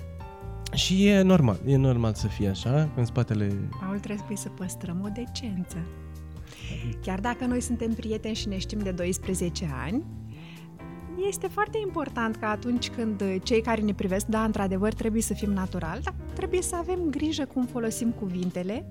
Și 0.75 1.07
e 1.07 1.21
normal, 1.21 1.61
e 1.67 1.77
normal 1.77 2.15
să 2.15 2.27
fie 2.27 2.49
așa, 2.49 2.89
în 2.97 3.05
spatele... 3.05 3.53
Paul 3.81 3.99
trebuie 3.99 4.37
să 4.37 4.49
păstrăm 4.49 5.01
o 5.05 5.09
decență. 5.09 5.77
Chiar 7.03 7.21
dacă 7.21 7.45
noi 7.45 7.61
suntem 7.61 7.93
prieteni 7.93 8.35
și 8.35 8.49
ne 8.49 8.59
știm 8.59 8.79
de 8.79 8.91
12 8.91 9.69
ani, 9.85 10.05
este 11.29 11.47
foarte 11.47 11.79
important 11.87 12.37
că 12.37 12.45
atunci 12.45 12.91
când 12.91 13.23
cei 13.43 13.63
care 13.63 13.81
ne 13.81 13.93
privesc, 13.95 14.27
da, 14.27 14.45
într-adevăr, 14.45 14.93
trebuie 14.93 15.23
să 15.23 15.35
fim 15.35 15.53
naturali, 15.53 16.03
dar 16.03 16.15
trebuie 16.35 16.63
să 16.63 16.77
avem 16.77 16.99
grijă 17.11 17.45
cum 17.45 17.67
folosim 17.67 18.11
cuvintele, 18.11 18.91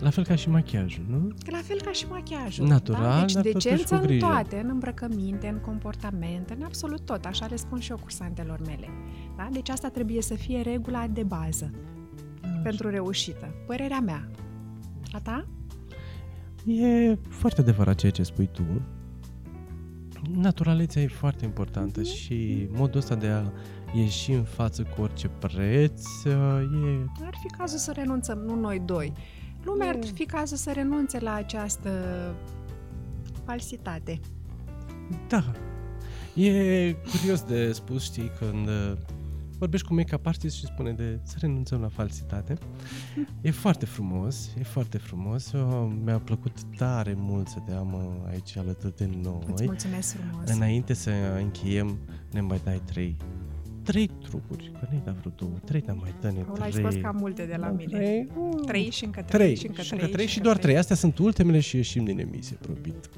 La 0.00 0.10
fel 0.10 0.24
ca 0.24 0.34
și 0.34 0.48
machiajul, 0.48 1.04
nu? 1.08 1.28
la 1.46 1.58
fel 1.62 1.80
ca 1.80 1.92
și 1.92 2.06
machiajul. 2.08 2.66
Natural, 2.66 3.02
da? 3.02 3.20
Deci 3.20 3.32
dar 3.32 3.42
totuși 3.42 3.66
decență 3.66 3.94
cu 3.94 4.00
în 4.00 4.06
grijă. 4.06 4.26
toate, 4.26 4.60
în 4.64 4.68
îmbrăcăminte, 4.68 5.48
în 5.48 5.58
comportament, 5.58 6.50
în 6.50 6.62
absolut 6.62 7.00
tot. 7.00 7.24
Așa 7.24 7.46
le 7.46 7.56
spun 7.56 7.78
și 7.78 7.90
eu 7.90 7.96
cursantelor 7.96 8.60
mele. 8.66 8.88
Da? 9.36 9.48
Deci 9.52 9.68
asta 9.68 9.88
trebuie 9.88 10.22
să 10.22 10.34
fie 10.34 10.60
regula 10.60 11.06
de 11.06 11.22
bază 11.22 11.70
pentru 12.62 12.88
reușită. 12.88 13.54
Părerea 13.66 14.00
mea. 14.00 14.28
A 15.12 15.20
ta? 15.20 15.46
E 16.66 17.14
foarte 17.28 17.60
adevărat 17.60 17.94
ceea 17.94 18.12
ce 18.12 18.22
spui 18.22 18.48
tu. 18.52 18.62
Naturalețea 20.36 21.02
e 21.02 21.06
foarte 21.06 21.44
importantă 21.44 22.00
Mhm. 22.00 22.08
și 22.08 22.68
modul 22.72 22.98
ăsta 23.00 23.14
de 23.14 23.26
a 23.28 23.42
ieși 23.94 24.32
în 24.32 24.42
față 24.42 24.82
cu 24.82 25.02
orice 25.02 25.28
preț 25.28 26.24
e... 26.24 26.30
Ar 27.24 27.34
fi 27.40 27.46
cazul 27.58 27.78
să 27.78 27.92
renunțăm, 27.94 28.38
nu 28.38 28.54
noi 28.54 28.82
doi. 28.84 29.12
Lumea 29.64 29.88
ar 29.88 29.94
Nu. 29.96 30.06
fi 30.14 30.24
cazul 30.24 30.56
să 30.56 30.70
renunțe 30.72 31.18
la 31.20 31.34
această 31.34 31.90
falsitate. 33.44 34.20
Da. 35.28 35.52
E 36.42 36.92
curios 36.92 37.42
de 37.42 37.72
spus, 37.72 38.02
știi, 38.02 38.30
când 38.38 38.66
uh, 38.68 38.92
vorbești 39.64 39.86
cu 39.86 39.94
make-up 39.94 40.26
artist 40.26 40.56
și 40.56 40.64
spune 40.64 40.92
de 40.92 41.18
să 41.22 41.36
renunțăm 41.40 41.80
la 41.80 41.88
falsitate. 41.88 42.54
E 43.40 43.50
foarte 43.50 43.86
frumos, 43.86 44.50
e 44.58 44.62
foarte 44.62 44.98
frumos. 44.98 45.52
Uh, 45.52 45.92
Mi-a 46.04 46.18
plăcut 46.18 46.62
tare 46.76 47.14
mult 47.16 47.48
să 47.48 47.58
te 47.66 47.72
am 47.72 47.92
uh, 47.92 48.30
aici 48.30 48.56
alături 48.56 48.96
de 48.96 49.04
Îți 49.04 49.18
noi. 49.22 49.66
mulțumesc 49.66 50.16
frumos. 50.16 50.48
Înainte 50.50 50.94
să 50.94 51.10
încheiem, 51.42 51.98
ne 52.32 52.40
mai 52.40 52.60
dai 52.64 52.80
trei 52.84 53.16
trei 53.82 54.10
trucuri, 54.22 54.70
că 54.80 54.88
nu-i 54.90 55.02
da 55.04 55.12
vreo 55.20 55.32
două, 55.36 55.52
trei, 55.64 55.80
dar 55.80 55.96
mai 56.00 56.14
dă-ne 56.20 56.40
Paul, 56.40 56.60
ai 56.62 56.70
trei. 56.70 56.82
scos 56.84 56.94
cam 57.02 57.16
multe 57.16 57.44
de 57.46 57.56
la 57.56 57.68
mine. 57.70 57.96
Trei, 57.98 58.28
Trei 58.66 58.90
și 58.90 59.04
încă 59.04 59.22
trei, 59.22 59.38
trei, 59.38 59.56
și 59.56 59.66
încă 59.66 59.82
și 59.82 59.88
trei, 59.88 60.00
încă 60.00 60.12
trei 60.12 60.26
și 60.26 60.32
și 60.32 60.38
încă 60.38 60.50
doar 60.50 60.60
trei. 60.62 60.76
Astea 60.78 60.96
sunt 60.96 61.18
ultimele 61.18 61.60
și 61.60 61.76
ieșim 61.76 62.04
din 62.04 62.18
emisie, 62.18 62.56
probit. 62.60 63.10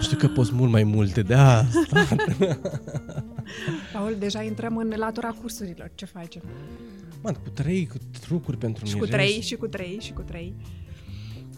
Ha. 0.00 0.06
Știu 0.06 0.16
că 0.16 0.28
poți 0.28 0.54
mult 0.54 0.70
mai 0.70 0.84
multe 0.84 1.22
de 1.22 1.34
asta. 1.34 2.06
Paul, 3.92 4.16
deja 4.18 4.42
intrăm 4.42 4.76
în 4.76 4.92
latura 4.96 5.28
cursurilor. 5.28 5.90
Ce 5.94 6.04
facem? 6.04 6.42
Man, 7.22 7.34
cu 7.34 7.48
trei 7.48 7.86
cu 7.86 7.96
trucuri 8.20 8.56
pentru 8.56 8.86
Și 8.86 8.92
cu 8.96 9.04
mireș. 9.04 9.14
trei, 9.28 9.40
și 9.40 9.54
cu 9.56 9.66
trei, 9.66 9.98
și 10.00 10.12
cu 10.12 10.20
trei. 10.22 10.54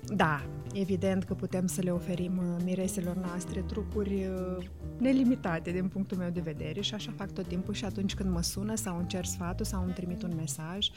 Da, 0.06 0.42
evident 0.72 1.24
că 1.24 1.34
putem 1.34 1.66
să 1.66 1.80
le 1.80 1.90
oferim 1.90 2.38
uh, 2.38 2.62
mireselor 2.64 3.16
noastre 3.16 3.60
trucuri 3.60 4.26
uh, 4.26 4.64
nelimitate 4.98 5.70
din 5.70 5.88
punctul 5.88 6.16
meu 6.16 6.30
de 6.30 6.40
vedere 6.40 6.80
și 6.80 6.94
așa 6.94 7.12
fac 7.16 7.32
tot 7.32 7.46
timpul 7.46 7.74
și 7.74 7.84
atunci 7.84 8.14
când 8.14 8.30
mă 8.30 8.42
sună 8.42 8.74
sau 8.74 8.96
îmi 8.96 9.06
cer 9.06 9.24
sfatul 9.24 9.64
sau 9.64 9.82
îmi 9.82 9.92
trimit 9.92 10.22
un 10.22 10.32
mesaj, 10.36 10.88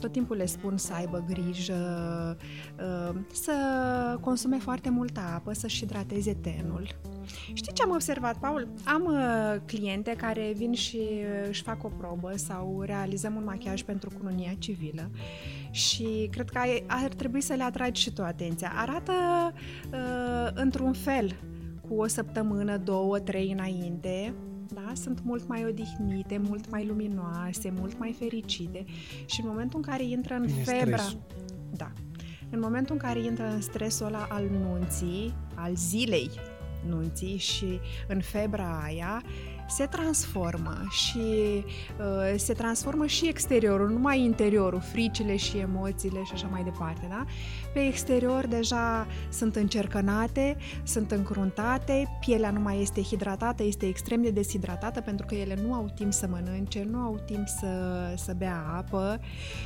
tot 0.00 0.12
timpul 0.12 0.36
le 0.36 0.46
spun 0.46 0.76
să 0.76 0.92
aibă 0.92 1.24
grijă, 1.28 1.76
uh, 2.78 3.20
să 3.32 3.52
consume 4.20 4.58
foarte 4.58 4.90
multă 4.90 5.20
apă, 5.34 5.52
să-și 5.52 5.78
hidrateze 5.78 6.34
tenul. 6.34 6.88
Știi 7.52 7.72
ce 7.72 7.82
am 7.82 7.90
observat, 7.90 8.38
Paul? 8.38 8.68
Am 8.84 9.04
uh, 9.04 9.60
cliente 9.66 10.14
care 10.16 10.52
vin 10.56 10.72
și 10.72 10.96
uh, 10.96 11.48
își 11.48 11.62
fac 11.62 11.84
o 11.84 11.88
probă 11.88 12.32
sau 12.36 12.82
realizăm 12.86 13.34
un 13.34 13.44
machiaj 13.44 13.82
pentru 13.82 14.10
cununia 14.18 14.54
civilă 14.58 15.10
și 15.70 16.28
cred 16.30 16.50
că 16.50 16.58
ai- 16.58 16.84
ar 16.86 17.08
trebui 17.08 17.40
să 17.40 17.54
le 17.54 17.62
atragi 17.62 18.00
și 18.00 18.12
tu 18.12 18.22
atenția. 18.22 18.72
Arată 18.76 19.12
uh, 19.92 20.48
într-un 20.54 20.92
fel 20.92 21.36
cu 21.88 21.94
o 21.94 22.06
săptămână, 22.06 22.76
două, 22.76 23.18
trei 23.18 23.52
înainte, 23.52 24.34
da? 24.74 24.92
sunt 24.94 25.20
mult 25.24 25.48
mai 25.48 25.64
odihnite, 25.68 26.40
mult 26.46 26.70
mai 26.70 26.86
luminoase, 26.86 27.72
mult 27.78 27.98
mai 27.98 28.16
fericite 28.18 28.84
și 29.26 29.40
în 29.40 29.48
momentul 29.48 29.78
în 29.78 29.90
care 29.90 30.04
intră 30.04 30.34
în 30.34 30.46
Vine 30.46 30.62
febra... 30.62 30.96
stresul. 30.96 31.20
Da. 31.76 31.92
În 32.50 32.60
momentul 32.60 32.94
în 32.94 33.00
care 33.00 33.22
intră 33.24 33.46
în 33.46 33.60
stresul 33.60 34.06
ăla 34.06 34.26
al 34.30 34.44
nunții, 34.50 35.34
al 35.54 35.74
zilei 35.74 36.30
nunții 36.88 37.36
și 37.36 37.80
în 38.08 38.20
febra 38.20 38.80
aia, 38.84 39.22
se 39.68 39.86
transformă 39.86 40.82
și 40.90 41.18
uh, 41.98 42.34
se 42.36 42.52
transformă 42.52 43.06
și 43.06 43.28
exteriorul, 43.28 43.88
nu 43.88 43.98
numai 43.98 44.20
interiorul, 44.20 44.80
fricile 44.80 45.36
și 45.36 45.58
emoțiile 45.58 46.22
și 46.24 46.32
așa 46.32 46.46
mai 46.50 46.62
departe, 46.62 47.06
da? 47.08 47.24
Pe 47.72 47.80
exterior 47.80 48.46
deja 48.46 49.06
sunt 49.28 49.56
încercănate, 49.56 50.56
sunt 50.82 51.10
încruntate, 51.10 52.18
pielea 52.20 52.50
nu 52.50 52.60
mai 52.60 52.80
este 52.80 53.02
hidratată, 53.02 53.62
este 53.62 53.86
extrem 53.86 54.22
de 54.22 54.30
deshidratată 54.30 55.00
pentru 55.00 55.26
că 55.26 55.34
ele 55.34 55.58
nu 55.62 55.72
au 55.74 55.92
timp 55.94 56.12
să 56.12 56.26
mănânce, 56.30 56.86
nu 56.90 56.98
au 56.98 57.20
timp 57.26 57.48
să, 57.48 57.68
să 58.16 58.32
bea 58.36 58.64
apă 58.76 59.20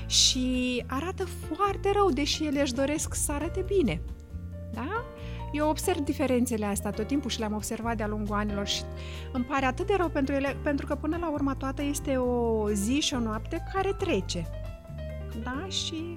și 0.06 0.84
arată 0.86 1.24
foarte 1.24 1.90
rău, 1.94 2.10
deși 2.10 2.46
ele 2.46 2.60
își 2.60 2.74
doresc 2.74 3.14
să 3.14 3.32
arate 3.32 3.64
bine. 3.66 4.00
Da? 4.72 5.04
Eu 5.52 5.68
observ 5.68 5.98
diferențele 5.98 6.64
astea 6.64 6.90
tot 6.90 7.06
timpul 7.06 7.30
și 7.30 7.38
le-am 7.38 7.54
observat 7.54 7.96
de-a 7.96 8.06
lungul 8.06 8.36
anilor 8.36 8.66
și 8.66 8.82
îmi 9.32 9.44
pare 9.44 9.64
atât 9.64 9.86
de 9.86 9.94
rău 9.96 10.08
pentru 10.08 10.34
ele, 10.34 10.56
pentru 10.62 10.86
că 10.86 10.94
până 10.94 11.16
la 11.20 11.30
urmă 11.30 11.54
toată 11.54 11.82
este 11.82 12.16
o 12.16 12.70
zi 12.70 13.00
și 13.00 13.14
o 13.14 13.18
noapte 13.18 13.62
care 13.72 13.92
trece. 13.92 14.46
Da? 15.42 15.66
Și 15.68 16.16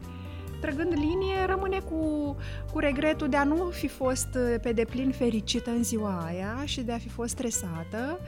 trăgând 0.61 0.93
linie, 0.93 1.45
rămâne 1.45 1.79
cu, 1.79 2.35
cu 2.71 2.79
regretul 2.79 3.29
de 3.29 3.37
a 3.37 3.43
nu 3.43 3.55
fi 3.55 3.87
fost 3.87 4.27
uh, 4.35 4.55
pe 4.61 4.71
deplin 4.71 5.11
fericită 5.11 5.69
în 5.69 5.83
ziua 5.83 6.23
aia 6.25 6.61
și 6.63 6.81
de 6.81 6.91
a 6.91 6.97
fi 6.97 7.09
fost 7.09 7.29
stresată 7.29 8.19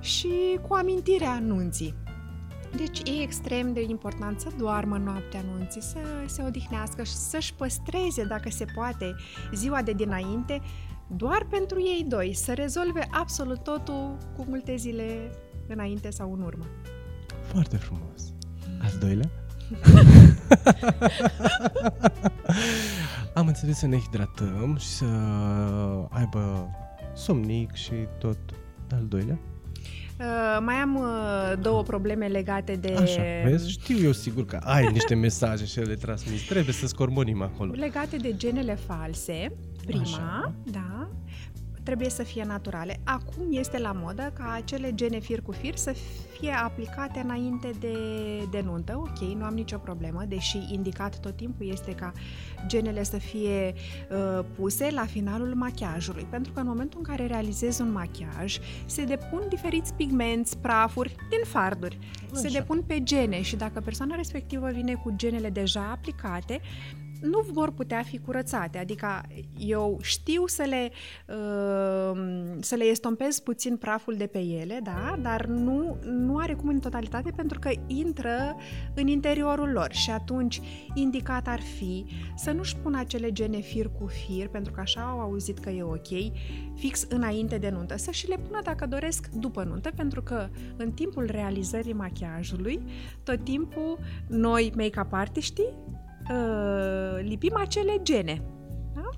și 0.00 0.58
cu 0.68 0.74
amintirea 0.74 1.30
anunții. 1.30 1.94
Deci 2.76 2.98
e 2.98 3.22
extrem 3.22 3.72
de 3.72 3.82
important 3.82 4.40
să 4.40 4.48
doarmă 4.58 4.96
noaptea 4.96 5.40
anunții, 5.40 5.82
să 5.82 5.98
se 6.26 6.42
odihnească 6.42 7.02
și 7.02 7.12
să-și 7.12 7.54
păstreze, 7.54 8.24
dacă 8.24 8.50
se 8.50 8.64
poate, 8.74 9.14
ziua 9.54 9.82
de 9.82 9.92
dinainte, 9.92 10.60
doar 11.06 11.46
pentru 11.50 11.80
ei 11.80 12.04
doi, 12.08 12.34
să 12.34 12.54
rezolve 12.54 13.08
absolut 13.10 13.62
totul 13.62 14.16
cu 14.36 14.44
multe 14.48 14.76
zile 14.76 15.30
înainte 15.68 16.10
sau 16.10 16.32
în 16.32 16.42
urmă. 16.42 16.64
Foarte 17.42 17.76
frumos. 17.76 18.32
Al 18.82 18.92
doilea? 19.00 19.30
Am 23.34 23.46
înțeles 23.46 23.78
să 23.78 23.86
ne 23.86 23.98
hidratăm 23.98 24.76
și 24.76 24.86
să 24.86 25.04
aibă 26.10 26.70
somnic 27.14 27.72
și 27.72 27.92
tot. 28.18 28.38
Al 28.90 29.06
doilea? 29.08 29.38
Uh, 30.20 30.58
mai 30.60 30.74
am 30.74 30.96
uh, 30.96 31.52
două 31.60 31.82
probleme 31.82 32.26
legate 32.26 32.74
de... 32.74 32.94
Așa, 33.00 33.22
vezi? 33.44 33.70
Știu 33.70 33.98
eu 33.98 34.12
sigur 34.12 34.44
că 34.44 34.56
ai 34.62 34.90
niște 34.98 35.14
mesaje 35.14 35.64
și 35.64 35.80
le 35.80 35.94
transmiți. 35.94 36.44
Trebuie 36.44 36.74
să 36.74 36.86
scormonim 36.86 37.42
acolo. 37.42 37.72
Legate 37.74 38.16
de 38.16 38.36
genele 38.36 38.74
false, 38.74 39.52
prima, 39.86 40.00
Așa. 40.00 40.52
da. 40.70 41.08
Trebuie 41.88 42.10
să 42.10 42.22
fie 42.22 42.44
naturale. 42.44 43.00
Acum 43.04 43.44
este 43.50 43.78
la 43.78 43.92
modă 43.94 44.32
ca 44.34 44.52
acele 44.52 44.94
gene 44.94 45.18
fir 45.18 45.42
cu 45.42 45.52
fir 45.52 45.76
să 45.76 45.94
fie 46.38 46.50
aplicate 46.50 47.20
înainte 47.20 47.70
de, 47.80 47.96
de 48.50 48.60
nuntă. 48.60 48.96
Ok, 48.96 49.18
nu 49.18 49.44
am 49.44 49.54
nicio 49.54 49.78
problemă, 49.78 50.24
deși 50.28 50.58
indicat 50.72 51.18
tot 51.18 51.36
timpul 51.36 51.68
este 51.68 51.92
ca 51.92 52.12
genele 52.66 53.02
să 53.02 53.18
fie 53.18 53.74
uh, 54.10 54.44
puse 54.56 54.90
la 54.90 55.06
finalul 55.06 55.54
machiajului, 55.54 56.26
pentru 56.30 56.52
că 56.52 56.60
în 56.60 56.66
momentul 56.66 56.98
în 56.98 57.04
care 57.04 57.26
realizezi 57.26 57.80
un 57.80 57.92
machiaj, 57.92 58.58
se 58.86 59.04
depun 59.04 59.42
diferiți 59.48 59.94
pigmenți, 59.94 60.58
prafuri 60.58 61.14
din 61.30 61.44
farduri. 61.44 61.98
Așa. 62.32 62.40
Se 62.40 62.48
depun 62.48 62.82
pe 62.86 63.02
gene 63.02 63.42
și 63.42 63.56
dacă 63.56 63.80
persoana 63.80 64.14
respectivă 64.14 64.70
vine 64.70 64.94
cu 64.94 65.12
genele 65.16 65.50
deja 65.50 65.90
aplicate, 65.90 66.60
nu 67.20 67.40
vor 67.52 67.72
putea 67.72 68.02
fi 68.02 68.18
curățate. 68.18 68.78
Adică 68.78 69.22
eu 69.58 69.98
știu 70.02 70.46
să 70.46 70.62
le, 70.68 70.90
uh, 71.28 72.20
să 72.60 72.74
le 72.74 72.84
estompez 72.84 73.38
puțin 73.38 73.76
praful 73.76 74.14
de 74.16 74.26
pe 74.26 74.38
ele, 74.38 74.80
da? 74.82 75.18
dar 75.22 75.46
nu, 75.46 75.96
nu 76.04 76.36
are 76.36 76.54
cum 76.54 76.68
în 76.68 76.80
totalitate 76.80 77.30
pentru 77.36 77.58
că 77.58 77.70
intră 77.86 78.56
în 78.94 79.06
interiorul 79.06 79.68
lor 79.68 79.92
și 79.92 80.10
atunci 80.10 80.60
indicat 80.94 81.46
ar 81.46 81.60
fi 81.60 82.06
să 82.36 82.50
nu-și 82.50 82.76
pună 82.76 82.98
acele 82.98 83.32
gene 83.32 83.60
fir 83.60 83.90
cu 83.98 84.06
fir, 84.06 84.48
pentru 84.48 84.72
că 84.72 84.80
așa 84.80 85.00
au 85.00 85.20
auzit 85.20 85.58
că 85.58 85.70
e 85.70 85.82
ok, 85.82 86.32
fix 86.74 87.06
înainte 87.08 87.58
de 87.58 87.70
nuntă, 87.70 87.96
să 87.96 88.10
și 88.10 88.28
le 88.28 88.36
pună 88.36 88.60
dacă 88.62 88.86
doresc 88.86 89.28
după 89.28 89.64
nuntă, 89.64 89.90
pentru 89.96 90.22
că 90.22 90.48
în 90.76 90.92
timpul 90.92 91.26
realizării 91.30 91.92
machiajului, 91.92 92.80
tot 93.22 93.44
timpul 93.44 93.98
noi 94.28 94.72
make-up 94.76 95.12
artiștii 95.12 95.74
uh, 96.30 97.18
lipim 97.22 97.56
acele 97.56 97.98
gene. 98.02 98.42
Da? 98.94 99.08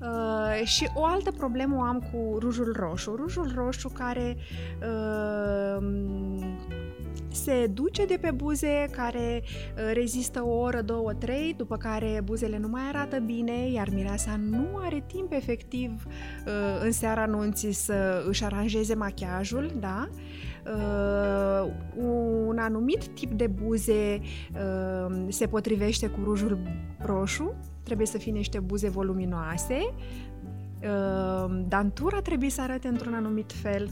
Uh, 0.00 0.66
și 0.66 0.90
o 0.94 1.04
altă 1.04 1.30
problemă 1.30 1.76
o 1.76 1.80
am 1.80 1.98
cu 2.12 2.38
rujul 2.38 2.76
roșu. 2.78 3.14
Rujul 3.14 3.52
roșu 3.54 3.88
care 3.88 4.36
uh, 4.80 5.86
se 7.34 7.66
duce 7.66 8.04
de 8.04 8.18
pe 8.20 8.30
buze, 8.30 8.88
care 8.90 9.42
uh, 9.42 9.90
rezistă 9.92 10.44
o 10.44 10.58
oră, 10.58 10.80
două, 10.80 11.12
trei, 11.12 11.54
după 11.56 11.76
care 11.76 12.20
buzele 12.24 12.58
nu 12.58 12.68
mai 12.68 12.82
arată 12.88 13.18
bine, 13.18 13.70
iar 13.70 13.88
mireasa 13.92 14.36
nu 14.36 14.66
are 14.76 15.04
timp 15.06 15.32
efectiv 15.32 16.06
uh, 16.46 16.52
în 16.80 16.92
seara 16.92 17.26
nunții 17.26 17.72
să 17.72 18.24
își 18.28 18.44
aranjeze 18.44 18.94
machiajul, 18.94 19.70
da? 19.80 20.08
Uh, 20.10 20.16
un 21.96 22.58
anumit 22.58 23.06
tip 23.06 23.32
de 23.32 23.46
buze 23.46 24.20
uh, 24.20 25.16
se 25.28 25.46
potrivește 25.46 26.06
cu 26.06 26.20
rujul 26.24 26.58
roșu, 26.98 27.54
trebuie 27.82 28.06
să 28.06 28.18
fie 28.18 28.32
niște 28.32 28.60
buze 28.60 28.88
voluminoase, 28.88 29.78
uh, 30.82 31.62
dantura 31.68 32.20
trebuie 32.20 32.50
să 32.50 32.60
arate 32.60 32.88
într-un 32.88 33.14
anumit 33.14 33.52
fel, 33.52 33.90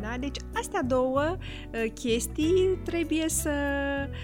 da? 0.00 0.16
Deci 0.20 0.36
astea 0.54 0.82
două 0.82 1.36
uh, 1.36 1.90
chestii 1.94 2.78
trebuie 2.84 3.28
să 3.28 3.50
uh, 4.10 4.16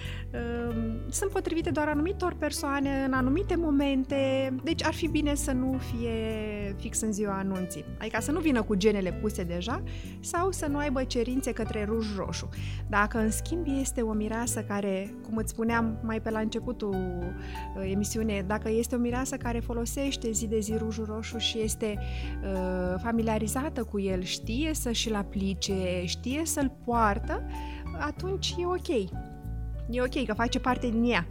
sunt 1.09 1.31
potrivite 1.31 1.69
doar 1.69 1.87
anumitor 1.87 2.35
persoane 2.39 3.03
în 3.05 3.13
anumite 3.13 3.55
momente, 3.55 4.53
deci 4.63 4.83
ar 4.83 4.93
fi 4.93 5.07
bine 5.07 5.35
să 5.35 5.51
nu 5.51 5.77
fie 5.77 6.11
fix 6.77 7.01
în 7.01 7.11
ziua 7.11 7.37
anunții. 7.37 7.85
Adică 7.99 8.17
să 8.21 8.31
nu 8.31 8.39
vină 8.39 8.61
cu 8.61 8.75
genele 8.75 9.11
puse 9.11 9.43
deja 9.43 9.83
sau 10.19 10.51
să 10.51 10.67
nu 10.67 10.77
aibă 10.77 11.03
cerințe 11.03 11.51
către 11.51 11.83
ruj 11.83 12.15
roșu. 12.17 12.49
Dacă 12.89 13.17
în 13.17 13.31
schimb 13.31 13.65
este 13.79 14.01
o 14.01 14.13
mireasă 14.13 14.61
care, 14.61 15.13
cum 15.23 15.37
îți 15.37 15.49
spuneam 15.49 15.99
mai 16.03 16.21
pe 16.21 16.29
la 16.29 16.39
începutul 16.39 16.95
uh, 16.95 17.91
emisiunii, 17.91 18.43
dacă 18.43 18.69
este 18.69 18.95
o 18.95 18.99
mireasă 18.99 19.37
care 19.37 19.59
folosește 19.59 20.31
zi 20.31 20.47
de 20.47 20.59
zi 20.59 20.73
rujul 20.77 21.05
roșu 21.05 21.37
și 21.37 21.59
este 21.61 21.97
uh, 21.97 22.99
familiarizată 23.03 23.83
cu 23.83 23.99
el, 23.99 24.21
știe 24.21 24.73
să 24.73 24.91
și-l 24.91 25.15
aplice, 25.15 26.03
știe 26.05 26.41
să-l 26.45 26.71
poartă, 26.85 27.43
atunci 27.99 28.55
e 28.57 28.65
ok. 28.65 29.09
E 29.91 30.01
ok 30.01 30.25
că 30.25 30.33
face 30.33 30.59
parte 30.59 30.89
din 30.89 31.03
ea. 31.03 31.27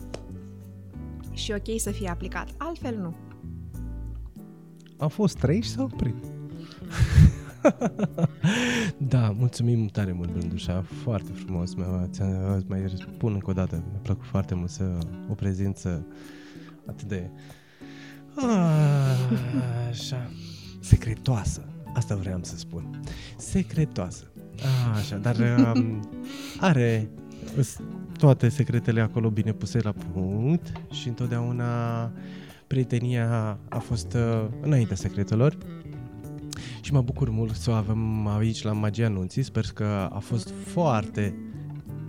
Și 1.33 1.51
e 1.51 1.55
ok 1.55 1.81
să 1.81 1.91
fie 1.91 2.09
aplicat. 2.09 2.49
Altfel 2.57 2.97
nu. 2.97 3.15
A 4.99 5.07
fost 5.07 5.37
trei 5.37 5.63
și 5.63 5.69
s-a 5.69 5.83
oprit. 5.83 6.15
da, 9.15 9.31
mulțumim 9.31 9.87
tare 9.87 10.13
mult, 10.13 10.33
Brândușa, 10.33 10.85
foarte 11.03 11.33
frumos. 11.33 11.75
Mai, 11.75 12.09
mai 12.67 12.95
spun 13.15 13.33
încă 13.33 13.51
o 13.51 13.53
dată, 13.53 13.83
mi-a 13.91 14.01
plăcut 14.03 14.25
foarte 14.25 14.55
mult 14.55 14.71
să 14.71 14.99
o 15.31 15.35
prezență 15.35 16.07
atât 16.87 17.09
de... 17.09 17.31
Așa, 19.89 20.31
secretoasă. 20.81 21.65
Asta 21.95 22.17
vreau 22.17 22.39
să 22.43 22.57
spun. 22.57 23.01
Secretoasă. 23.37 24.31
Așa, 24.95 25.17
dar 25.17 25.37
um, 25.77 26.09
are 26.61 27.11
toate 28.19 28.49
secretele 28.49 29.01
acolo 29.01 29.31
bine 29.31 29.53
puse 29.53 29.79
la 29.83 29.93
punct 30.13 30.73
și 30.91 31.09
întotdeauna 31.09 32.13
prietenia 32.67 33.59
a 33.69 33.79
fost 33.79 34.13
uh, 34.13 34.49
înaintea 34.61 34.97
secretelor 34.97 35.57
și 36.81 36.93
mă 36.93 37.01
bucur 37.01 37.31
mult 37.31 37.55
să 37.55 37.71
o 37.71 37.73
avem 37.73 38.27
aici 38.27 38.63
la 38.63 38.73
Magia 38.73 39.07
Anunții. 39.07 39.43
Sper 39.43 39.65
că 39.75 40.09
a 40.13 40.19
fost 40.19 40.53
foarte 40.67 41.35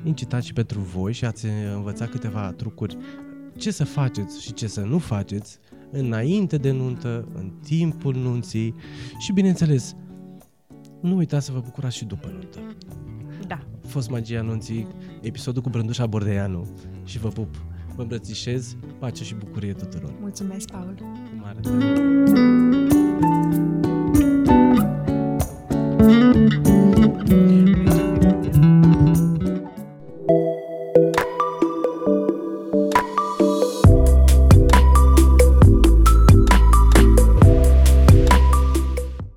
incitat 0.03 0.43
și 0.43 0.53
pentru 0.53 0.79
voi 0.79 1.13
și 1.13 1.25
ați 1.25 1.45
învățat 1.75 2.09
câteva 2.09 2.51
trucuri 2.51 2.97
ce 3.57 3.71
să 3.71 3.83
faceți 3.83 4.41
și 4.41 4.53
ce 4.53 4.67
să 4.67 4.81
nu 4.81 4.97
faceți 4.97 5.59
înainte 5.91 6.57
de 6.57 6.71
nuntă, 6.71 7.27
în 7.33 7.51
timpul 7.63 8.15
nunții 8.15 8.75
și 9.17 9.33
bineînțeles, 9.33 9.95
nu 11.01 11.15
uitați 11.15 11.45
să 11.45 11.51
vă 11.51 11.59
bucurați 11.59 11.95
și 11.95 12.05
după 12.05 12.27
nuntă. 12.27 12.59
Da. 13.51 13.59
A 13.83 13.87
fost 13.87 14.09
Magia 14.09 14.39
Anunții, 14.39 14.87
episodul 15.21 15.61
cu 15.61 15.69
Brândușa 15.69 16.05
Bordeanu 16.05 16.67
și 17.03 17.19
vă 17.19 17.27
pup 17.27 17.55
vă 17.95 18.01
îmbrățișez, 18.01 18.75
pace 18.99 19.23
și 19.23 19.35
bucurie 19.35 19.73
tuturor. 19.73 20.13
Mulțumesc, 20.19 20.71
Paul! 20.71 20.95
Cu 20.95 21.05
mare 21.41 21.59
drag. 21.61 21.99